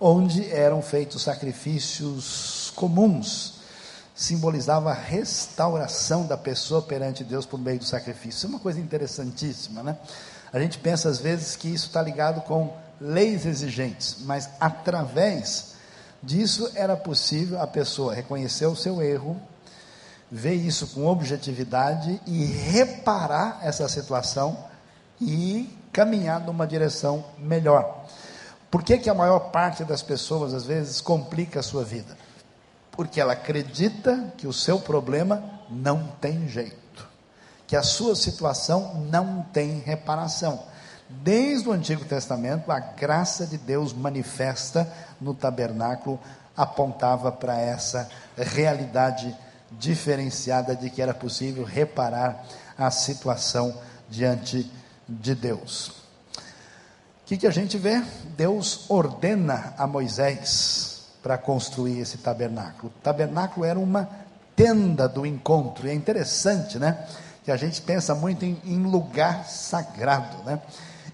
onde 0.00 0.48
eram 0.50 0.80
feitos 0.80 1.22
sacrifícios 1.22 2.72
comuns, 2.76 3.54
simbolizava 4.14 4.90
a 4.90 4.94
restauração 4.94 6.26
da 6.26 6.36
pessoa 6.36 6.82
perante 6.82 7.24
Deus 7.24 7.44
por 7.44 7.58
meio 7.58 7.80
do 7.80 7.84
sacrifício. 7.84 8.36
Isso 8.36 8.46
é 8.46 8.48
uma 8.50 8.58
coisa 8.60 8.80
interessantíssima, 8.80 9.82
né? 9.82 9.96
A 10.52 10.60
gente 10.60 10.78
pensa 10.78 11.08
às 11.08 11.18
vezes 11.18 11.56
que 11.56 11.68
isso 11.68 11.86
está 11.86 12.02
ligado 12.02 12.42
com 12.42 12.76
leis 13.00 13.46
exigentes, 13.46 14.18
mas 14.20 14.50
através 14.60 15.72
disso 16.22 16.70
era 16.74 16.94
possível 16.96 17.60
a 17.60 17.66
pessoa 17.66 18.14
reconhecer 18.14 18.66
o 18.66 18.76
seu 18.76 19.02
erro, 19.02 19.40
ver 20.30 20.54
isso 20.54 20.88
com 20.88 21.06
objetividade 21.06 22.20
e 22.26 22.44
reparar 22.44 23.60
essa 23.62 23.88
situação 23.88 24.56
e 25.20 25.74
caminhar 25.90 26.40
numa 26.40 26.66
direção 26.66 27.24
melhor. 27.38 28.06
Por 28.70 28.82
que, 28.82 28.98
que 28.98 29.10
a 29.10 29.14
maior 29.14 29.50
parte 29.50 29.84
das 29.84 30.02
pessoas 30.02 30.54
às 30.54 30.64
vezes 30.64 31.00
complica 31.00 31.60
a 31.60 31.62
sua 31.62 31.84
vida? 31.84 32.16
Porque 32.90 33.20
ela 33.20 33.32
acredita 33.32 34.32
que 34.36 34.46
o 34.46 34.52
seu 34.52 34.78
problema 34.78 35.42
não 35.70 36.08
tem 36.20 36.46
jeito 36.46 36.82
que 37.72 37.76
a 37.76 37.82
sua 37.82 38.14
situação 38.14 39.02
não 39.10 39.46
tem 39.50 39.78
reparação. 39.78 40.62
Desde 41.08 41.66
o 41.70 41.72
Antigo 41.72 42.04
Testamento, 42.04 42.70
a 42.70 42.78
graça 42.78 43.46
de 43.46 43.56
Deus 43.56 43.94
manifesta 43.94 44.92
no 45.18 45.32
tabernáculo 45.32 46.20
apontava 46.54 47.32
para 47.32 47.58
essa 47.58 48.10
realidade 48.36 49.34
diferenciada 49.70 50.76
de 50.76 50.90
que 50.90 51.00
era 51.00 51.14
possível 51.14 51.64
reparar 51.64 52.44
a 52.76 52.90
situação 52.90 53.74
diante 54.06 54.70
de 55.08 55.34
Deus. 55.34 55.88
O 55.88 55.92
que, 57.24 57.38
que 57.38 57.46
a 57.46 57.50
gente 57.50 57.78
vê? 57.78 58.04
Deus 58.36 58.84
ordena 58.90 59.72
a 59.78 59.86
Moisés 59.86 61.04
para 61.22 61.38
construir 61.38 62.00
esse 62.00 62.18
tabernáculo. 62.18 62.92
O 62.94 63.02
tabernáculo 63.02 63.64
era 63.64 63.78
uma 63.78 64.10
tenda 64.54 65.08
do 65.08 65.24
encontro, 65.24 65.86
e 65.86 65.90
é 65.90 65.94
interessante, 65.94 66.78
né? 66.78 67.06
Que 67.44 67.50
a 67.50 67.56
gente 67.56 67.80
pensa 67.82 68.14
muito 68.14 68.44
em, 68.44 68.60
em 68.64 68.82
lugar 68.82 69.46
sagrado, 69.46 70.42
né? 70.44 70.60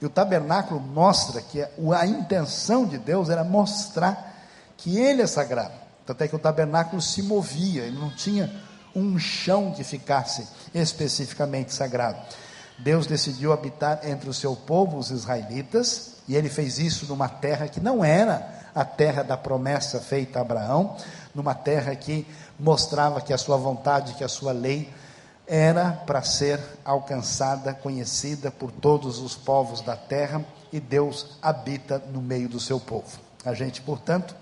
E 0.01 0.07
o 0.07 0.11
tabernáculo 0.11 0.81
mostra 0.81 1.41
que 1.41 1.61
a 1.63 2.07
intenção 2.07 2.87
de 2.87 2.99
Deus 2.99 3.31
era 3.31 3.43
mostrar 3.43 4.37
que 4.77 4.99
ele 4.99 5.23
é 5.23 5.27
sagrado. 5.27 5.75
Tanto 6.07 6.23
é 6.23 6.29
que 6.29 6.37
o 6.37 6.39
tabernáculo 6.39 7.03
se 7.03 7.21
movia, 7.23 7.83
ele 7.83 7.99
não 7.99 8.11
tinha 8.11 8.51
um 8.95 9.19
chão 9.19 9.73
que 9.73 9.83
ficasse 9.83 10.47
especificamente 10.73 11.75
sagrado. 11.75 12.19
Deus 12.79 13.07
decidiu 13.07 13.53
habitar 13.53 14.01
entre 14.05 14.31
o 14.31 14.35
seu 14.35 14.55
povo, 14.55 14.99
os 14.99 15.11
israelitas, 15.11 16.19
e 16.29 16.37
ele 16.37 16.49
fez 16.49 16.79
isso 16.79 17.07
numa 17.07 17.29
terra 17.29 17.67
que 17.67 17.81
não 17.81 18.05
era 18.05 18.69
a 18.75 18.85
terra 18.85 19.25
da 19.25 19.37
promessa 19.37 19.99
feita 19.99 20.39
a 20.39 20.43
Abraão, 20.43 20.97
numa 21.35 21.55
terra 21.55 21.95
que 21.97 22.25
mostrava 22.59 23.21
que 23.21 23.33
a 23.33 23.39
sua 23.39 23.57
vontade, 23.57 24.15
que 24.15 24.23
a 24.23 24.29
sua 24.29 24.53
lei 24.53 24.93
era 25.49 25.93
para 25.93 26.23
ser 26.23 26.61
alcançada, 26.85 27.73
conhecida 27.73 28.51
por 28.51 28.71
todos 28.71 29.19
os 29.19 29.35
povos 29.35 29.81
da 29.81 29.97
terra, 29.97 30.45
e 30.71 30.79
Deus 30.79 31.39
habita 31.41 31.99
no 32.13 32.21
meio 32.21 32.49
do 32.49 32.61
seu 32.61 32.79
povo. 32.79 33.19
A 33.43 33.55
gente, 33.55 33.81
portanto, 33.81 34.37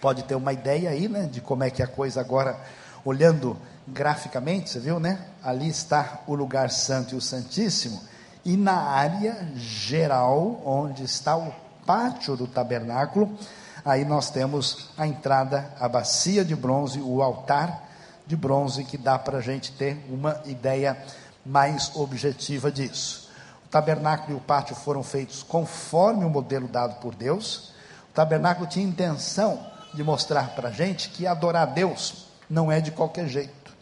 pode 0.00 0.24
ter 0.24 0.34
uma 0.34 0.52
ideia 0.52 0.90
aí, 0.90 1.08
né, 1.08 1.28
de 1.30 1.40
como 1.40 1.62
é 1.62 1.70
que 1.70 1.82
a 1.82 1.86
coisa 1.86 2.20
agora, 2.20 2.58
olhando 3.04 3.56
graficamente, 3.86 4.70
você 4.70 4.80
viu, 4.80 4.98
né? 4.98 5.26
Ali 5.42 5.68
está 5.68 6.22
o 6.26 6.34
lugar 6.34 6.70
santo 6.70 7.14
e 7.14 7.18
o 7.18 7.20
santíssimo, 7.20 8.02
e 8.44 8.56
na 8.56 8.76
área 8.76 9.48
geral, 9.54 10.60
onde 10.64 11.04
está 11.04 11.36
o 11.36 11.54
pátio 11.86 12.36
do 12.36 12.48
tabernáculo, 12.48 13.38
aí 13.84 14.04
nós 14.04 14.30
temos 14.30 14.90
a 14.98 15.06
entrada, 15.06 15.72
a 15.78 15.88
bacia 15.88 16.44
de 16.44 16.56
bronze, 16.56 17.00
o 17.00 17.22
altar 17.22 17.84
de 18.26 18.36
bronze, 18.36 18.84
que 18.84 18.96
dá 18.96 19.18
para 19.18 19.38
a 19.38 19.40
gente 19.40 19.72
ter 19.72 20.04
uma 20.08 20.40
ideia 20.46 20.96
mais 21.44 21.94
objetiva 21.94 22.70
disso. 22.70 23.28
O 23.66 23.68
tabernáculo 23.68 24.32
e 24.32 24.36
o 24.36 24.40
pátio 24.40 24.74
foram 24.74 25.02
feitos 25.02 25.42
conforme 25.42 26.24
o 26.24 26.30
modelo 26.30 26.68
dado 26.68 27.00
por 27.00 27.14
Deus. 27.14 27.72
O 28.10 28.14
tabernáculo 28.14 28.66
tinha 28.66 28.86
intenção 28.86 29.66
de 29.92 30.02
mostrar 30.02 30.54
para 30.54 30.68
a 30.68 30.72
gente 30.72 31.10
que 31.10 31.26
adorar 31.26 31.62
a 31.62 31.70
Deus 31.70 32.26
não 32.48 32.70
é 32.70 32.80
de 32.80 32.90
qualquer 32.90 33.28
jeito. 33.28 33.74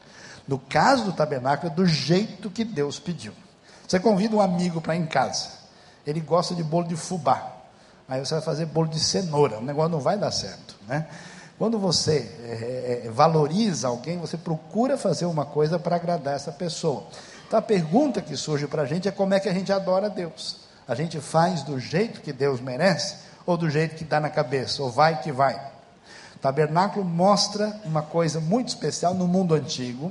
No 0.46 0.58
caso 0.58 1.04
do 1.04 1.12
tabernáculo, 1.12 1.72
é 1.72 1.74
do 1.74 1.86
jeito 1.86 2.50
que 2.50 2.64
Deus 2.64 2.98
pediu. 2.98 3.32
Você 3.86 4.00
convida 4.00 4.34
um 4.34 4.40
amigo 4.40 4.80
para 4.80 4.96
ir 4.96 5.00
em 5.00 5.06
casa, 5.06 5.50
ele 6.06 6.20
gosta 6.20 6.54
de 6.54 6.62
bolo 6.62 6.88
de 6.88 6.96
fubá, 6.96 7.52
aí 8.08 8.20
você 8.20 8.34
vai 8.34 8.42
fazer 8.42 8.66
bolo 8.66 8.88
de 8.88 8.98
cenoura, 8.98 9.58
o 9.58 9.62
negócio 9.62 9.90
não 9.90 10.00
vai 10.00 10.16
dar 10.16 10.30
certo, 10.30 10.76
né? 10.88 11.06
Quando 11.62 11.78
você 11.78 12.28
é, 12.42 13.02
é, 13.04 13.08
valoriza 13.08 13.86
alguém, 13.86 14.18
você 14.18 14.36
procura 14.36 14.98
fazer 14.98 15.26
uma 15.26 15.46
coisa 15.46 15.78
para 15.78 15.94
agradar 15.94 16.34
essa 16.34 16.50
pessoa. 16.50 17.04
Então 17.46 17.56
a 17.56 17.62
pergunta 17.62 18.20
que 18.20 18.36
surge 18.36 18.66
para 18.66 18.82
a 18.82 18.84
gente 18.84 19.06
é 19.06 19.12
como 19.12 19.32
é 19.32 19.38
que 19.38 19.48
a 19.48 19.54
gente 19.54 19.72
adora 19.72 20.06
a 20.06 20.08
Deus? 20.08 20.56
A 20.88 20.96
gente 20.96 21.20
faz 21.20 21.62
do 21.62 21.78
jeito 21.78 22.20
que 22.20 22.32
Deus 22.32 22.60
merece 22.60 23.14
ou 23.46 23.56
do 23.56 23.70
jeito 23.70 23.94
que 23.94 24.02
dá 24.02 24.18
na 24.18 24.28
cabeça, 24.28 24.82
ou 24.82 24.90
vai 24.90 25.22
que 25.22 25.30
vai? 25.30 25.70
Tabernáculo 26.40 27.04
mostra 27.04 27.80
uma 27.84 28.02
coisa 28.02 28.40
muito 28.40 28.66
especial 28.70 29.14
no 29.14 29.28
mundo 29.28 29.54
antigo. 29.54 30.10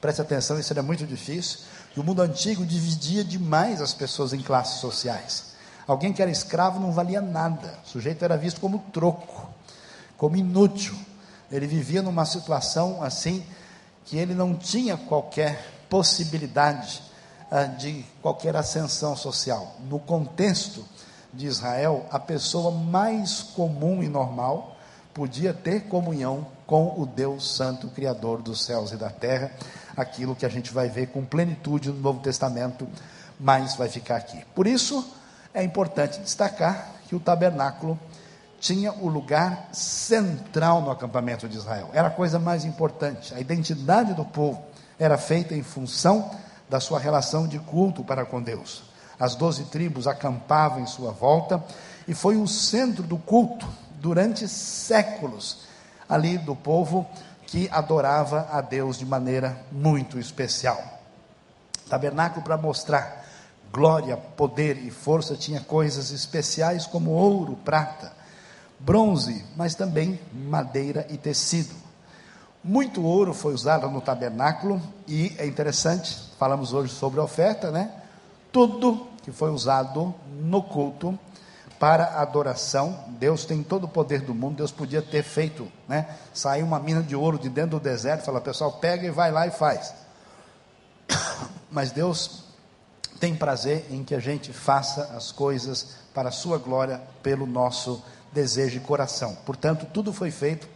Preste 0.00 0.22
atenção, 0.22 0.56
isso 0.56 0.72
era 0.72 0.84
muito 0.84 1.04
difícil. 1.04 1.62
E 1.96 1.98
o 1.98 2.04
mundo 2.04 2.22
antigo 2.22 2.64
dividia 2.64 3.24
demais 3.24 3.82
as 3.82 3.92
pessoas 3.92 4.32
em 4.32 4.40
classes 4.40 4.78
sociais. 4.78 5.46
Alguém 5.84 6.12
que 6.12 6.22
era 6.22 6.30
escravo 6.30 6.78
não 6.78 6.92
valia 6.92 7.20
nada, 7.20 7.74
o 7.84 7.88
sujeito 7.88 8.24
era 8.24 8.36
visto 8.36 8.60
como 8.60 8.78
troco, 8.92 9.50
como 10.22 10.36
inútil. 10.36 10.94
Ele 11.50 11.66
vivia 11.66 12.00
numa 12.00 12.24
situação 12.24 13.02
assim 13.02 13.44
que 14.04 14.16
ele 14.16 14.36
não 14.36 14.54
tinha 14.54 14.96
qualquer 14.96 15.82
possibilidade 15.90 17.02
ah, 17.50 17.64
de 17.64 18.04
qualquer 18.22 18.54
ascensão 18.54 19.16
social. 19.16 19.74
No 19.90 19.98
contexto 19.98 20.84
de 21.34 21.46
Israel, 21.46 22.06
a 22.08 22.20
pessoa 22.20 22.70
mais 22.70 23.42
comum 23.42 24.00
e 24.00 24.08
normal 24.08 24.76
podia 25.12 25.52
ter 25.52 25.88
comunhão 25.88 26.46
com 26.68 27.00
o 27.00 27.04
Deus 27.04 27.56
Santo, 27.56 27.88
Criador 27.88 28.40
dos 28.40 28.64
céus 28.64 28.92
e 28.92 28.96
da 28.96 29.10
terra 29.10 29.50
aquilo 29.96 30.36
que 30.36 30.46
a 30.46 30.48
gente 30.48 30.72
vai 30.72 30.88
ver 30.88 31.08
com 31.08 31.24
plenitude 31.24 31.88
no 31.88 31.98
Novo 31.98 32.20
Testamento, 32.20 32.86
mas 33.40 33.74
vai 33.74 33.88
ficar 33.88 34.18
aqui. 34.18 34.44
Por 34.54 34.68
isso, 34.68 35.04
é 35.52 35.64
importante 35.64 36.20
destacar 36.20 36.92
que 37.08 37.16
o 37.16 37.20
tabernáculo 37.20 37.98
tinha 38.62 38.92
o 38.92 39.08
lugar 39.08 39.70
central 39.72 40.82
no 40.82 40.90
acampamento 40.92 41.48
de 41.48 41.56
Israel. 41.56 41.90
Era 41.92 42.06
a 42.06 42.12
coisa 42.12 42.38
mais 42.38 42.64
importante. 42.64 43.34
A 43.34 43.40
identidade 43.40 44.14
do 44.14 44.24
povo 44.24 44.62
era 44.96 45.18
feita 45.18 45.52
em 45.52 45.64
função 45.64 46.30
da 46.70 46.78
sua 46.78 47.00
relação 47.00 47.48
de 47.48 47.58
culto 47.58 48.04
para 48.04 48.24
com 48.24 48.40
Deus. 48.40 48.84
As 49.18 49.34
doze 49.34 49.64
tribos 49.64 50.06
acampavam 50.06 50.78
em 50.78 50.86
sua 50.86 51.10
volta 51.10 51.62
e 52.06 52.14
foi 52.14 52.36
o 52.36 52.46
centro 52.46 53.02
do 53.02 53.18
culto 53.18 53.68
durante 53.94 54.46
séculos 54.46 55.62
ali 56.08 56.38
do 56.38 56.54
povo 56.54 57.04
que 57.48 57.68
adorava 57.68 58.46
a 58.52 58.60
Deus 58.60 58.96
de 58.96 59.04
maneira 59.04 59.60
muito 59.72 60.20
especial. 60.20 60.80
Tabernáculo 61.90 62.44
para 62.44 62.56
mostrar 62.56 63.26
glória, 63.72 64.16
poder 64.16 64.76
e 64.76 64.90
força 64.92 65.34
tinha 65.34 65.60
coisas 65.60 66.12
especiais 66.12 66.86
como 66.86 67.10
ouro, 67.10 67.56
prata, 67.64 68.21
bronze, 68.84 69.44
mas 69.56 69.74
também 69.74 70.20
madeira 70.32 71.06
e 71.10 71.16
tecido. 71.16 71.74
Muito 72.62 73.02
ouro 73.02 73.34
foi 73.34 73.54
usado 73.54 73.88
no 73.88 74.00
tabernáculo 74.00 74.80
e 75.08 75.34
é 75.38 75.46
interessante, 75.46 76.16
falamos 76.38 76.72
hoje 76.72 76.92
sobre 76.92 77.18
a 77.20 77.24
oferta, 77.24 77.70
né? 77.70 77.90
Tudo 78.52 79.08
que 79.22 79.32
foi 79.32 79.50
usado 79.50 80.14
no 80.40 80.62
culto 80.62 81.18
para 81.78 82.20
adoração. 82.20 82.96
Deus 83.18 83.44
tem 83.44 83.62
todo 83.62 83.84
o 83.84 83.88
poder 83.88 84.20
do 84.20 84.32
mundo. 84.32 84.58
Deus 84.58 84.70
podia 84.70 85.02
ter 85.02 85.24
feito, 85.24 85.66
né? 85.88 86.16
Sair 86.32 86.62
uma 86.62 86.78
mina 86.78 87.02
de 87.02 87.16
ouro 87.16 87.38
de 87.38 87.48
dentro 87.48 87.72
do 87.72 87.80
deserto, 87.80 88.24
falar, 88.24 88.40
pessoal, 88.40 88.72
pega 88.72 89.06
e 89.06 89.10
vai 89.10 89.32
lá 89.32 89.46
e 89.46 89.50
faz. 89.50 89.92
Mas 91.70 91.90
Deus 91.90 92.44
tem 93.18 93.34
prazer 93.34 93.86
em 93.90 94.04
que 94.04 94.14
a 94.14 94.20
gente 94.20 94.52
faça 94.52 95.16
as 95.16 95.32
coisas 95.32 95.96
para 96.14 96.28
a 96.28 96.32
sua 96.32 96.58
glória, 96.58 97.00
pelo 97.22 97.46
nosso 97.46 98.02
desejo 98.32 98.76
e 98.76 98.80
coração. 98.80 99.36
Portanto, 99.44 99.86
tudo 99.92 100.12
foi 100.12 100.30
feito 100.30 100.68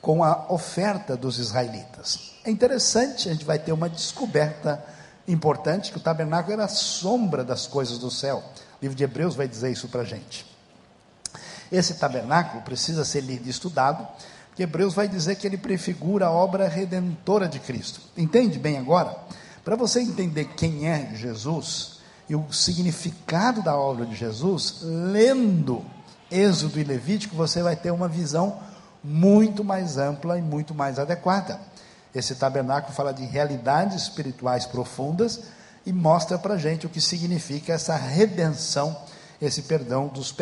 com 0.00 0.24
a 0.24 0.46
oferta 0.48 1.16
dos 1.16 1.38
israelitas. 1.38 2.32
É 2.44 2.50
interessante, 2.50 3.28
a 3.28 3.32
gente 3.32 3.44
vai 3.44 3.58
ter 3.58 3.72
uma 3.72 3.88
descoberta 3.88 4.84
importante 5.28 5.92
que 5.92 5.98
o 5.98 6.00
tabernáculo 6.00 6.54
era 6.54 6.64
a 6.64 6.68
sombra 6.68 7.44
das 7.44 7.66
coisas 7.66 7.98
do 7.98 8.10
céu. 8.10 8.42
O 8.80 8.82
livro 8.82 8.96
de 8.96 9.04
Hebreus 9.04 9.36
vai 9.36 9.46
dizer 9.46 9.70
isso 9.70 9.88
para 9.88 10.00
a 10.00 10.04
gente. 10.04 10.44
Esse 11.70 11.94
tabernáculo 11.94 12.62
precisa 12.62 13.04
ser 13.04 13.20
lido 13.20 13.46
e 13.46 13.50
estudado, 13.50 14.06
porque 14.48 14.64
Hebreus 14.64 14.92
vai 14.92 15.08
dizer 15.08 15.36
que 15.36 15.46
ele 15.46 15.56
prefigura 15.56 16.26
a 16.26 16.30
obra 16.30 16.68
redentora 16.68 17.48
de 17.48 17.58
Cristo. 17.60 18.00
Entende 18.16 18.58
bem 18.58 18.76
agora? 18.76 19.16
Para 19.64 19.76
você 19.76 20.00
entender 20.00 20.46
quem 20.56 20.88
é 20.88 21.14
Jesus 21.14 22.00
e 22.28 22.34
o 22.34 22.52
significado 22.52 23.62
da 23.62 23.76
obra 23.76 24.04
de 24.04 24.14
Jesus, 24.14 24.80
lendo 24.82 25.84
Êxodo 26.32 26.80
e 26.80 26.84
Levítico, 26.84 27.36
você 27.36 27.62
vai 27.62 27.76
ter 27.76 27.90
uma 27.90 28.08
visão 28.08 28.58
muito 29.04 29.62
mais 29.62 29.98
ampla 29.98 30.38
e 30.38 30.42
muito 30.42 30.74
mais 30.74 30.98
adequada. 30.98 31.60
Esse 32.14 32.34
tabernáculo 32.34 32.94
fala 32.94 33.12
de 33.12 33.24
realidades 33.24 34.02
espirituais 34.02 34.66
profundas 34.66 35.40
e 35.84 35.92
mostra 35.92 36.38
para 36.38 36.54
a 36.54 36.58
gente 36.58 36.86
o 36.86 36.90
que 36.90 37.00
significa 37.00 37.72
essa 37.72 37.96
redenção 37.96 38.96
esse 39.46 39.62
perdão 39.62 40.06
dos, 40.06 40.34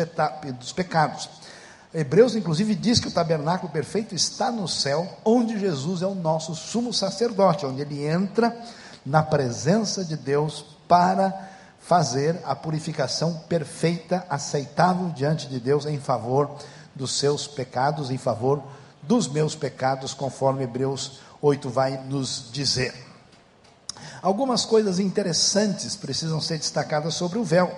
dos 0.59 0.71
pecados. 0.71 1.29
Hebreus, 1.93 2.35
inclusive, 2.35 2.75
diz 2.75 2.99
que 2.99 3.07
o 3.07 3.11
tabernáculo 3.11 3.71
perfeito 3.71 4.15
está 4.15 4.51
no 4.51 4.67
céu, 4.67 5.17
onde 5.25 5.59
Jesus 5.59 6.01
é 6.01 6.05
o 6.05 6.15
nosso 6.15 6.55
sumo 6.55 6.93
sacerdote, 6.93 7.65
onde 7.65 7.81
ele 7.81 8.05
entra 8.05 8.55
na 9.05 9.23
presença 9.23 10.05
de 10.05 10.15
Deus 10.15 10.63
para 10.87 11.49
fazer 11.81 12.39
a 12.45 12.55
purificação 12.55 13.41
perfeita, 13.49 14.25
aceitável 14.29 15.09
diante 15.09 15.47
de 15.47 15.59
Deus 15.59 15.85
em 15.85 15.99
favor 15.99 16.49
dos 16.95 17.17
seus 17.17 17.47
pecados, 17.47 18.09
em 18.09 18.17
favor 18.17 18.63
dos 19.01 19.27
meus 19.27 19.55
pecados, 19.55 20.13
conforme 20.13 20.63
Hebreus 20.63 21.19
8 21.41 21.69
vai 21.69 21.97
nos 22.05 22.49
dizer. 22.51 22.93
Algumas 24.21 24.63
coisas 24.63 24.99
interessantes 24.99 25.95
precisam 25.95 26.39
ser 26.39 26.57
destacadas 26.59 27.15
sobre 27.15 27.39
o 27.39 27.43
véu 27.43 27.75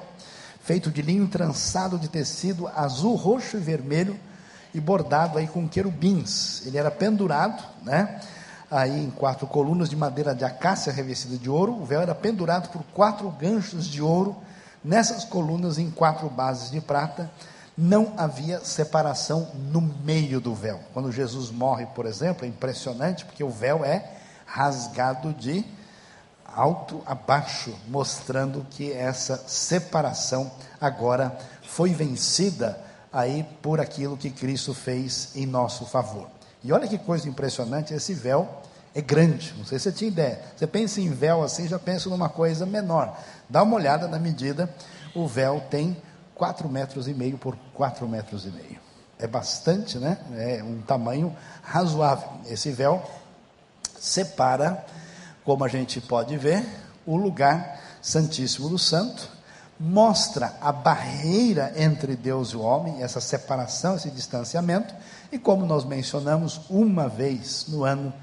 feito 0.64 0.90
de 0.90 1.02
linho 1.02 1.28
trançado 1.28 2.00
de 2.00 2.08
tecido 2.08 2.70
azul, 2.70 3.16
roxo 3.16 3.58
e 3.58 3.60
vermelho 3.60 4.18
e 4.74 4.80
bordado 4.80 5.38
aí 5.38 5.46
com 5.46 5.68
querubins. 5.68 6.66
Ele 6.66 6.78
era 6.78 6.90
pendurado, 6.90 7.62
né? 7.84 8.22
Aí 8.74 9.06
em 9.06 9.12
quatro 9.12 9.46
colunas 9.46 9.88
de 9.88 9.96
madeira 9.96 10.34
de 10.34 10.44
acácia 10.44 10.92
revestida 10.92 11.38
de 11.38 11.48
ouro. 11.48 11.80
O 11.80 11.86
véu 11.86 12.02
era 12.02 12.16
pendurado 12.16 12.70
por 12.70 12.82
quatro 12.92 13.30
ganchos 13.30 13.86
de 13.86 14.02
ouro. 14.02 14.36
Nessas 14.84 15.24
colunas, 15.24 15.78
em 15.78 15.92
quatro 15.92 16.28
bases 16.28 16.72
de 16.72 16.82
prata, 16.82 17.30
não 17.78 18.14
havia 18.18 18.60
separação 18.62 19.52
no 19.72 19.80
meio 19.80 20.42
do 20.42 20.56
véu. 20.56 20.80
Quando 20.92 21.12
Jesus 21.12 21.52
morre, 21.52 21.86
por 21.94 22.08
exemplo, 22.08 22.46
é 22.46 22.48
impressionante, 22.48 23.24
porque 23.26 23.44
o 23.44 23.50
véu 23.52 23.86
é 23.86 24.10
rasgado 24.44 25.32
de 25.34 25.64
alto 26.44 27.04
a 27.06 27.14
baixo, 27.14 27.76
mostrando 27.88 28.66
que 28.72 28.92
essa 28.92 29.38
separação 29.46 30.52
agora 30.82 31.38
foi 31.62 31.94
vencida 31.94 32.80
aí 33.12 33.46
por 33.62 33.80
aquilo 33.80 34.18
que 34.18 34.32
Cristo 34.32 34.74
fez 34.74 35.30
em 35.36 35.46
nosso 35.46 35.86
favor. 35.86 36.28
E 36.64 36.72
olha 36.72 36.88
que 36.88 36.98
coisa 36.98 37.28
impressionante, 37.28 37.94
esse 37.94 38.14
véu 38.14 38.48
é 38.96 39.02
grande, 39.02 39.54
não 39.58 39.66
sei 39.66 39.80
se 39.80 39.86
você 39.86 39.92
tinha 39.92 40.08
ideia. 40.10 40.40
Você 40.56 40.68
pensa 40.68 41.02
em 41.02 41.10
véu 41.10 41.44
assim, 41.44 41.68
já 41.68 41.80
pensa 41.80 42.10
numa 42.10 42.30
coisa 42.30 42.66
menor. 42.66 43.18
Dá 43.50 43.64
uma 43.64 43.76
olhada 43.76 44.08
na 44.08 44.20
medida, 44.20 44.74
o 45.16 45.28
véu 45.28 45.62
tem 45.70 45.98
4 46.36 46.70
metros 46.70 47.08
e 47.08 47.14
meio 47.14 47.38
por 47.38 47.58
4 47.74 48.08
metros 48.08 48.46
e 48.46 48.50
meio. 48.50 48.80
É 49.20 49.28
bastante, 49.28 49.98
né? 49.98 50.18
É 50.36 50.64
um 50.64 50.82
tamanho 50.82 51.36
razoável. 51.62 52.30
Esse 52.46 52.72
véu 52.72 53.04
separa 54.00 54.86
como 55.44 55.64
a 55.64 55.68
gente 55.68 56.00
pode 56.00 56.38
ver, 56.38 56.66
o 57.06 57.18
lugar 57.18 57.82
santíssimo 58.02 58.70
do 58.70 58.80
santo 58.80 59.30
mostra 59.80 60.54
a 60.62 60.72
barreira 60.72 61.74
entre 61.76 62.16
Deus 62.16 62.50
e 62.50 62.58
o 62.58 62.62
homem, 62.62 63.04
essa 63.04 63.20
separação, 63.20 63.96
esse 63.96 64.10
distanciamento, 64.10 64.94
e 65.34 65.40
como 65.40 65.66
nós 65.66 65.84
mencionamos 65.84 66.62
uma 66.70 67.10
vez 67.10 67.66
no 67.68 67.84
ano, 67.84 68.14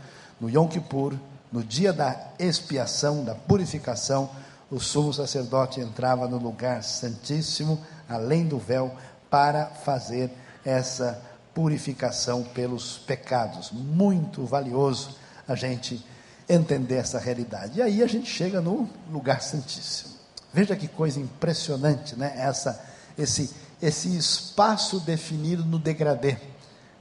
no 0.40 0.48
Yom 0.48 0.68
Kippur, 0.68 1.12
no 1.50 1.60
dia 1.60 1.92
da 1.92 2.16
expiação, 2.38 3.24
da 3.24 3.34
purificação, 3.34 4.30
o 4.70 4.78
sumo 4.78 5.12
sacerdote 5.12 5.80
entrava 5.80 6.28
no 6.28 6.38
lugar 6.38 6.84
santíssimo, 6.84 7.84
além 8.08 8.46
do 8.46 8.60
véu, 8.60 8.94
para 9.28 9.66
fazer 9.66 10.30
essa 10.64 11.20
purificação 11.52 12.44
pelos 12.44 12.98
pecados. 12.98 13.72
Muito 13.72 14.44
valioso 14.44 15.16
a 15.48 15.56
gente 15.56 16.06
entender 16.48 16.94
essa 16.98 17.18
realidade. 17.18 17.80
E 17.80 17.82
aí 17.82 18.04
a 18.04 18.06
gente 18.06 18.30
chega 18.30 18.60
no 18.60 18.88
lugar 19.10 19.42
santíssimo. 19.42 20.14
Veja 20.54 20.76
que 20.76 20.86
coisa 20.86 21.18
impressionante, 21.18 22.14
né? 22.14 22.34
Essa, 22.36 22.80
esse, 23.18 23.50
esse 23.82 24.16
espaço 24.16 25.00
definido 25.00 25.64
no 25.64 25.76
degradê 25.76 26.36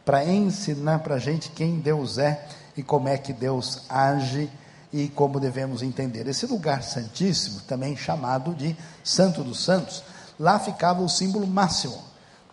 para 0.10 0.26
ensinar 0.26 1.02
para 1.02 1.14
a 1.14 1.20
gente 1.20 1.52
quem 1.52 1.80
Deus 1.80 2.18
é 2.18 2.44
e 2.76 2.82
como 2.82 3.08
é 3.08 3.16
que 3.16 3.32
Deus 3.32 3.84
age 3.88 4.50
e 4.92 5.08
como 5.08 5.40
devemos 5.40 5.84
entender. 5.84 6.28
Esse 6.28 6.48
lugar 6.48 6.82
santíssimo, 6.82 7.62
também 7.68 7.96
chamado 7.96 8.56
de 8.56 8.76
Santo 9.04 9.44
dos 9.44 9.64
Santos, 9.64 10.02
lá 10.40 10.58
ficava 10.58 11.04
o 11.04 11.08
símbolo 11.08 11.46
máximo 11.46 12.04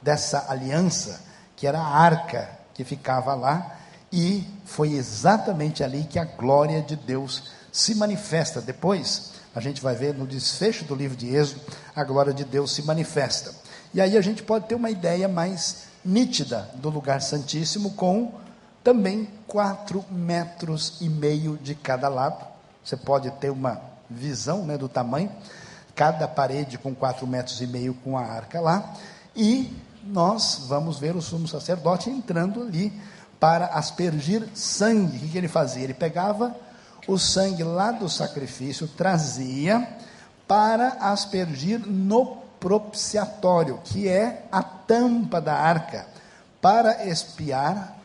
dessa 0.02 0.50
aliança, 0.50 1.22
que 1.56 1.66
era 1.66 1.80
a 1.80 1.96
arca 1.96 2.46
que 2.74 2.84
ficava 2.84 3.34
lá, 3.34 3.78
e 4.12 4.46
foi 4.66 4.92
exatamente 4.92 5.82
ali 5.82 6.04
que 6.04 6.18
a 6.18 6.26
glória 6.26 6.82
de 6.82 6.94
Deus 6.94 7.44
se 7.72 7.94
manifesta. 7.94 8.60
Depois, 8.60 9.32
a 9.54 9.62
gente 9.62 9.80
vai 9.80 9.94
ver 9.94 10.12
no 10.12 10.26
desfecho 10.26 10.84
do 10.84 10.94
livro 10.94 11.16
de 11.16 11.34
Êxodo, 11.34 11.62
a 11.94 12.04
glória 12.04 12.34
de 12.34 12.44
Deus 12.44 12.74
se 12.74 12.82
manifesta. 12.82 13.54
E 13.94 14.00
aí 14.02 14.14
a 14.14 14.20
gente 14.20 14.42
pode 14.42 14.66
ter 14.66 14.74
uma 14.74 14.90
ideia 14.90 15.26
mais 15.26 15.85
nítida 16.06 16.70
do 16.76 16.88
lugar 16.88 17.20
santíssimo 17.20 17.90
com 17.90 18.32
também 18.82 19.28
quatro 19.46 20.04
metros 20.10 20.98
e 21.00 21.08
meio 21.08 21.58
de 21.58 21.74
cada 21.74 22.08
lado. 22.08 22.46
Você 22.84 22.96
pode 22.96 23.30
ter 23.32 23.50
uma 23.50 23.80
visão 24.08 24.64
né, 24.64 24.78
do 24.78 24.88
tamanho, 24.88 25.30
cada 25.94 26.28
parede 26.28 26.78
com 26.78 26.94
quatro 26.94 27.26
metros 27.26 27.60
e 27.60 27.66
meio 27.66 27.94
com 27.94 28.16
a 28.16 28.22
arca 28.22 28.60
lá, 28.60 28.94
e 29.34 29.76
nós 30.04 30.66
vamos 30.68 30.98
ver 30.98 31.16
o 31.16 31.22
sumo 31.22 31.48
sacerdote 31.48 32.08
entrando 32.08 32.62
ali 32.62 32.92
para 33.40 33.66
aspergir 33.66 34.48
sangue. 34.54 35.26
O 35.26 35.28
que, 35.28 35.36
ele 35.36 35.48
fazia? 35.48 35.82
Ele 35.82 35.94
pegava 35.94 36.54
o 37.08 37.18
sangue 37.18 37.64
lá 37.64 37.90
do 37.90 38.08
sacrifício, 38.08 38.86
trazia 38.88 39.86
para 40.46 40.88
aspergir 41.00 41.80
no 41.86 42.45
propiciatório, 42.60 43.80
que 43.84 44.08
é 44.08 44.46
a 44.50 44.62
tampa 44.62 45.40
da 45.40 45.54
arca, 45.54 46.06
para 46.60 47.06
espiar 47.06 47.96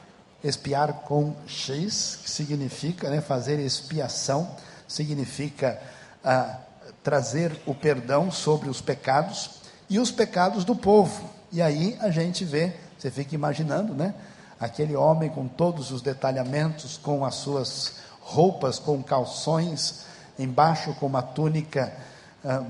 Espiar 0.43 0.91
com 1.05 1.35
X, 1.45 2.17
que 2.23 2.29
significa 2.29 3.11
né, 3.11 3.21
fazer 3.21 3.59
expiação, 3.59 4.49
significa 4.87 5.79
ah, 6.23 6.57
trazer 7.03 7.55
o 7.67 7.75
perdão 7.75 8.31
sobre 8.31 8.67
os 8.67 8.81
pecados 8.81 9.61
e 9.87 9.99
os 9.99 10.09
pecados 10.09 10.65
do 10.65 10.75
povo. 10.75 11.29
E 11.51 11.61
aí 11.61 11.95
a 12.01 12.09
gente 12.09 12.43
vê, 12.43 12.73
você 12.97 13.11
fica 13.11 13.35
imaginando, 13.35 13.93
né? 13.93 14.15
Aquele 14.59 14.95
homem 14.95 15.29
com 15.29 15.47
todos 15.47 15.91
os 15.91 16.01
detalhamentos, 16.01 16.97
com 16.97 17.23
as 17.23 17.35
suas 17.35 17.97
roupas, 18.19 18.79
com 18.79 19.03
calções, 19.03 20.05
embaixo 20.39 20.95
com 20.95 21.05
uma 21.05 21.21
túnica 21.21 21.93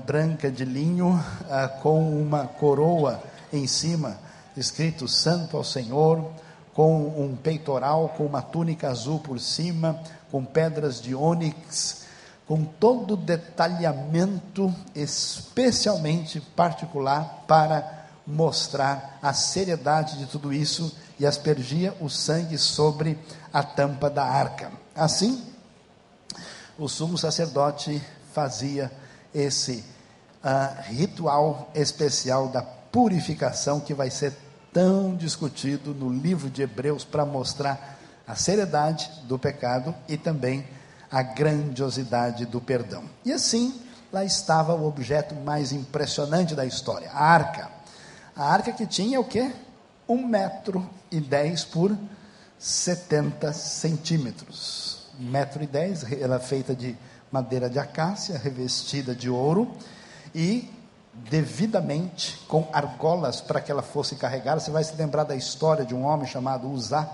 branca 0.06 0.50
de 0.50 0.64
linho, 0.64 1.18
ah, 1.48 1.68
com 1.68 2.20
uma 2.20 2.46
coroa 2.46 3.22
em 3.52 3.66
cima, 3.66 4.18
escrito 4.56 5.08
Santo 5.08 5.56
ao 5.56 5.64
Senhor 5.64 6.30
com 6.74 7.22
um 7.22 7.36
peitoral, 7.36 8.10
com 8.16 8.24
uma 8.24 8.42
túnica 8.42 8.88
azul 8.88 9.18
por 9.18 9.38
cima, 9.38 10.00
com 10.30 10.44
pedras 10.44 11.00
de 11.00 11.14
ônix, 11.14 12.02
com 12.46 12.64
todo 12.64 13.14
o 13.14 13.16
detalhamento 13.16 14.74
especialmente 14.94 16.40
particular 16.40 17.44
para 17.46 18.06
mostrar 18.26 19.18
a 19.22 19.32
seriedade 19.32 20.18
de 20.18 20.26
tudo 20.26 20.52
isso 20.52 20.96
e 21.18 21.26
aspergia 21.26 21.94
o 22.00 22.08
sangue 22.08 22.56
sobre 22.56 23.18
a 23.52 23.62
tampa 23.62 24.08
da 24.08 24.24
arca. 24.24 24.72
Assim, 24.94 25.44
o 26.78 26.88
sumo 26.88 27.18
sacerdote 27.18 28.02
fazia 28.32 28.90
esse 29.34 29.84
uh, 30.44 30.92
ritual 30.92 31.70
especial 31.74 32.48
da 32.48 32.62
purificação 32.62 33.80
que 33.80 33.94
vai 33.94 34.10
ser 34.10 34.32
tão 34.72 35.14
discutido 35.14 35.94
no 35.94 36.10
livro 36.10 36.48
de 36.48 36.62
Hebreus 36.62 37.04
para 37.04 37.24
mostrar 37.24 37.98
a 38.26 38.34
seriedade 38.34 39.10
do 39.24 39.38
pecado 39.38 39.94
e 40.08 40.16
também 40.16 40.66
a 41.10 41.22
grandiosidade 41.22 42.46
do 42.46 42.60
perdão. 42.60 43.04
E 43.24 43.32
assim, 43.32 43.80
lá 44.12 44.24
estava 44.24 44.74
o 44.74 44.86
objeto 44.86 45.34
mais 45.34 45.72
impressionante 45.72 46.54
da 46.54 46.64
história, 46.64 47.10
a 47.10 47.22
arca. 47.22 47.70
A 48.34 48.44
arca 48.44 48.72
que 48.72 48.86
tinha 48.86 49.20
o 49.20 49.24
quê? 49.24 49.52
Um 50.08 50.26
metro 50.26 50.88
e 51.10 51.20
dez 51.20 51.64
por 51.64 51.96
70 52.58 53.52
centímetros. 53.52 55.06
Um 55.20 55.28
metro 55.28 55.62
e 55.62 55.66
dez, 55.66 56.10
ela 56.12 56.36
é 56.36 56.40
feita 56.40 56.74
de 56.74 56.96
madeira 57.32 57.70
de 57.70 57.78
acácia, 57.78 58.36
revestida 58.38 59.14
de 59.14 59.30
ouro, 59.30 59.72
e 60.34 60.70
devidamente 61.14 62.38
com 62.46 62.68
argolas 62.72 63.40
para 63.40 63.60
que 63.60 63.72
ela 63.72 63.82
fosse 63.82 64.16
carregada. 64.16 64.60
Você 64.60 64.70
vai 64.70 64.84
se 64.84 64.94
lembrar 64.94 65.24
da 65.24 65.34
história 65.34 65.84
de 65.84 65.94
um 65.94 66.04
homem 66.04 66.26
chamado 66.26 66.70
Uzá, 66.70 67.08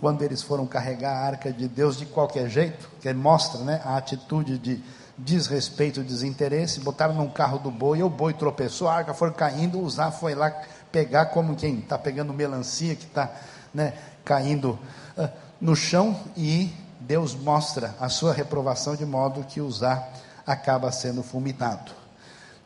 quando 0.00 0.22
eles 0.22 0.42
foram 0.42 0.66
carregar 0.66 1.12
a 1.12 1.26
arca 1.26 1.52
de 1.52 1.68
Deus 1.68 1.96
de 1.96 2.06
qualquer 2.06 2.48
jeito, 2.48 2.90
que 3.00 3.12
mostra 3.12 3.60
né, 3.60 3.80
a 3.84 3.96
atitude 3.96 4.58
de 4.58 4.82
desrespeito, 5.16 6.02
desinteresse, 6.02 6.80
botaram 6.80 7.14
num 7.14 7.28
carro 7.28 7.58
do 7.58 7.70
boi, 7.70 8.02
o 8.02 8.10
boi 8.10 8.34
tropeçou, 8.34 8.88
a 8.88 8.96
arca 8.96 9.14
foi 9.14 9.30
caindo, 9.30 9.80
Uzá 9.80 10.10
foi 10.10 10.34
lá 10.34 10.50
pegar 10.90 11.26
como 11.26 11.54
quem 11.54 11.78
está 11.78 11.96
pegando 11.96 12.32
melancia 12.32 12.94
que 12.94 13.04
está 13.04 13.30
né, 13.72 13.94
caindo 14.24 14.78
uh, 15.16 15.28
no 15.60 15.76
chão 15.76 16.18
e 16.36 16.72
Deus 17.06 17.34
mostra 17.34 17.94
a 18.00 18.08
sua 18.08 18.32
reprovação 18.32 18.96
de 18.96 19.06
modo 19.06 19.44
que 19.44 19.60
Uzá 19.60 20.06
acaba 20.46 20.90
sendo 20.90 21.22
fulminado 21.22 22.04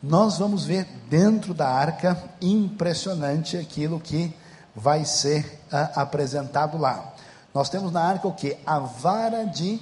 nós 0.01 0.37
vamos 0.37 0.63
ver 0.65 0.85
dentro 1.09 1.53
da 1.53 1.67
arca 1.67 2.17
impressionante 2.41 3.57
aquilo 3.57 3.99
que 3.99 4.33
vai 4.73 5.03
ser 5.03 5.61
uh, 5.71 5.99
apresentado 5.99 6.77
lá. 6.77 7.13
Nós 7.53 7.69
temos 7.69 7.91
na 7.91 8.01
arca 8.01 8.27
o 8.27 8.33
que? 8.33 8.57
A 8.65 8.79
vara 8.79 9.43
de 9.45 9.79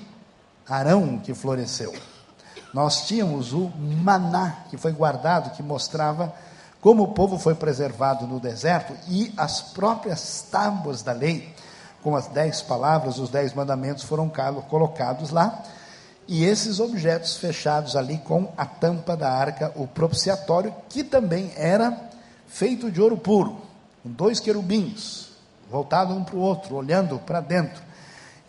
Arão 0.68 1.20
que 1.20 1.36
floresceu. 1.36 1.94
Nós 2.74 3.06
tínhamos 3.06 3.54
o 3.54 3.72
maná 3.78 4.64
que 4.70 4.78
foi 4.78 4.92
guardado, 4.92 5.52
que 5.52 5.62
mostrava 5.62 6.34
como 6.82 7.04
o 7.04 7.14
povo 7.14 7.38
foi 7.38 7.54
preservado 7.54 8.26
no 8.26 8.40
deserto 8.40 8.94
e 9.08 9.32
as 9.38 9.62
próprias 9.62 10.46
tábuas 10.50 11.04
da 11.04 11.12
lei, 11.12 11.54
com 12.08 12.16
as 12.16 12.28
dez 12.28 12.62
palavras, 12.62 13.20
os 13.20 13.30
dez 13.30 13.54
mandamentos 13.54 14.06
foram 14.06 14.32
colocados 14.70 15.30
lá 15.30 15.62
e 16.26 16.46
esses 16.46 16.80
objetos 16.80 17.36
fechados 17.36 17.98
ali 17.98 18.18
com 18.20 18.50
a 18.56 18.66
tampa 18.66 19.18
da 19.18 19.30
arca, 19.30 19.74
o 19.76 19.86
propiciatório, 19.86 20.74
que 20.88 21.04
também 21.04 21.52
era 21.58 22.10
feito 22.48 22.90
de 22.90 23.02
ouro 23.02 23.18
puro, 23.18 23.58
com 24.02 24.10
dois 24.10 24.40
querubins, 24.40 25.32
voltados 25.70 26.16
um 26.16 26.24
para 26.24 26.38
o 26.38 26.40
outro, 26.40 26.78
olhando 26.78 27.20
para 27.20 27.42
dentro. 27.42 27.84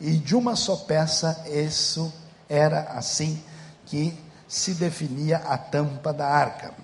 E 0.01 0.13
de 0.13 0.37
uma 0.37 0.55
só 0.55 0.77
peça, 0.77 1.45
isso 1.49 2.13
era 2.49 2.93
assim 2.93 3.43
que 3.87 4.17
se 4.47 4.73
definia 4.75 5.39
a 5.39 5.59
tampa 5.59 6.13
da 6.13 6.29
arca. 6.29 6.75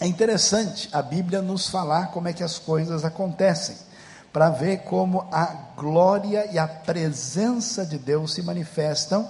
É 0.00 0.06
interessante 0.06 0.88
a 0.92 1.02
Bíblia 1.02 1.42
nos 1.42 1.68
falar 1.68 2.12
como 2.12 2.28
é 2.28 2.32
que 2.32 2.44
as 2.44 2.60
coisas 2.60 3.04
acontecem, 3.04 3.89
para 4.32 4.50
ver 4.50 4.78
como 4.82 5.26
a 5.32 5.46
glória 5.76 6.48
e 6.52 6.58
a 6.58 6.68
presença 6.68 7.84
de 7.84 7.98
Deus 7.98 8.34
se 8.34 8.42
manifestam 8.42 9.28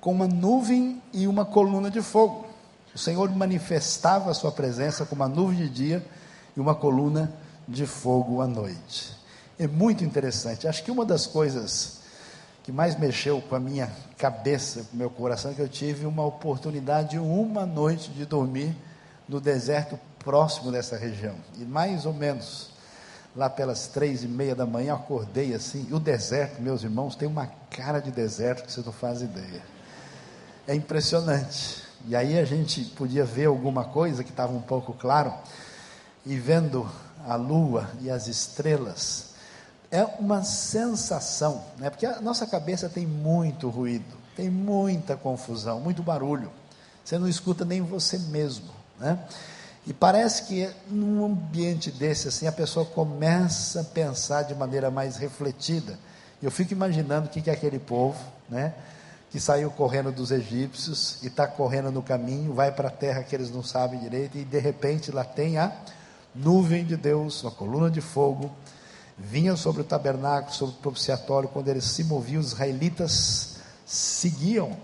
com 0.00 0.12
uma 0.12 0.28
nuvem 0.28 1.02
e 1.12 1.26
uma 1.26 1.44
coluna 1.44 1.90
de 1.90 2.02
fogo. 2.02 2.46
O 2.94 2.98
Senhor 2.98 3.30
manifestava 3.34 4.30
a 4.30 4.34
sua 4.34 4.52
presença 4.52 5.06
com 5.06 5.14
uma 5.14 5.28
nuvem 5.28 5.58
de 5.58 5.68
dia 5.68 6.06
e 6.56 6.60
uma 6.60 6.74
coluna 6.74 7.32
de 7.66 7.86
fogo 7.86 8.40
à 8.40 8.46
noite. 8.46 9.16
É 9.58 9.66
muito 9.66 10.04
interessante. 10.04 10.68
Acho 10.68 10.84
que 10.84 10.90
uma 10.90 11.04
das 11.04 11.26
coisas 11.26 12.00
que 12.62 12.72
mais 12.72 12.98
mexeu 12.98 13.40
com 13.42 13.54
a 13.54 13.60
minha 13.60 13.90
cabeça, 14.16 14.84
com 14.84 14.94
o 14.94 14.98
meu 14.98 15.10
coração, 15.10 15.50
é 15.50 15.54
que 15.54 15.62
eu 15.62 15.68
tive 15.68 16.06
uma 16.06 16.24
oportunidade, 16.24 17.18
uma 17.18 17.66
noite, 17.66 18.10
de 18.10 18.24
dormir 18.24 18.76
no 19.28 19.40
deserto 19.40 19.98
próximo 20.18 20.70
dessa 20.70 20.96
região. 20.96 21.34
E 21.58 21.64
mais 21.64 22.06
ou 22.06 22.12
menos 22.12 22.73
lá 23.34 23.50
pelas 23.50 23.86
três 23.88 24.22
e 24.22 24.28
meia 24.28 24.54
da 24.54 24.66
manhã, 24.66 24.94
acordei 24.94 25.54
assim. 25.54 25.86
E 25.90 25.94
o 25.94 25.98
deserto, 25.98 26.60
meus 26.60 26.82
irmãos, 26.82 27.16
tem 27.16 27.28
uma 27.28 27.46
cara 27.70 28.00
de 28.00 28.10
deserto 28.10 28.64
que 28.64 28.72
você 28.72 28.82
não 28.84 28.92
faz 28.92 29.22
ideia 29.22 29.74
é 30.66 30.74
impressionante. 30.74 31.82
E 32.06 32.14
aí 32.14 32.38
a 32.38 32.44
gente 32.44 32.84
podia 32.84 33.24
ver 33.24 33.46
alguma 33.46 33.84
coisa 33.84 34.22
que 34.22 34.30
estava 34.30 34.52
um 34.52 34.60
pouco 34.60 34.92
claro, 34.92 35.32
e 36.26 36.36
vendo 36.36 36.88
a 37.26 37.36
lua 37.36 37.90
e 38.00 38.10
as 38.10 38.26
estrelas, 38.26 39.34
é 39.90 40.04
uma 40.18 40.42
sensação, 40.42 41.62
né? 41.78 41.88
porque 41.88 42.04
a 42.04 42.20
nossa 42.20 42.46
cabeça 42.46 42.88
tem 42.88 43.06
muito 43.06 43.68
ruído, 43.68 44.16
tem 44.34 44.50
muita 44.50 45.16
confusão, 45.16 45.80
muito 45.80 46.02
barulho. 46.02 46.50
Você 47.04 47.18
não 47.18 47.28
escuta 47.28 47.64
nem 47.64 47.82
você 47.82 48.18
mesmo, 48.18 48.70
né? 48.98 49.18
E 49.86 49.92
parece 49.92 50.44
que 50.44 50.70
num 50.88 51.24
ambiente 51.24 51.90
desse 51.90 52.28
assim 52.28 52.46
a 52.46 52.52
pessoa 52.52 52.86
começa 52.86 53.82
a 53.82 53.84
pensar 53.84 54.42
de 54.42 54.54
maneira 54.54 54.90
mais 54.90 55.16
refletida. 55.16 55.98
Eu 56.42 56.50
fico 56.50 56.72
imaginando 56.72 57.26
o 57.26 57.30
que 57.30 57.50
é 57.50 57.52
aquele 57.52 57.78
povo, 57.78 58.18
né? 58.48 58.74
Que 59.30 59.38
saiu 59.38 59.70
correndo 59.70 60.10
dos 60.12 60.30
egípcios 60.30 61.18
e 61.22 61.26
está 61.26 61.46
correndo 61.46 61.90
no 61.90 62.02
caminho, 62.02 62.54
vai 62.54 62.72
para 62.72 62.88
a 62.88 62.90
terra 62.90 63.22
que 63.22 63.34
eles 63.34 63.50
não 63.50 63.62
sabem 63.62 64.00
direito 64.00 64.38
e 64.38 64.44
de 64.44 64.58
repente 64.58 65.10
lá 65.10 65.24
tem 65.24 65.58
a 65.58 65.72
nuvem 66.34 66.84
de 66.84 66.96
Deus, 66.96 67.42
uma 67.42 67.50
coluna 67.50 67.90
de 67.90 68.00
fogo, 68.00 68.50
vinha 69.18 69.54
sobre 69.56 69.82
o 69.82 69.84
tabernáculo, 69.84 70.52
sobre 70.52 70.74
o 70.74 70.78
propiciatório, 70.78 71.48
quando 71.48 71.68
eles 71.68 71.84
se 71.84 72.04
moviam, 72.04 72.40
os 72.40 72.48
israelitas 72.48 73.56
seguiam 73.86 74.76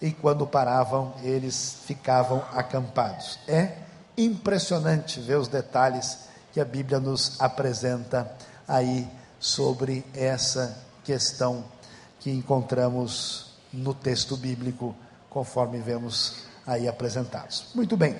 e 0.00 0.10
quando 0.10 0.46
paravam, 0.46 1.14
eles 1.22 1.78
ficavam 1.86 2.42
acampados. 2.52 3.38
É 3.48 3.84
impressionante 4.16 5.20
ver 5.20 5.36
os 5.36 5.48
detalhes 5.48 6.28
que 6.52 6.60
a 6.60 6.64
Bíblia 6.64 7.00
nos 7.00 7.40
apresenta 7.40 8.30
aí 8.66 9.08
sobre 9.38 10.04
essa 10.14 10.78
questão 11.02 11.64
que 12.20 12.30
encontramos 12.30 13.54
no 13.72 13.92
texto 13.92 14.36
bíblico, 14.36 14.94
conforme 15.28 15.78
vemos 15.78 16.44
aí 16.66 16.88
apresentados. 16.88 17.66
Muito 17.74 17.96
bem, 17.96 18.18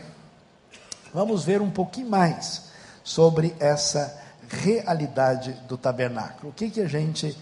vamos 1.13 1.45
ver 1.45 1.63
um 1.63 1.71
pouquinho 1.71 2.11
mais 2.11 2.65
sobre 3.03 3.55
essa 3.61 4.21
realidade 4.49 5.53
do 5.69 5.79
tabernáculo. 5.79 6.51
O 6.51 6.53
que, 6.53 6.71
que 6.71 6.81
a 6.81 6.89
gente 6.89 7.39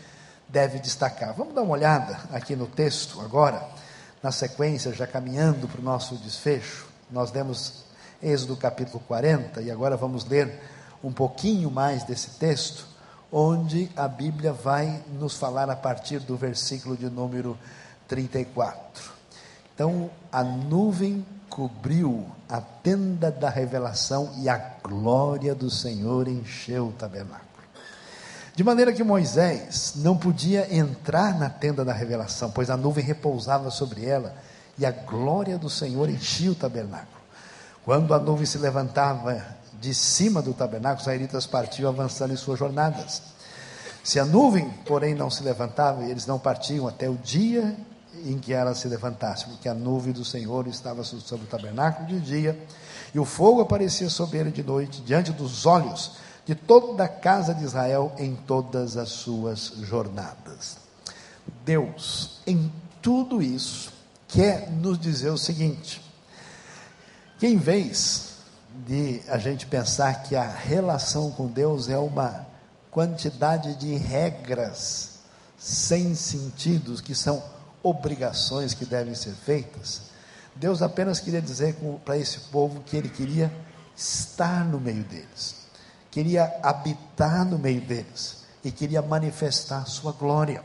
deve 0.49 0.79
destacar? 0.79 1.35
Vamos 1.35 1.55
dar 1.55 1.63
uma 1.63 1.73
olhada 1.73 2.21
aqui 2.33 2.55
no 2.55 2.67
texto 2.67 3.21
agora, 3.21 3.67
na 4.23 4.31
sequência, 4.31 4.93
já 4.93 5.07
caminhando 5.07 5.67
para 5.67 5.81
o 5.81 5.85
nosso 5.85 6.17
desfecho. 6.17 6.87
Nós 7.11 7.31
demos 7.31 7.85
Êxodo 8.23 8.57
capítulo 8.57 9.03
40, 9.09 9.62
e 9.62 9.70
agora 9.70 9.97
vamos 9.97 10.25
ler 10.25 10.61
um 11.03 11.11
pouquinho 11.12 11.70
mais 11.70 12.05
desse 12.05 12.31
texto, 12.39 12.87
onde 13.33 13.91
a 13.97 14.07
Bíblia 14.07 14.53
vai 14.53 15.03
nos 15.18 15.37
falar 15.37 15.68
a 15.68 15.75
partir 15.75 16.20
do 16.20 16.37
versículo 16.37 16.97
de 16.97 17.11
número 17.11 17.59
34. 18.07 19.11
Então, 19.75 20.09
a 20.31 20.45
nuvem 20.45 21.27
cobriu 21.49 22.27
a 22.49 22.61
tenda 22.61 23.31
da 23.31 23.51
revelação 23.51 24.33
e 24.39 24.49
a 24.49 24.57
glória 24.83 25.55
do 25.55 25.68
Senhor 25.68 26.29
encheu 26.29 26.89
o 26.89 26.93
tabernáculo. 26.93 27.51
De 28.55 28.62
maneira 28.62 28.93
que 28.93 29.03
Moisés 29.03 29.95
não 29.97 30.16
podia 30.16 30.73
entrar 30.75 31.39
na 31.39 31.51
tenda 31.51 31.85
da 31.85 31.93
revelação, 31.93 32.51
pois 32.51 32.70
a 32.70 32.77
nuvem 32.77 33.03
repousava 33.03 33.70
sobre 33.70 34.05
ela 34.05 34.35
e 34.79 34.87
a 34.87 34.91
glória 34.91 35.59
do 35.59 35.68
Senhor 35.70 36.09
enchia 36.09 36.53
o 36.53 36.55
tabernáculo. 36.55 37.22
Quando 37.85 38.14
a 38.14 38.18
nuvem 38.18 38.47
se 38.47 38.59
levantava 38.59 39.45
de 39.80 39.93
cima 39.93 40.41
do 40.41 40.55
tabernáculo, 40.55 40.99
os 40.99 41.03
israelitas 41.03 41.47
partiam 41.47 41.91
avançando 41.91 42.33
em 42.33 42.37
suas 42.37 42.59
jornadas. 42.59 43.22
Se 44.05 44.20
a 44.20 44.24
nuvem, 44.24 44.70
porém, 44.87 45.14
não 45.14 45.30
se 45.30 45.43
levantava, 45.43 46.05
eles 46.05 46.26
não 46.26 46.39
partiam 46.39 46.87
até 46.87 47.09
o 47.09 47.16
dia 47.16 47.76
em 48.24 48.39
que 48.39 48.53
ela 48.53 48.74
se 48.74 48.87
levantasse, 48.87 49.47
porque 49.47 49.68
a 49.68 49.74
nuvem 49.74 50.12
do 50.12 50.24
Senhor 50.24 50.66
estava 50.68 51.03
sobre 51.03 51.47
o 51.47 51.49
tabernáculo 51.49 52.07
de 52.07 52.20
dia, 52.20 52.66
e 53.12 53.18
o 53.18 53.24
fogo 53.24 53.61
aparecia 53.61 54.09
sobre 54.09 54.39
ele 54.39 54.51
de 54.51 54.62
noite, 54.62 55.01
diante 55.03 55.33
dos 55.33 55.66
olhos 55.66 56.12
de 56.45 56.55
toda 56.55 57.05
a 57.05 57.09
casa 57.09 57.55
de 57.55 57.64
Israel 57.64 58.12
em 58.18 58.35
todas 58.35 58.97
as 58.97 59.09
suas 59.09 59.72
jornadas. 59.83 60.76
Deus, 61.64 62.41
em 62.47 62.72
tudo 63.01 63.43
isso, 63.43 63.93
quer 64.28 64.70
nos 64.70 64.99
dizer 64.99 65.30
o 65.30 65.39
seguinte: 65.39 66.01
que 67.43 67.49
em 67.49 67.57
vez 67.57 68.34
de 68.86 69.20
a 69.26 69.36
gente 69.36 69.66
pensar 69.66 70.22
que 70.22 70.36
a 70.36 70.49
relação 70.49 71.32
com 71.32 71.49
Deus 71.49 71.88
é 71.88 71.99
uma 71.99 72.47
quantidade 72.88 73.74
de 73.74 73.97
regras 73.97 75.18
sem 75.59 76.14
sentidos, 76.14 77.01
que 77.01 77.16
são 77.16 77.43
obrigações 77.82 78.74
que 78.74 78.84
devem 78.84 79.16
ser 79.16 79.32
feitas, 79.32 80.03
Deus 80.55 80.82
apenas 80.82 81.18
queria 81.18 81.43
dizer 81.43 81.74
para 82.05 82.16
esse 82.16 82.38
povo 82.38 82.80
que 82.82 82.97
ele 82.97 83.09
queria 83.09 83.53
estar 83.97 84.64
no 84.64 84.78
meio 84.78 85.03
deles, 85.03 85.66
queria 86.12 86.45
habitar 86.62 87.45
no 87.45 87.59
meio 87.59 87.80
deles 87.80 88.45
e 88.62 88.70
queria 88.70 89.03
manifestar 89.03 89.78
a 89.78 89.86
sua 89.86 90.12
glória, 90.12 90.62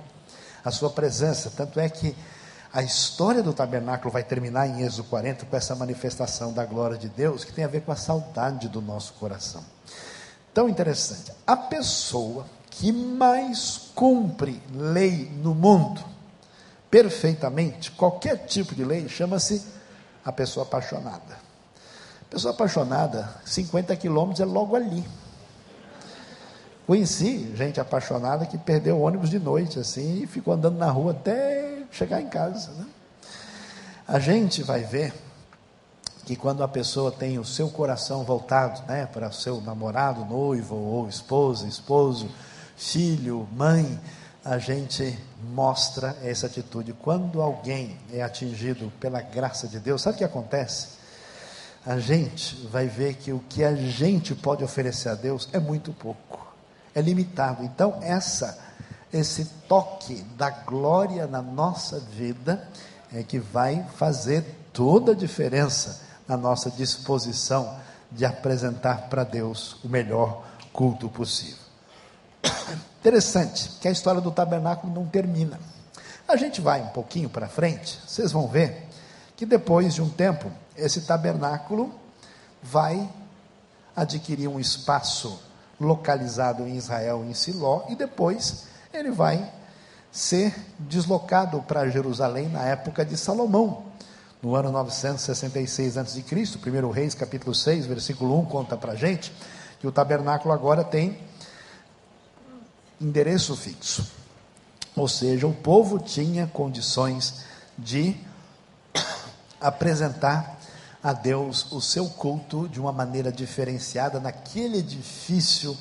a 0.63 0.69
sua 0.69 0.91
presença. 0.91 1.49
Tanto 1.49 1.80
é 1.80 1.89
que 1.89 2.15
a 2.78 2.84
história 2.84 3.41
do 3.41 3.53
tabernáculo 3.53 4.11
vai 4.11 4.23
terminar 4.23 4.67
em 4.67 4.84
Êxodo 4.84 5.05
40 5.05 5.47
com 5.47 5.57
essa 5.57 5.73
manifestação 5.73 6.53
da 6.53 6.63
glória 6.63 6.95
de 6.95 7.09
Deus, 7.09 7.43
que 7.43 7.51
tem 7.51 7.65
a 7.65 7.67
ver 7.67 7.82
com 7.82 7.91
a 7.91 7.95
saudade 7.95 8.69
do 8.69 8.80
nosso 8.84 9.13
coração. 9.13 9.65
Tão 10.53 10.69
interessante. 10.69 11.32
A 11.47 11.57
pessoa 11.57 12.45
que 12.69 12.91
mais 12.91 13.89
cumpre 13.95 14.61
lei 14.75 15.28
no 15.41 15.55
mundo, 15.55 16.05
perfeitamente, 16.88 17.89
qualquer 17.89 18.45
tipo 18.45 18.75
de 18.75 18.86
lei, 18.86 19.09
chama-se 19.09 19.65
a 20.23 20.32
pessoa 20.32 20.63
apaixonada. 20.63 21.36
Pessoa 22.30 22.53
apaixonada, 22.53 23.28
50 23.43 23.95
quilômetros 23.95 24.39
é 24.39 24.45
logo 24.45 24.75
ali. 24.75 25.03
Conheci 26.86 27.55
gente 27.55 27.80
apaixonada 27.80 28.45
que 28.45 28.55
perdeu 28.55 28.97
o 28.97 29.01
ônibus 29.01 29.32
de 29.32 29.39
noite, 29.39 29.80
assim, 29.80 30.21
e 30.21 30.28
ficou 30.28 30.53
andando 30.53 30.78
na 30.78 30.91
rua 30.91 31.13
até 31.13 31.76
chegar 31.92 32.22
em 32.22 32.30
casa. 32.30 32.72
Né? 32.72 32.86
A 34.08 34.20
gente 34.20 34.64
vai 34.64 34.84
ver 34.84 35.14
que 36.26 36.36
quando 36.36 36.62
a 36.62 36.68
pessoa 36.68 37.12
tem 37.12 37.40
o 37.40 37.46
seu 37.46 37.70
coração 37.70 38.24
voltado 38.24 38.82
né, 38.88 39.06
para 39.06 39.32
seu 39.32 39.62
namorado, 39.62 40.26
noivo 40.26 40.76
ou 40.76 41.08
esposa, 41.08 41.66
esposo, 41.66 42.30
filho, 42.76 43.48
mãe, 43.54 44.00
a 44.44 44.58
gente 44.58 45.18
mostra 45.54 46.18
essa 46.22 46.48
atitude. 46.48 46.94
Quando 46.94 47.42
alguém 47.42 47.98
é 48.14 48.22
atingido 48.22 48.92
pela 49.00 49.22
graça 49.22 49.68
de 49.68 49.80
Deus, 49.80 50.02
sabe 50.02 50.16
o 50.16 50.18
que 50.18 50.24
acontece? 50.24 50.98
A 51.86 51.98
gente 52.00 52.56
vai 52.68 52.88
ver 52.88 53.16
que 53.16 53.32
o 53.32 53.40
que 53.48 53.64
a 53.64 53.74
gente 53.74 54.36
pode 54.36 54.64
oferecer 54.64 55.10
a 55.10 55.16
Deus 55.16 55.48
é 55.54 55.60
muito 55.60 55.94
pouco, 55.94 56.54
é 56.94 57.02
limitado. 57.02 57.64
Então, 57.64 58.00
essa 58.02 58.66
esse 59.12 59.45
toque 59.68 60.16
da 60.38 60.49
glória 60.49 61.28
na 61.28 61.41
nossa 61.41 61.99
vida 61.99 62.68
é 63.14 63.24
que 63.24 63.39
vai 63.39 63.86
fazer 63.95 64.43
toda 64.74 65.14
a 65.14 65.16
diferença 65.16 66.01
na 66.28 66.36
nossa 66.36 66.70
disposição 66.70 67.80
de 68.12 68.26
apresentar 68.26 69.10
para 69.10 69.24
Deus 69.24 69.78
o 69.84 69.88
melhor 69.88 70.43
culto 70.74 71.10
possível. 71.10 71.58
Interessante 72.99 73.70
que 73.82 73.88
a 73.88 73.91
história 73.91 74.20
do 74.20 74.32
tabernáculo 74.32 74.93
não 74.93 75.05
termina. 75.05 75.60
A 76.28 76.36
gente 76.36 76.60
vai 76.60 76.82
um 76.82 76.89
pouquinho 76.89 77.30
para 77.30 77.47
frente, 77.47 77.99
vocês 78.05 78.32
vão 78.32 78.47
ver 78.47 78.86
que 79.36 79.45
depois 79.45 79.93
de 79.93 80.01
um 80.01 80.10
tempo, 80.10 80.51
esse 80.76 81.01
tabernáculo 81.01 81.93
vai 82.62 83.10
adquirir 83.95 84.47
um 84.47 84.60
espaço 84.60 85.39
localizado 85.80 86.68
em 86.68 86.76
Israel, 86.76 87.24
em 87.24 87.34
Siló, 87.34 87.84
e 87.88 87.95
depois 87.95 88.66
ele 88.98 89.12
vai 89.12 89.52
ser 90.12 90.56
deslocado 90.80 91.62
para 91.62 91.89
Jerusalém 91.89 92.50
na 92.50 92.64
época 92.64 93.06
de 93.06 93.16
Salomão, 93.16 93.86
no 94.41 94.56
ano 94.56 94.72
966 94.72 95.98
a.C. 95.98 96.24
1 96.66 96.89
Reis, 96.89 97.14
capítulo 97.14 97.54
6, 97.54 97.86
versículo 97.86 98.39
1, 98.39 98.45
conta 98.45 98.76
para 98.76 98.93
a 98.93 98.95
gente 98.95 99.32
que 99.80 99.86
o 99.86 99.91
tabernáculo 99.91 100.54
agora 100.54 100.84
tem 100.84 101.20
endereço 103.00 103.56
fixo. 103.56 104.12
Ou 104.95 105.08
seja, 105.08 105.45
o 105.45 105.54
povo 105.54 106.00
tinha 106.00 106.48
condições 106.48 107.45
de 107.78 108.16
apresentar 109.62 110.58
a 111.04 111.14
Deus 111.14 111.72
o 111.72 111.80
seu 111.80 112.10
culto 112.10 112.68
de 112.68 112.80
uma 112.80 112.91
maneira 112.91 113.32
diferenciada 113.32 114.20
naquele 114.20 114.80
edifício 114.80 115.78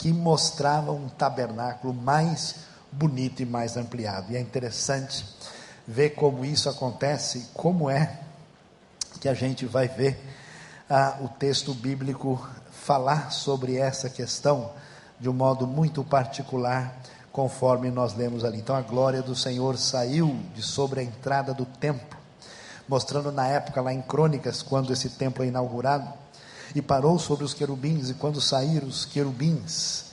que 0.00 0.14
mostrava 0.14 0.92
um 0.92 1.10
tabernáculo 1.10 1.92
mais 1.92 2.56
bonito 2.90 3.42
e 3.42 3.44
mais 3.44 3.76
ampliado. 3.76 4.32
E 4.32 4.36
é 4.36 4.40
interessante 4.40 5.26
ver 5.86 6.10
como 6.14 6.42
isso 6.42 6.70
acontece, 6.70 7.50
como 7.52 7.90
é 7.90 8.18
que 9.20 9.28
a 9.28 9.34
gente 9.34 9.66
vai 9.66 9.88
ver 9.88 10.18
ah, 10.88 11.18
o 11.20 11.28
texto 11.28 11.74
bíblico 11.74 12.48
falar 12.72 13.30
sobre 13.30 13.76
essa 13.76 14.08
questão 14.08 14.70
de 15.20 15.28
um 15.28 15.34
modo 15.34 15.66
muito 15.66 16.02
particular, 16.02 16.96
conforme 17.30 17.90
nós 17.90 18.14
lemos 18.14 18.42
ali. 18.42 18.56
Então 18.56 18.74
a 18.74 18.80
glória 18.80 19.20
do 19.20 19.36
Senhor 19.36 19.76
saiu 19.76 20.34
de 20.54 20.62
sobre 20.62 21.00
a 21.00 21.02
entrada 21.02 21.52
do 21.52 21.66
templo, 21.66 22.18
mostrando 22.88 23.30
na 23.30 23.46
época 23.46 23.82
lá 23.82 23.92
em 23.92 24.00
Crônicas, 24.00 24.62
quando 24.62 24.94
esse 24.94 25.10
templo 25.10 25.44
é 25.44 25.48
inaugurado, 25.48 26.10
e 26.74 26.82
parou 26.82 27.18
sobre 27.18 27.44
os 27.44 27.54
querubins, 27.54 28.10
e 28.10 28.14
quando 28.14 28.40
saíram 28.40 28.88
os 28.88 29.04
querubins, 29.04 30.06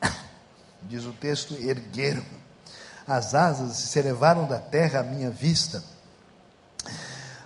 diz 0.82 1.04
o 1.04 1.12
texto, 1.12 1.54
ergueram 1.54 2.24
as 3.06 3.34
asas 3.34 3.78
e 3.80 3.86
se 3.88 3.98
elevaram 3.98 4.46
da 4.46 4.58
terra 4.58 5.00
à 5.00 5.02
minha 5.02 5.30
vista. 5.30 5.82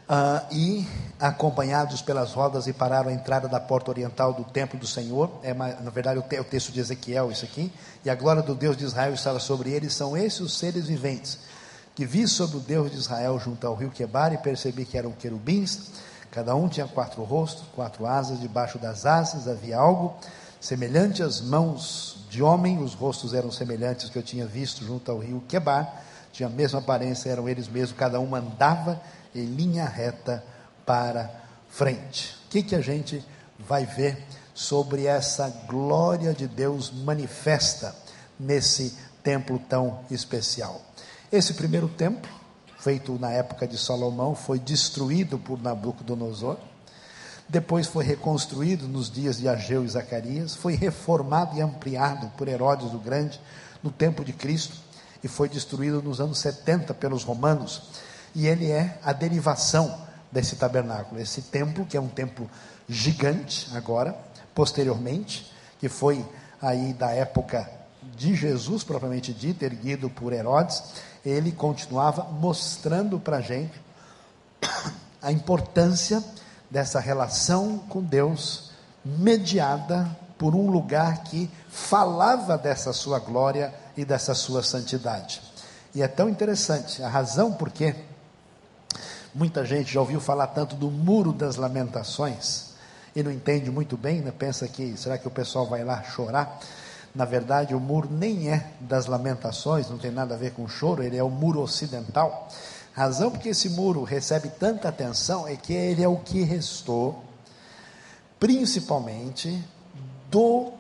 Uh, 0.05 0.55
e 0.55 0.87
acompanhados 1.19 2.03
pelas 2.03 2.35
rodas 2.35 2.67
e 2.67 2.75
pararam 2.75 3.09
a 3.09 3.13
entrada 3.15 3.49
da 3.49 3.59
porta 3.59 3.91
oriental 3.91 4.35
do 4.35 4.45
templo 4.45 4.79
do 4.79 4.87
Senhor. 4.87 5.31
É, 5.43 5.55
na 5.55 5.91
verdade, 5.91 6.19
o 6.19 6.45
texto 6.45 6.71
de 6.71 6.81
Ezequiel, 6.81 7.33
isso 7.33 7.47
aqui. 7.47 7.73
E 8.05 8.11
a 8.11 8.15
glória 8.15 8.43
do 8.43 8.55
Deus 8.55 8.77
de 8.77 8.85
Israel 8.85 9.15
estava 9.15 9.41
sobre 9.41 9.71
eles. 9.71 9.95
São 9.95 10.15
esses 10.15 10.41
os 10.41 10.59
seres 10.59 10.89
viventes 10.89 11.39
que 11.95 12.05
vi 12.05 12.27
sobre 12.27 12.57
o 12.59 12.61
Deus 12.61 12.91
de 12.91 12.99
Israel 12.99 13.39
junto 13.39 13.67
ao 13.67 13.75
rio 13.75 13.91
Quebar 13.91 14.33
e 14.35 14.39
percebi 14.39 14.85
que 14.85 14.99
eram 14.99 15.13
querubins. 15.13 15.93
Cada 16.35 16.57
um 16.57 16.69
tinha 16.69 16.89
quatro 16.89 17.23
rostos, 17.23 17.65
quatro 17.77 18.07
asas. 18.07 18.41
Debaixo 18.41 18.77
das 18.77 19.07
asas 19.07 19.47
havia 19.47 19.79
algo 19.79 20.17
semelhante 20.61 21.23
às 21.23 21.41
mãos 21.41 22.27
de 22.29 22.43
homem. 22.43 22.83
Os 22.83 22.93
rostos 22.93 23.33
eram 23.33 23.53
semelhantes 23.53 24.11
que 24.11 24.19
eu 24.19 24.23
tinha 24.23 24.45
visto 24.45 24.85
junto 24.85 25.13
ao 25.13 25.21
rio 25.21 25.45
Quebar. 25.47 26.03
Tinha 26.33 26.49
a 26.49 26.51
mesma 26.51 26.81
aparência, 26.81 27.31
eram 27.31 27.49
eles 27.49 27.69
mesmos. 27.69 27.97
Cada 27.97 28.19
um 28.19 28.35
andava 28.35 29.01
em 29.33 29.45
linha 29.45 29.85
reta 29.85 30.43
para 30.85 31.31
frente. 31.69 32.37
O 32.47 32.49
que, 32.51 32.65
que 32.65 32.75
a 32.75 32.81
gente 32.81 33.25
vai 33.57 33.87
ver 33.87 34.27
sobre 34.53 35.07
essa 35.07 35.49
glória 35.69 36.35
de 36.35 36.49
Deus 36.49 36.91
manifesta 36.91 37.95
nesse 38.41 38.99
templo 39.23 39.57
tão 39.69 40.01
especial? 40.11 40.83
Esse 41.31 41.55
primeiro 41.55 41.89
templo, 41.89 42.29
feito 42.85 43.19
na 43.19 43.31
época 43.31 43.67
de 43.67 43.79
Salomão, 43.79 44.35
foi 44.35 44.59
destruído 44.59 45.39
por 45.39 45.61
Nabucodonosor. 45.61 46.59
Depois 47.49 47.87
foi 47.87 48.05
reconstruído 48.05 48.87
nos 48.87 49.11
dias 49.11 49.39
de 49.39 49.49
Ageu 49.49 49.83
e 49.87 49.89
Zacarias, 49.89 50.55
foi 50.55 50.75
reformado 50.77 51.57
e 51.57 51.63
ampliado 51.63 52.31
por 52.37 52.47
Herodes 52.47 52.93
o 52.93 52.99
Grande 52.99 53.41
no 53.83 53.91
tempo 53.91 54.23
de 54.23 54.35
Cristo 54.35 54.77
e 55.23 55.29
foi 55.29 55.49
destruído 55.49 56.03
nos 56.03 56.21
anos 56.21 56.39
70 56.39 56.93
pelos 56.93 57.25
romanos 57.25 57.85
e 58.35 58.47
ele 58.47 58.71
é 58.71 58.99
a 59.03 59.15
derivação 59.15 60.03
desse 60.31 60.57
tabernáculo. 60.57 61.19
Esse 61.19 61.41
templo, 61.41 61.87
que 61.87 61.97
é 61.97 62.01
um 62.01 62.09
templo 62.09 62.51
gigante 62.87 63.67
agora, 63.75 64.15
posteriormente, 64.55 65.51
que 65.81 65.89
foi 65.89 66.23
aí 66.61 66.93
da 66.93 67.11
época 67.13 67.67
de 68.17 68.35
Jesus, 68.35 68.85
propriamente 68.85 69.33
dito, 69.33 69.65
erguido 69.65 70.11
por 70.11 70.33
Herodes, 70.33 70.83
ele 71.25 71.53
continuava 71.53 72.25
mostrando 72.25 73.19
para 73.19 73.39
a 73.39 73.41
gente 73.41 73.81
a 75.23 75.33
importância 75.33 76.23
dessa 76.71 77.01
relação 77.01 77.79
com 77.89 78.03
Deus, 78.03 78.71
mediada 79.05 80.09
por 80.37 80.55
um 80.55 80.71
lugar 80.71 81.23
que 81.25 81.51
falava 81.69 82.59
dessa 82.59 82.93
sua 82.93 83.19
glória 83.19 83.73
e 83.97 84.05
dessa 84.05 84.35
sua 84.35 84.63
santidade. 84.63 85.41
E 85.95 86.03
é 86.03 86.09
tão 86.09 86.29
interessante, 86.29 87.03
a 87.03 87.09
razão 87.09 87.53
por 87.53 87.71
que 87.71 87.95
Muita 89.35 89.65
gente 89.65 89.93
já 89.93 89.99
ouviu 89.99 90.21
falar 90.21 90.47
tanto 90.47 90.77
do 90.77 90.89
muro 90.89 91.33
das 91.33 91.57
lamentações 91.57 92.67
e 93.17 93.23
não 93.23 93.33
entende 93.33 93.69
muito 93.69 93.97
bem, 93.97 94.21
né? 94.21 94.31
pensa 94.31 94.69
que 94.69 94.97
será 94.97 95.19
que 95.19 95.27
o 95.27 95.31
pessoal 95.31 95.67
vai 95.67 95.83
lá 95.83 96.05
chorar? 96.05 96.61
Na 97.15 97.25
verdade, 97.25 97.75
o 97.75 97.81
muro 97.81 98.09
nem 98.11 98.51
é 98.51 98.73
das 98.81 99.07
lamentações, 99.07 99.89
não 99.89 99.99
tem 99.99 100.11
nada 100.11 100.35
a 100.35 100.39
ver 100.39 100.53
com 100.53 100.67
choro, 100.67 101.03
ele 101.03 101.17
é 101.17 101.23
o 101.23 101.31
muro 101.31 101.61
ocidental. 101.61 102.49
Razão 102.93 103.31
porque 103.31 103.51
esse 103.51 103.69
muro 103.71 104.03
recebe 104.03 104.49
tanta 104.49 104.89
atenção 104.89 105.47
é 105.47 105.57
que 105.57 105.73
ele 105.73 106.03
é 106.03 106.09
o 106.09 106.17
que 106.17 106.43
restou, 106.43 107.23
principalmente 108.39 109.65
do 110.31 110.73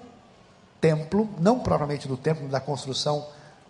templo, 0.80 1.28
não 1.39 1.61
propriamente 1.61 2.09
do 2.09 2.16
templo, 2.16 2.49
da 2.49 2.61
construção 2.61 3.26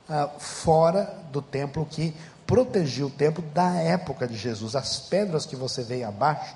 ah, 0.08 0.28
fora 0.38 1.16
do 1.30 1.42
templo 1.42 1.86
que 1.86 2.14
protegia 2.46 3.06
o 3.06 3.10
templo 3.10 3.42
da 3.54 3.74
época 3.76 4.26
de 4.26 4.36
Jesus. 4.36 4.74
As 4.74 4.98
pedras 4.98 5.46
que 5.46 5.56
você 5.56 5.82
vê 5.82 6.02
abaixo 6.02 6.54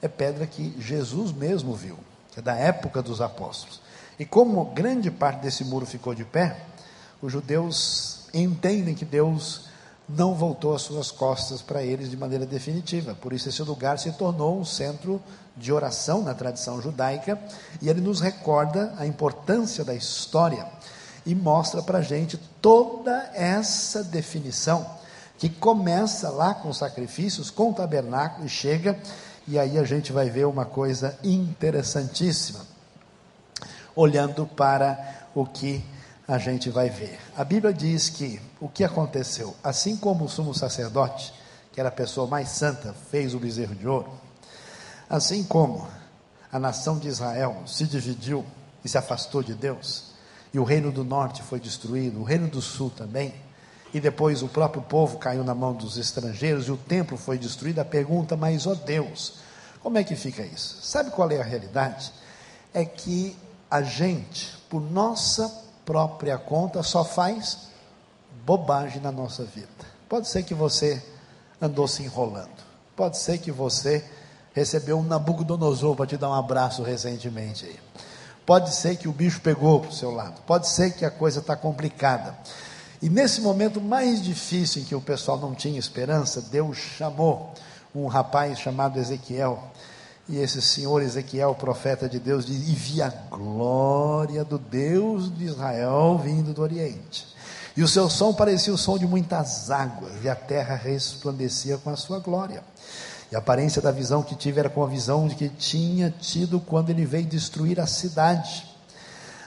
é 0.00 0.08
pedra 0.08 0.46
que 0.46 0.74
Jesus 0.78 1.32
mesmo 1.32 1.74
viu, 1.74 1.98
que 2.32 2.40
é 2.40 2.42
da 2.42 2.54
época 2.54 3.02
dos 3.02 3.20
apóstolos. 3.20 3.80
E 4.18 4.24
como 4.24 4.64
grande 4.66 5.10
parte 5.10 5.42
desse 5.42 5.64
muro 5.64 5.84
ficou 5.84 6.14
de 6.14 6.24
pé, 6.24 6.56
os 7.20 7.32
judeus 7.32 8.28
entendem 8.32 8.94
que 8.94 9.04
Deus 9.04 9.66
não 10.08 10.34
voltou 10.34 10.74
as 10.74 10.82
suas 10.82 11.10
costas 11.10 11.60
para 11.60 11.82
eles 11.82 12.10
de 12.10 12.16
maneira 12.16 12.46
definitiva. 12.46 13.14
Por 13.14 13.32
isso 13.32 13.48
esse 13.48 13.62
lugar 13.62 13.98
se 13.98 14.12
tornou 14.12 14.58
um 14.58 14.64
centro 14.64 15.20
de 15.56 15.72
oração 15.72 16.22
na 16.22 16.34
tradição 16.34 16.80
judaica 16.80 17.38
e 17.82 17.88
ele 17.88 18.00
nos 18.00 18.20
recorda 18.20 18.94
a 18.98 19.06
importância 19.06 19.84
da 19.84 19.94
história 19.94 20.66
e 21.24 21.34
mostra 21.34 21.82
para 21.82 21.98
a 21.98 22.02
gente 22.02 22.38
toda 22.60 23.30
essa 23.34 24.04
definição 24.04 24.86
que 25.38 25.48
começa 25.48 26.30
lá 26.30 26.54
com 26.54 26.72
sacrifícios, 26.72 27.50
com 27.50 27.70
o 27.70 27.74
tabernáculo 27.74 28.46
e 28.46 28.48
chega, 28.48 28.98
e 29.46 29.58
aí 29.58 29.78
a 29.78 29.84
gente 29.84 30.12
vai 30.12 30.30
ver 30.30 30.46
uma 30.46 30.64
coisa 30.64 31.18
interessantíssima, 31.22 32.60
olhando 33.96 34.46
para 34.46 35.26
o 35.34 35.46
que 35.46 35.82
a 36.28 36.38
gente 36.38 36.68
vai 36.68 36.90
ver. 36.90 37.18
A 37.36 37.42
Bíblia 37.42 37.72
diz 37.72 38.10
que 38.10 38.40
o 38.60 38.68
que 38.68 38.84
aconteceu, 38.84 39.56
assim 39.64 39.96
como 39.96 40.24
o 40.24 40.28
sumo 40.28 40.54
sacerdote, 40.54 41.32
que 41.72 41.80
era 41.80 41.88
a 41.88 41.92
pessoa 41.92 42.26
mais 42.26 42.50
santa, 42.50 42.94
fez 43.10 43.34
o 43.34 43.38
bezerro 43.38 43.74
de 43.74 43.88
ouro, 43.88 44.12
assim 45.08 45.42
como 45.42 45.88
a 46.52 46.58
nação 46.58 46.98
de 46.98 47.08
Israel 47.08 47.62
se 47.66 47.86
dividiu 47.86 48.44
e 48.84 48.88
se 48.88 48.98
afastou 48.98 49.42
de 49.42 49.54
Deus, 49.54 50.12
e 50.52 50.58
o 50.58 50.64
reino 50.64 50.90
do 50.90 51.04
norte 51.04 51.42
foi 51.42 51.60
destruído, 51.60 52.20
o 52.20 52.24
reino 52.24 52.48
do 52.48 52.60
sul 52.60 52.90
também, 52.90 53.34
e 53.94 54.00
depois 54.00 54.42
o 54.42 54.48
próprio 54.48 54.82
povo 54.82 55.18
caiu 55.18 55.44
na 55.44 55.54
mão 55.54 55.72
dos 55.72 55.96
estrangeiros 55.96 56.66
e 56.66 56.72
o 56.72 56.76
templo 56.76 57.16
foi 57.16 57.38
destruído, 57.38 57.78
a 57.78 57.84
pergunta, 57.84 58.36
mas 58.36 58.66
ó 58.66 58.72
oh 58.72 58.74
Deus, 58.74 59.34
como 59.80 59.96
é 59.96 60.04
que 60.04 60.16
fica 60.16 60.42
isso? 60.42 60.78
Sabe 60.82 61.10
qual 61.10 61.30
é 61.30 61.40
a 61.40 61.44
realidade? 61.44 62.12
É 62.74 62.84
que 62.84 63.36
a 63.70 63.82
gente, 63.82 64.56
por 64.68 64.80
nossa 64.80 65.52
própria 65.84 66.38
conta, 66.38 66.82
só 66.82 67.04
faz 67.04 67.68
bobagem 68.44 69.00
na 69.00 69.12
nossa 69.12 69.44
vida. 69.44 69.68
Pode 70.08 70.28
ser 70.28 70.42
que 70.42 70.54
você 70.54 71.02
andou 71.60 71.88
se 71.88 72.02
enrolando, 72.02 72.50
pode 72.94 73.18
ser 73.18 73.38
que 73.38 73.50
você 73.50 74.04
recebeu 74.52 74.98
um 74.98 75.02
Nabucodonosor 75.02 75.94
para 75.96 76.06
te 76.06 76.16
dar 76.16 76.30
um 76.30 76.34
abraço 76.34 76.82
recentemente 76.82 77.66
aí. 77.66 77.78
Pode 78.44 78.72
ser 78.72 78.96
que 78.96 79.08
o 79.08 79.12
bicho 79.12 79.40
pegou 79.40 79.80
para 79.80 79.90
o 79.90 79.92
seu 79.92 80.10
lado, 80.10 80.40
pode 80.46 80.68
ser 80.68 80.92
que 80.92 81.04
a 81.04 81.10
coisa 81.10 81.40
está 81.40 81.56
complicada. 81.56 82.36
E 83.02 83.08
nesse 83.08 83.40
momento 83.40 83.80
mais 83.80 84.22
difícil 84.22 84.82
em 84.82 84.84
que 84.84 84.94
o 84.94 85.00
pessoal 85.00 85.38
não 85.38 85.54
tinha 85.54 85.78
esperança, 85.78 86.40
Deus 86.40 86.78
chamou 86.78 87.52
um 87.94 88.06
rapaz 88.06 88.58
chamado 88.58 88.98
Ezequiel. 88.98 89.62
E 90.28 90.38
esse 90.38 90.60
senhor 90.60 91.02
Ezequiel, 91.02 91.54
profeta 91.54 92.08
de 92.08 92.18
Deus, 92.18 92.46
diz, 92.46 92.68
e 92.68 92.72
via 92.72 93.06
a 93.06 93.36
glória 93.36 94.44
do 94.44 94.58
Deus 94.58 95.32
de 95.36 95.44
Israel 95.44 96.20
vindo 96.22 96.52
do 96.52 96.62
Oriente. 96.62 97.26
E 97.76 97.82
o 97.82 97.86
seu 97.88 98.10
som 98.10 98.32
parecia 98.34 98.72
o 98.72 98.78
som 98.78 98.98
de 98.98 99.06
muitas 99.06 99.70
águas, 99.70 100.24
e 100.24 100.28
a 100.28 100.34
terra 100.34 100.74
resplandecia 100.74 101.78
com 101.78 101.90
a 101.90 101.96
sua 101.96 102.18
glória. 102.18 102.64
E 103.30 103.36
a 103.36 103.38
aparência 103.38 103.82
da 103.82 103.92
visão 103.92 104.22
que 104.22 104.34
tive 104.34 104.58
era 104.58 104.70
com 104.70 104.82
a 104.82 104.86
visão 104.86 105.28
de 105.28 105.34
que 105.34 105.48
tinha 105.48 106.10
tido 106.10 106.58
quando 106.58 106.90
ele 106.90 107.04
veio 107.04 107.26
destruir 107.26 107.78
a 107.78 107.86
cidade. 107.86 108.66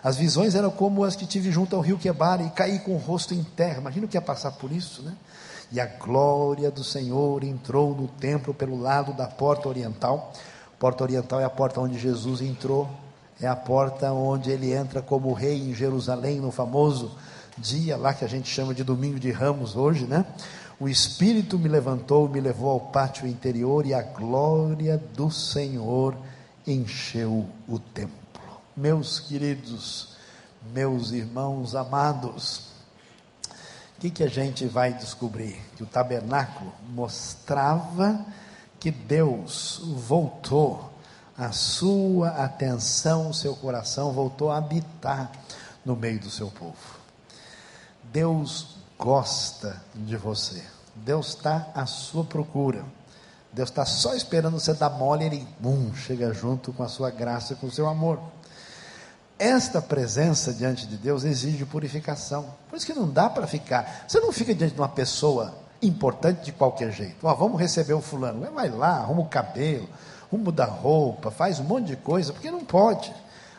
As 0.01 0.15
visões 0.15 0.55
eram 0.55 0.69
como 0.69 1.03
as 1.03 1.15
que 1.15 1.25
tive 1.25 1.51
junto 1.51 1.75
ao 1.75 1.81
rio 1.81 1.97
Quebar 1.97 2.39
e 2.41 2.49
caí 2.51 2.79
com 2.79 2.93
o 2.93 2.97
rosto 2.97 3.33
em 3.33 3.43
terra. 3.43 3.79
Imagina 3.79 4.05
o 4.05 4.09
que 4.09 4.15
ia 4.15 4.21
passar 4.21 4.51
por 4.51 4.71
isso, 4.71 5.01
né? 5.01 5.13
E 5.71 5.79
a 5.79 5.85
glória 5.85 6.71
do 6.71 6.83
Senhor 6.83 7.43
entrou 7.43 7.93
no 7.93 8.07
templo 8.07 8.53
pelo 8.53 8.79
lado 8.79 9.13
da 9.13 9.27
porta 9.27 9.67
oriental. 9.67 10.33
Porta 10.79 11.03
oriental 11.03 11.41
é 11.41 11.43
a 11.43 11.49
porta 11.49 11.81
onde 11.81 11.99
Jesus 11.99 12.41
entrou, 12.41 12.89
é 13.41 13.47
a 13.47 13.55
porta 13.55 14.11
onde 14.13 14.49
ele 14.49 14.73
entra 14.73 15.01
como 15.01 15.33
rei 15.33 15.69
em 15.69 15.73
Jerusalém, 15.73 16.39
no 16.39 16.51
famoso 16.51 17.11
dia 17.57 17.97
lá 17.97 18.13
que 18.13 18.23
a 18.23 18.27
gente 18.27 18.49
chama 18.49 18.73
de 18.73 18.83
Domingo 18.83 19.19
de 19.19 19.29
Ramos 19.31 19.75
hoje, 19.75 20.05
né? 20.05 20.25
O 20.79 20.87
Espírito 20.87 21.59
me 21.59 21.67
levantou, 21.67 22.29
me 22.29 22.39
levou 22.39 22.69
ao 22.69 22.79
pátio 22.79 23.27
interior 23.27 23.85
e 23.85 23.93
a 23.93 24.01
glória 24.01 24.97
do 24.97 25.29
Senhor 25.29 26.15
encheu 26.65 27.45
o 27.67 27.77
templo. 27.77 28.15
Meus 28.77 29.19
queridos, 29.19 30.15
meus 30.73 31.11
irmãos 31.11 31.75
amados, 31.75 32.69
o 33.97 33.99
que, 33.99 34.09
que 34.09 34.23
a 34.23 34.29
gente 34.29 34.65
vai 34.65 34.93
descobrir? 34.93 35.59
Que 35.75 35.83
o 35.83 35.85
tabernáculo 35.85 36.71
mostrava 36.93 38.25
que 38.79 38.91
Deus 38.91 39.81
voltou 39.83 40.89
a 41.37 41.51
sua 41.51 42.29
atenção, 42.29 43.29
o 43.29 43.33
seu 43.33 43.55
coração 43.55 44.11
voltou 44.11 44.51
a 44.51 44.57
habitar 44.57 45.31
no 45.85 45.95
meio 45.95 46.19
do 46.19 46.29
seu 46.29 46.47
povo. 46.47 46.99
Deus 48.03 48.75
gosta 48.97 49.81
de 49.95 50.17
você. 50.17 50.63
Deus 50.95 51.29
está 51.29 51.67
à 51.73 51.85
sua 51.85 52.23
procura. 52.23 52.83
Deus 53.51 53.69
está 53.69 53.85
só 53.85 54.13
esperando 54.13 54.59
você 54.59 54.73
dar 54.73 54.89
mole 54.89 55.23
e 55.23 55.27
ele, 55.27 55.47
bum, 55.59 55.93
chega 55.95 56.33
junto 56.33 56.73
com 56.73 56.83
a 56.83 56.87
sua 56.87 57.09
graça 57.09 57.53
e 57.53 57.55
com 57.55 57.67
o 57.67 57.71
seu 57.71 57.87
amor. 57.87 58.19
Esta 59.37 59.81
presença 59.81 60.53
diante 60.53 60.85
de 60.85 60.97
Deus 60.97 61.23
exige 61.23 61.65
purificação. 61.65 62.53
Por 62.69 62.75
isso 62.75 62.85
que 62.85 62.93
não 62.93 63.09
dá 63.09 63.29
para 63.29 63.47
ficar. 63.47 64.05
Você 64.07 64.19
não 64.19 64.33
fica 64.33 64.53
diante 64.53 64.73
de 64.73 64.79
uma 64.79 64.89
pessoa 64.89 65.55
importante 65.81 66.45
de 66.45 66.51
qualquer 66.51 66.91
jeito. 66.91 67.25
Ó, 67.25 67.33
vamos 67.33 67.59
receber 67.59 67.93
o 67.93 68.01
fulano. 68.01 68.45
Vai 68.53 68.69
lá, 68.69 68.97
arruma 68.97 69.21
o 69.21 69.25
cabelo, 69.25 69.87
arruma 70.27 70.51
da 70.51 70.65
roupa, 70.65 71.31
faz 71.31 71.59
um 71.59 71.63
monte 71.63 71.87
de 71.87 71.95
coisa, 71.95 72.33
porque 72.33 72.51
não 72.51 72.63
pode. 72.63 73.13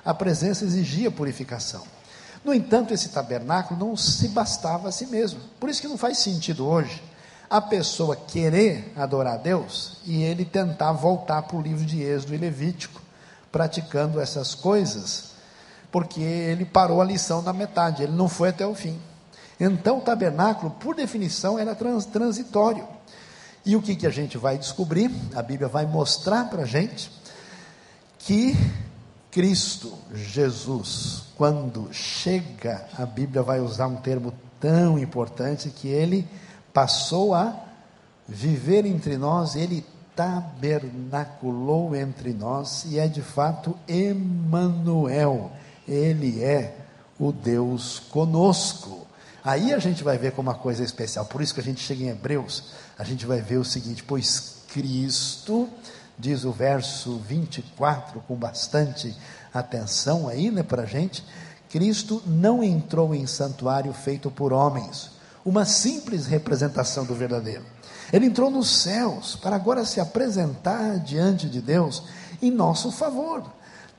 A 0.04 0.14
presença 0.14 0.64
exigia 0.64 1.10
purificação. 1.10 1.82
No 2.44 2.54
entanto, 2.54 2.94
esse 2.94 3.10
tabernáculo 3.10 3.78
não 3.78 3.96
se 3.96 4.28
bastava 4.28 4.88
a 4.88 4.92
si 4.92 5.06
mesmo. 5.06 5.40
Por 5.58 5.68
isso 5.68 5.80
que 5.80 5.88
não 5.88 5.98
faz 5.98 6.18
sentido 6.18 6.66
hoje 6.66 7.02
a 7.50 7.60
pessoa 7.60 8.14
querer 8.14 8.92
adorar 8.96 9.34
a 9.34 9.36
Deus 9.36 9.96
e 10.06 10.22
ele 10.22 10.44
tentar 10.44 10.92
voltar 10.92 11.42
para 11.42 11.56
o 11.56 11.60
livro 11.60 11.84
de 11.84 12.00
Êxodo 12.00 12.32
e 12.32 12.38
Levítico, 12.38 13.02
praticando 13.50 14.20
essas 14.20 14.54
coisas, 14.54 15.32
porque 15.90 16.20
ele 16.20 16.64
parou 16.64 17.00
a 17.00 17.04
lição 17.04 17.42
na 17.42 17.52
metade, 17.52 18.04
ele 18.04 18.12
não 18.12 18.28
foi 18.28 18.50
até 18.50 18.64
o 18.64 18.72
fim. 18.72 18.96
Então, 19.60 19.98
o 19.98 20.00
tabernáculo, 20.00 20.70
por 20.70 20.94
definição, 20.94 21.58
era 21.58 21.74
trans, 21.74 22.06
transitório. 22.06 22.88
E 23.64 23.76
o 23.76 23.82
que, 23.82 23.94
que 23.94 24.06
a 24.06 24.10
gente 24.10 24.38
vai 24.38 24.56
descobrir? 24.56 25.10
A 25.34 25.42
Bíblia 25.42 25.68
vai 25.68 25.84
mostrar 25.84 26.48
para 26.48 26.62
a 26.62 26.66
gente 26.66 27.10
que 28.18 28.56
Cristo 29.30 29.92
Jesus, 30.14 31.24
quando 31.36 31.92
chega, 31.92 32.86
a 32.98 33.04
Bíblia 33.04 33.42
vai 33.42 33.60
usar 33.60 33.86
um 33.86 33.96
termo 33.96 34.32
tão 34.58 34.98
importante 34.98 35.68
que 35.70 35.88
ele 35.88 36.26
passou 36.72 37.34
a 37.34 37.54
viver 38.26 38.86
entre 38.86 39.16
nós, 39.16 39.56
ele 39.56 39.84
tabernaculou 40.16 41.94
entre 41.94 42.32
nós 42.32 42.84
e 42.86 42.98
é 42.98 43.08
de 43.08 43.22
fato 43.22 43.76
Emanuel. 43.88 45.50
Ele 45.86 46.42
é 46.42 46.76
o 47.18 47.32
Deus 47.32 47.98
conosco. 47.98 49.06
Aí 49.50 49.74
a 49.74 49.80
gente 49.80 50.04
vai 50.04 50.16
ver 50.16 50.30
como 50.30 50.48
uma 50.48 50.56
coisa 50.56 50.84
especial. 50.84 51.24
Por 51.24 51.42
isso 51.42 51.52
que 51.52 51.58
a 51.58 51.64
gente 51.64 51.80
chega 51.80 52.04
em 52.04 52.08
Hebreus, 52.08 52.66
a 52.96 53.02
gente 53.02 53.26
vai 53.26 53.40
ver 53.40 53.56
o 53.56 53.64
seguinte: 53.64 54.00
pois 54.00 54.58
Cristo, 54.72 55.68
diz 56.16 56.44
o 56.44 56.52
verso 56.52 57.18
24 57.18 58.20
com 58.28 58.36
bastante 58.36 59.12
atenção 59.52 60.28
aí, 60.28 60.52
né, 60.52 60.62
para 60.62 60.82
a 60.82 60.86
gente, 60.86 61.24
Cristo 61.68 62.22
não 62.24 62.62
entrou 62.62 63.12
em 63.12 63.26
santuário 63.26 63.92
feito 63.92 64.30
por 64.30 64.52
homens, 64.52 65.10
uma 65.44 65.64
simples 65.64 66.28
representação 66.28 67.04
do 67.04 67.16
verdadeiro. 67.16 67.64
Ele 68.12 68.26
entrou 68.26 68.52
nos 68.52 68.70
céus 68.70 69.34
para 69.34 69.56
agora 69.56 69.84
se 69.84 69.98
apresentar 69.98 71.00
diante 71.00 71.48
de 71.48 71.60
Deus 71.60 72.04
em 72.40 72.52
nosso 72.52 72.92
favor, 72.92 73.42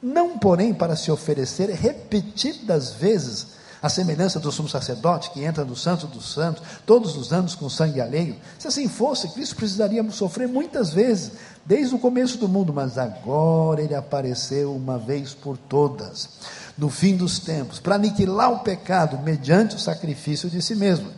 não 0.01 0.39
porém 0.39 0.73
para 0.73 0.95
se 0.95 1.11
oferecer 1.11 1.69
repetidas 1.71 2.93
vezes 2.93 3.50
a 3.81 3.89
semelhança 3.89 4.39
do 4.39 4.51
sumo 4.51 4.69
sacerdote 4.69 5.31
que 5.31 5.43
entra 5.43 5.65
no 5.65 5.75
santo 5.75 6.05
dos 6.05 6.31
santos 6.33 6.61
todos 6.85 7.17
os 7.17 7.33
anos 7.33 7.55
com 7.55 7.69
sangue 7.69 7.99
alheio. 7.99 8.35
Se 8.59 8.67
assim 8.67 8.87
fosse, 8.87 9.29
Cristo 9.29 9.55
precisaria 9.55 10.07
sofrer 10.11 10.47
muitas 10.47 10.91
vezes, 10.93 11.31
desde 11.65 11.95
o 11.95 11.99
começo 11.99 12.37
do 12.37 12.47
mundo, 12.47 12.71
mas 12.71 12.97
agora 12.97 13.81
ele 13.81 13.95
apareceu 13.95 14.75
uma 14.75 14.99
vez 14.99 15.33
por 15.33 15.57
todas, 15.57 16.29
no 16.77 16.89
fim 16.89 17.17
dos 17.17 17.39
tempos, 17.39 17.79
para 17.79 17.95
aniquilar 17.95 18.51
o 18.51 18.59
pecado 18.59 19.17
mediante 19.17 19.75
o 19.75 19.79
sacrifício 19.79 20.49
de 20.49 20.61
si 20.61 20.75
mesmo. 20.75 21.09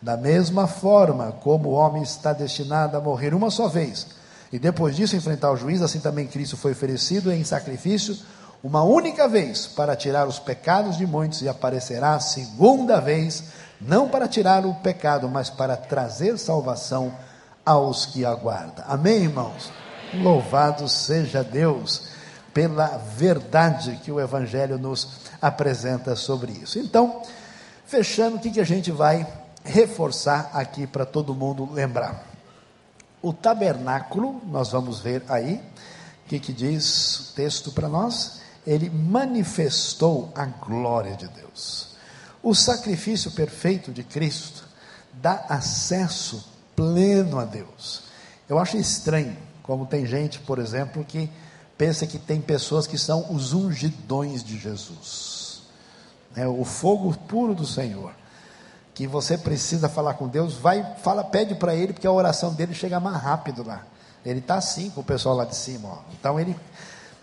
Da 0.00 0.16
mesma 0.16 0.66
forma 0.66 1.32
como 1.40 1.70
o 1.70 1.72
homem 1.72 2.02
está 2.02 2.32
destinado 2.32 2.96
a 2.96 3.00
morrer 3.00 3.34
uma 3.34 3.50
só 3.50 3.68
vez, 3.68 4.06
e 4.52 4.58
depois 4.58 4.94
disso 4.94 5.16
enfrentar 5.16 5.50
o 5.50 5.56
juiz, 5.56 5.80
assim 5.80 5.98
também 5.98 6.26
Cristo 6.26 6.56
foi 6.56 6.72
oferecido 6.72 7.32
em 7.32 7.42
sacrifício 7.42 8.16
uma 8.62 8.82
única 8.82 9.26
vez 9.26 9.66
para 9.66 9.96
tirar 9.96 10.28
os 10.28 10.38
pecados 10.38 10.96
de 10.96 11.04
muitos 11.04 11.42
e 11.42 11.48
aparecerá 11.48 12.20
segunda 12.20 13.00
vez, 13.00 13.44
não 13.80 14.08
para 14.08 14.28
tirar 14.28 14.64
o 14.64 14.74
pecado, 14.76 15.28
mas 15.28 15.50
para 15.50 15.76
trazer 15.76 16.38
salvação 16.38 17.12
aos 17.66 18.06
que 18.06 18.24
aguardam. 18.24 18.84
Amém, 18.86 19.24
irmãos? 19.24 19.72
Louvado 20.14 20.88
seja 20.88 21.42
Deus 21.42 22.08
pela 22.54 22.86
verdade 23.16 23.98
que 24.04 24.12
o 24.12 24.20
Evangelho 24.20 24.78
nos 24.78 25.08
apresenta 25.40 26.14
sobre 26.14 26.52
isso. 26.52 26.78
Então, 26.78 27.22
fechando, 27.86 28.36
o 28.36 28.38
que, 28.38 28.50
que 28.50 28.60
a 28.60 28.64
gente 28.64 28.92
vai 28.92 29.26
reforçar 29.64 30.50
aqui 30.52 30.86
para 30.86 31.04
todo 31.04 31.34
mundo 31.34 31.68
lembrar? 31.72 32.26
O 33.20 33.32
tabernáculo, 33.32 34.40
nós 34.46 34.70
vamos 34.70 35.00
ver 35.00 35.24
aí, 35.28 35.60
o 36.24 36.28
que, 36.28 36.38
que 36.38 36.52
diz 36.52 37.30
o 37.30 37.34
texto 37.34 37.72
para 37.72 37.88
nós? 37.88 38.41
Ele 38.66 38.88
manifestou 38.90 40.32
a 40.34 40.44
glória 40.44 41.16
de 41.16 41.28
Deus. 41.28 41.96
O 42.42 42.54
sacrifício 42.54 43.30
perfeito 43.30 43.92
de 43.92 44.02
Cristo 44.02 44.68
dá 45.14 45.44
acesso 45.48 46.44
pleno 46.74 47.38
a 47.38 47.44
Deus. 47.44 48.02
Eu 48.48 48.58
acho 48.58 48.76
estranho, 48.76 49.36
como 49.62 49.86
tem 49.86 50.06
gente, 50.06 50.40
por 50.40 50.58
exemplo, 50.58 51.04
que 51.04 51.30
pensa 51.76 52.06
que 52.06 52.18
tem 52.18 52.40
pessoas 52.40 52.86
que 52.86 52.98
são 52.98 53.32
os 53.32 53.52
ungidões 53.52 54.42
de 54.42 54.58
Jesus. 54.58 55.62
É 56.34 56.46
o 56.46 56.64
fogo 56.64 57.16
puro 57.28 57.54
do 57.54 57.66
Senhor. 57.66 58.12
Que 58.94 59.06
você 59.06 59.38
precisa 59.38 59.88
falar 59.88 60.14
com 60.14 60.28
Deus, 60.28 60.54
vai, 60.54 60.96
fala, 61.02 61.24
pede 61.24 61.54
para 61.54 61.74
ele, 61.74 61.92
porque 61.92 62.06
a 62.06 62.12
oração 62.12 62.52
dele 62.52 62.74
chega 62.74 63.00
mais 63.00 63.16
rápido 63.16 63.66
lá. 63.66 63.84
Ele 64.24 64.38
está 64.38 64.56
assim 64.56 64.90
com 64.90 65.00
o 65.00 65.04
pessoal 65.04 65.34
lá 65.34 65.44
de 65.44 65.56
cima. 65.56 65.88
Ó. 65.88 65.98
Então 66.12 66.38
ele 66.38 66.54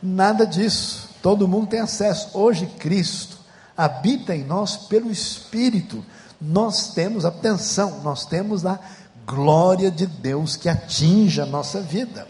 nada 0.01 0.45
disso. 0.45 1.09
Todo 1.21 1.47
mundo 1.47 1.67
tem 1.67 1.79
acesso. 1.79 2.37
Hoje, 2.37 2.65
Cristo 2.65 3.37
habita 3.75 4.35
em 4.35 4.43
nós 4.43 4.75
pelo 4.75 5.11
Espírito. 5.11 6.03
Nós 6.39 6.93
temos, 6.93 7.25
atenção, 7.25 8.01
nós 8.01 8.25
temos 8.25 8.65
a 8.65 8.79
glória 9.25 9.91
de 9.91 10.05
Deus 10.05 10.55
que 10.55 10.69
atinge 10.69 11.41
a 11.41 11.45
nossa 11.45 11.81
vida. 11.81 12.27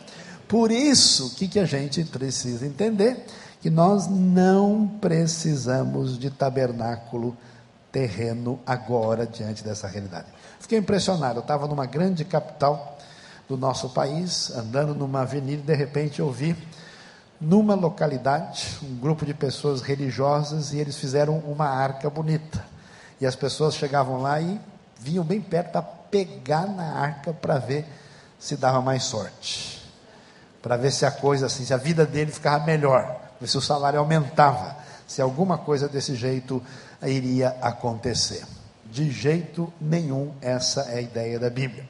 Por 0.47 0.71
isso, 0.71 1.27
o 1.27 1.29
que, 1.31 1.47
que 1.47 1.59
a 1.59 1.65
gente 1.65 2.03
precisa 2.03 2.65
entender? 2.65 3.25
Que 3.61 3.69
nós 3.69 4.07
não 4.07 4.87
precisamos 4.99 6.17
de 6.17 6.29
tabernáculo 6.29 7.37
terreno 7.91 8.59
agora 8.65 9.25
diante 9.25 9.63
dessa 9.63 9.87
realidade. 9.87 10.27
Fiquei 10.59 10.77
impressionado, 10.77 11.39
eu 11.39 11.41
estava 11.41 11.67
numa 11.67 11.85
grande 11.85 12.25
capital 12.25 12.97
do 13.47 13.57
nosso 13.57 13.89
país, 13.89 14.51
andando 14.51 14.93
numa 14.93 15.21
avenida, 15.21 15.61
e 15.61 15.65
de 15.65 15.75
repente 15.75 16.19
eu 16.19 16.31
vi 16.31 16.55
numa 17.39 17.75
localidade, 17.75 18.77
um 18.83 18.95
grupo 18.95 19.25
de 19.25 19.33
pessoas 19.33 19.81
religiosas, 19.81 20.73
e 20.73 20.77
eles 20.77 20.97
fizeram 20.97 21.37
uma 21.39 21.67
arca 21.67 22.09
bonita. 22.09 22.65
E 23.21 23.25
as 23.25 23.35
pessoas 23.35 23.75
chegavam 23.75 24.21
lá 24.21 24.41
e 24.41 24.59
vinham 24.99 25.23
bem 25.23 25.41
perto 25.41 25.71
para 25.71 25.81
pegar 25.81 26.67
na 26.67 26.83
arca 26.83 27.33
para 27.33 27.57
ver 27.57 27.85
se 28.37 28.55
dava 28.55 28.81
mais 28.81 29.03
sorte. 29.03 29.81
Para 30.61 30.75
ver 30.75 30.91
se 30.91 31.05
a 31.05 31.11
coisa 31.11 31.45
assim, 31.45 31.65
se 31.65 31.73
a 31.73 31.77
vida 31.77 32.05
dele 32.05 32.31
ficava 32.31 32.65
melhor, 32.65 33.19
se 33.45 33.57
o 33.57 33.61
salário 33.61 33.99
aumentava, 33.99 34.75
se 35.07 35.21
alguma 35.21 35.57
coisa 35.57 35.87
desse 35.87 36.15
jeito 36.15 36.61
iria 37.01 37.55
acontecer. 37.61 38.45
De 38.85 39.09
jeito 39.11 39.71
nenhum, 39.79 40.33
essa 40.41 40.81
é 40.81 40.97
a 40.97 41.01
ideia 41.01 41.39
da 41.39 41.49
Bíblia. 41.49 41.87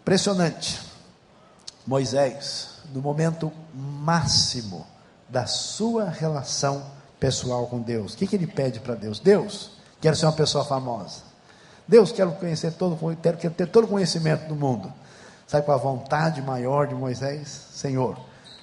Impressionante. 0.00 0.80
Moisés, 1.86 2.73
no 2.92 3.00
momento 3.00 3.52
máximo 3.72 4.86
da 5.28 5.46
sua 5.46 6.08
relação 6.08 6.84
pessoal 7.18 7.66
com 7.66 7.80
Deus. 7.80 8.14
O 8.14 8.16
que, 8.16 8.26
que 8.26 8.36
ele 8.36 8.46
pede 8.46 8.80
para 8.80 8.94
Deus? 8.94 9.18
Deus, 9.18 9.72
quero 10.00 10.16
ser 10.16 10.26
uma 10.26 10.32
pessoa 10.32 10.64
famosa. 10.64 11.22
Deus, 11.86 12.12
quero 12.12 12.32
conhecer 12.32 12.72
todo, 12.72 12.98
quero, 13.16 13.36
ter 13.36 13.66
todo 13.66 13.84
o 13.84 13.88
conhecimento 13.88 14.46
do 14.48 14.54
mundo. 14.54 14.92
Sabe 15.46 15.64
qual 15.66 15.78
a 15.78 15.80
vontade 15.80 16.40
maior 16.40 16.86
de 16.86 16.94
Moisés? 16.94 17.48
Senhor, 17.72 18.18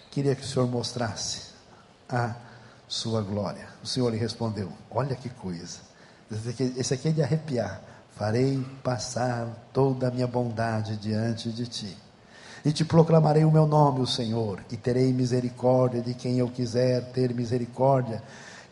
queria 0.09 0.36
que 0.36 0.43
o 0.43 0.47
Senhor 0.47 0.67
mostrasse 0.67 1.51
a 2.09 2.36
sua 2.88 3.22
glória. 3.22 3.67
O 3.84 3.88
Senhor 3.88 4.09
lhe 4.09 4.17
respondeu: 4.17 4.72
Olha 4.89 5.15
que 5.15 5.30
coisa. 5.30 5.80
Esse 6.78 6.93
aqui 6.93 7.09
é 7.09 7.11
de 7.11 7.22
arrepiar. 7.22 7.82
Farei 8.15 8.65
passar 8.84 9.47
toda 9.72 10.07
a 10.07 10.11
minha 10.11 10.28
bondade 10.28 10.97
diante 10.97 11.51
de 11.51 11.65
ti 11.65 11.97
e 12.64 12.72
te 12.72 12.86
proclamarei 12.86 13.43
o 13.43 13.51
meu 13.51 13.66
nome, 13.66 14.01
o 14.01 14.07
Senhor, 14.07 14.59
e 14.72 14.78
terei 14.78 15.12
misericórdia 15.12 16.01
de 16.01 16.14
quem 16.14 16.38
eu 16.38 16.47
quiser 16.47 17.12
ter 17.12 17.34
misericórdia, 17.34 18.22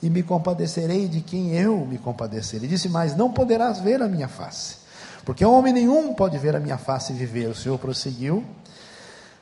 e 0.02 0.10
me 0.10 0.24
compadecerei 0.24 1.08
de 1.08 1.22
quem 1.22 1.56
eu 1.56 1.86
me 1.86 1.98
compadecer. 1.98 2.60
Ele 2.60 2.68
disse: 2.68 2.88
Mas 2.88 3.16
não 3.16 3.32
poderás 3.32 3.80
ver 3.80 4.02
a 4.02 4.08
minha 4.08 4.28
face, 4.28 4.78
porque 5.26 5.44
homem 5.44 5.74
nenhum 5.74 6.14
pode 6.14 6.38
ver 6.38 6.56
a 6.56 6.60
minha 6.60 6.78
face 6.78 7.14
e 7.14 7.16
viver. 7.16 7.48
O 7.50 7.56
Senhor 7.56 7.78
prosseguiu: 7.78 8.44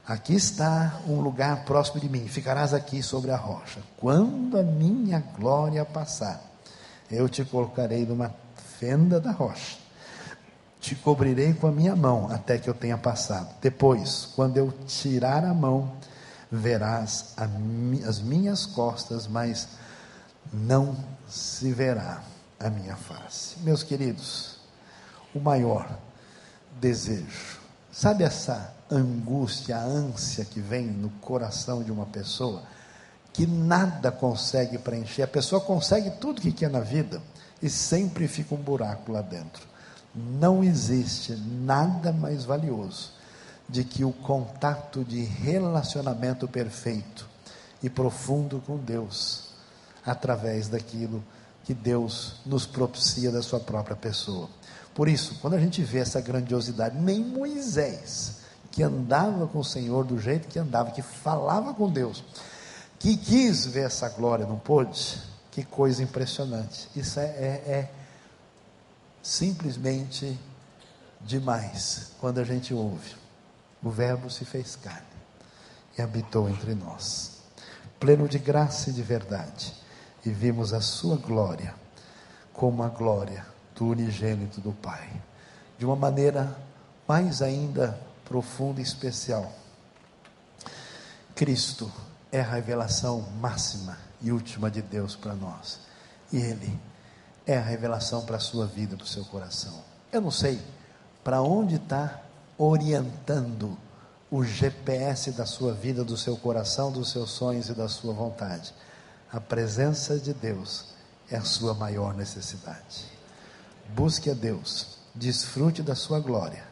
Aqui 0.07 0.35
está 0.35 0.99
um 1.07 1.19
lugar 1.19 1.65
próximo 1.65 1.99
de 1.99 2.09
mim, 2.09 2.27
ficarás 2.27 2.73
aqui 2.73 3.03
sobre 3.03 3.31
a 3.31 3.37
rocha. 3.37 3.81
Quando 3.97 4.57
a 4.57 4.63
minha 4.63 5.23
glória 5.37 5.83
passar, 5.85 6.41
eu 7.11 7.27
te 7.27 7.43
colocarei 7.43 8.05
numa 8.05 8.33
fenda 8.79 9.19
da 9.19 9.31
rocha 9.31 9.86
te 10.79 10.95
cobrirei 10.95 11.53
com 11.53 11.67
a 11.67 11.71
minha 11.71 11.95
mão 11.95 12.29
até 12.31 12.57
que 12.57 12.69
eu 12.69 12.73
tenha 12.73 12.97
passado. 12.97 13.55
Depois, 13.61 14.29
quando 14.35 14.57
eu 14.57 14.71
tirar 14.85 15.43
a 15.43 15.53
mão, 15.53 15.91
verás 16.51 17.33
as 18.05 18.19
minhas 18.19 18.65
costas, 18.65 19.27
mas 19.27 19.67
não 20.53 20.95
se 21.27 21.71
verá 21.71 22.21
a 22.59 22.69
minha 22.69 22.95
face. 22.95 23.59
Meus 23.59 23.83
queridos, 23.83 24.57
o 25.33 25.39
maior 25.39 25.97
desejo. 26.79 27.59
Sabe 27.91 28.23
essa 28.23 28.73
angústia, 28.89 29.77
a 29.77 29.83
ânsia 29.83 30.45
que 30.45 30.59
vem 30.59 30.85
no 30.85 31.09
coração 31.09 31.83
de 31.83 31.91
uma 31.91 32.05
pessoa 32.05 32.63
que 33.33 33.45
nada 33.45 34.11
consegue 34.11 34.77
preencher? 34.77 35.23
A 35.23 35.27
pessoa 35.27 35.61
consegue 35.61 36.11
tudo 36.11 36.41
que 36.41 36.51
quer 36.51 36.69
na 36.69 36.79
vida 36.79 37.21
e 37.61 37.69
sempre 37.69 38.27
fica 38.27 38.55
um 38.55 38.57
buraco 38.57 39.11
lá 39.11 39.21
dentro. 39.21 39.66
Não 40.17 40.63
existe 40.63 41.33
nada 41.35 42.11
mais 42.11 42.43
valioso 42.43 43.11
de 43.69 43.83
que 43.83 44.03
o 44.03 44.11
contato 44.11 45.03
de 45.03 45.21
relacionamento 45.21 46.47
perfeito 46.47 47.27
e 47.83 47.89
profundo 47.89 48.61
com 48.65 48.77
Deus, 48.77 49.49
através 50.05 50.67
daquilo 50.67 51.23
que 51.63 51.73
Deus 51.73 52.37
nos 52.45 52.65
propicia 52.65 53.29
da 53.29 53.41
sua 53.41 53.59
própria 53.59 53.95
pessoa. 53.95 54.49
Por 54.95 55.07
isso, 55.07 55.37
quando 55.41 55.53
a 55.53 55.59
gente 55.59 55.83
vê 55.83 55.99
essa 55.99 56.19
grandiosidade, 56.19 56.97
nem 56.97 57.19
Moisés, 57.19 58.37
que 58.71 58.81
andava 58.81 59.45
com 59.47 59.59
o 59.59 59.65
Senhor 59.65 60.05
do 60.05 60.19
jeito 60.19 60.47
que 60.47 60.57
andava, 60.57 60.91
que 60.91 61.01
falava 61.01 61.73
com 61.73 61.89
Deus, 61.89 62.23
que 62.97 63.15
quis 63.15 63.65
ver 63.65 63.85
essa 63.85 64.09
glória, 64.09 64.45
não 64.45 64.57
pôde? 64.57 65.21
Que 65.51 65.63
coisa 65.63 66.01
impressionante. 66.01 66.87
Isso 66.95 67.19
é, 67.19 67.25
é, 67.25 67.63
é 67.67 67.91
simplesmente 69.21 70.39
demais 71.21 72.11
quando 72.19 72.39
a 72.39 72.43
gente 72.43 72.73
ouve. 72.73 73.15
O 73.83 73.89
Verbo 73.89 74.29
se 74.29 74.45
fez 74.45 74.75
carne 74.75 75.05
e 75.97 76.01
habitou 76.01 76.49
entre 76.49 76.73
nós, 76.75 77.41
pleno 77.99 78.27
de 78.27 78.39
graça 78.39 78.89
e 78.89 78.93
de 78.93 79.01
verdade, 79.01 79.73
e 80.25 80.29
vimos 80.29 80.73
a 80.73 80.81
sua 80.81 81.15
glória 81.15 81.73
como 82.53 82.83
a 82.83 82.89
glória 82.89 83.45
do 83.75 83.87
unigênito 83.87 84.59
do 84.59 84.71
Pai, 84.71 85.09
de 85.77 85.85
uma 85.85 85.95
maneira 85.95 86.57
mais 87.07 87.41
ainda 87.41 87.99
profunda 88.25 88.79
e 88.79 88.83
especial. 88.83 89.51
Cristo 91.35 91.91
é 92.31 92.41
a 92.41 92.43
revelação 92.43 93.21
máxima 93.39 93.97
e 94.21 94.31
última 94.31 94.71
de 94.71 94.81
Deus 94.81 95.15
para 95.15 95.33
nós, 95.35 95.79
e 96.33 96.37
Ele 96.37 96.77
é 97.47 97.57
a 97.57 97.61
revelação 97.61 98.25
para 98.25 98.35
a 98.35 98.41
sua 98.41 98.67
vida, 98.67 98.97
para 98.97 99.05
o 99.05 99.07
seu 99.07 99.23
coração. 99.25 99.81
Eu 100.11 100.19
não 100.19 100.29
sei 100.29 100.59
para 101.23 101.41
onde 101.41 101.75
está 101.75 102.21
orientando 102.57 103.77
o 104.29 104.43
GPS 104.43 105.31
da 105.31 105.45
sua 105.45 105.73
vida, 105.73 106.03
do 106.03 106.17
seu 106.17 106.35
coração, 106.35 106.91
dos 106.91 107.09
seus 107.09 107.31
sonhos 107.31 107.69
e 107.69 107.73
da 107.73 107.87
sua 107.87 108.13
vontade. 108.13 108.73
A 109.31 109.39
presença 109.39 110.19
de 110.19 110.33
Deus 110.33 110.87
é 111.29 111.37
a 111.37 111.43
sua 111.43 111.73
maior 111.73 112.13
necessidade. 112.13 113.05
Busque 113.95 114.29
a 114.29 114.33
Deus, 114.33 114.97
desfrute 115.15 115.81
da 115.81 115.95
sua 115.95 116.19
glória, 116.19 116.65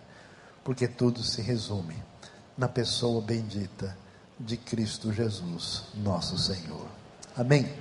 porque 0.63 0.88
tudo 0.88 1.23
se 1.23 1.41
resume 1.41 1.95
na 2.57 2.67
pessoa 2.67 3.21
bendita 3.21 3.97
de 4.38 4.57
Cristo 4.57 5.13
Jesus, 5.13 5.84
nosso 5.95 6.38
Senhor. 6.38 6.86
Amém. 7.38 7.73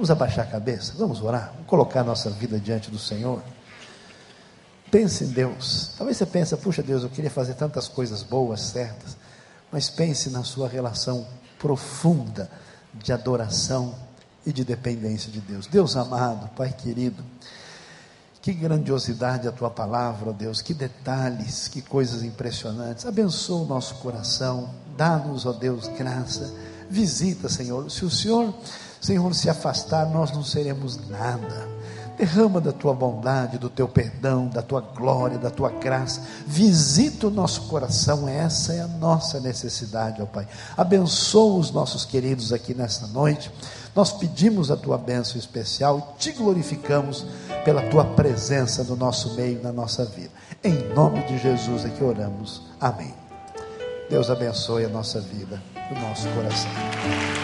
Vamos 0.00 0.10
abaixar 0.10 0.46
a 0.46 0.50
cabeça, 0.50 0.94
vamos 0.96 1.20
orar, 1.20 1.50
vamos 1.52 1.66
colocar 1.66 2.02
nossa 2.02 2.30
vida 2.30 2.58
diante 2.58 2.90
do 2.90 2.98
Senhor. 2.98 3.42
Pense 4.90 5.24
em 5.24 5.26
Deus. 5.26 5.90
Talvez 5.98 6.16
você 6.16 6.24
pense, 6.24 6.56
puxa 6.56 6.82
Deus, 6.82 7.02
eu 7.02 7.10
queria 7.10 7.30
fazer 7.30 7.52
tantas 7.52 7.86
coisas 7.86 8.22
boas, 8.22 8.62
certas. 8.62 9.14
Mas 9.70 9.90
pense 9.90 10.30
na 10.30 10.42
sua 10.42 10.66
relação 10.66 11.26
profunda 11.58 12.50
de 12.94 13.12
adoração 13.12 13.94
e 14.46 14.54
de 14.54 14.64
dependência 14.64 15.30
de 15.30 15.38
Deus. 15.38 15.66
Deus 15.66 15.94
amado, 15.94 16.48
Pai 16.56 16.72
querido, 16.72 17.22
que 18.40 18.54
grandiosidade 18.54 19.46
a 19.46 19.52
tua 19.52 19.68
palavra, 19.68 20.32
Deus, 20.32 20.62
que 20.62 20.72
detalhes, 20.72 21.68
que 21.68 21.82
coisas 21.82 22.22
impressionantes. 22.22 23.04
Abençoa 23.04 23.64
o 23.64 23.66
nosso 23.66 23.96
coração, 23.96 24.70
dá-nos, 24.96 25.44
ó 25.44 25.52
Deus, 25.52 25.88
graça. 25.88 26.50
Visita, 26.88 27.50
Senhor. 27.50 27.90
Se 27.90 28.02
o 28.02 28.10
Senhor, 28.10 28.54
Senhor, 29.00 29.34
se 29.34 29.48
afastar, 29.48 30.08
nós 30.10 30.30
não 30.30 30.44
seremos 30.44 31.08
nada 31.08 31.80
Derrama 32.20 32.60
da 32.60 32.70
tua 32.70 32.92
bondade, 32.92 33.56
do 33.56 33.70
teu 33.70 33.88
perdão, 33.88 34.46
da 34.46 34.60
tua 34.60 34.82
glória, 34.82 35.38
da 35.38 35.48
tua 35.48 35.70
graça. 35.70 36.20
Visita 36.46 37.28
o 37.28 37.30
nosso 37.30 37.62
coração, 37.62 38.28
essa 38.28 38.74
é 38.74 38.82
a 38.82 38.86
nossa 38.86 39.40
necessidade, 39.40 40.20
ó 40.20 40.26
Pai. 40.26 40.46
Abençoa 40.76 41.58
os 41.58 41.70
nossos 41.70 42.04
queridos 42.04 42.52
aqui 42.52 42.74
nesta 42.74 43.06
noite. 43.06 43.50
Nós 43.96 44.12
pedimos 44.12 44.70
a 44.70 44.76
tua 44.76 44.98
bênção 44.98 45.38
especial 45.38 46.14
e 46.18 46.20
te 46.20 46.32
glorificamos 46.32 47.24
pela 47.64 47.88
tua 47.88 48.04
presença 48.04 48.84
no 48.84 48.96
nosso 48.96 49.32
meio, 49.32 49.62
na 49.62 49.72
nossa 49.72 50.04
vida. 50.04 50.30
Em 50.62 50.92
nome 50.94 51.22
de 51.24 51.38
Jesus 51.38 51.86
é 51.86 51.88
que 51.88 52.04
oramos. 52.04 52.60
Amém. 52.78 53.14
Deus 54.10 54.28
abençoe 54.28 54.84
a 54.84 54.90
nossa 54.90 55.22
vida, 55.22 55.58
o 55.90 55.98
nosso 55.98 56.28
coração. 56.34 57.39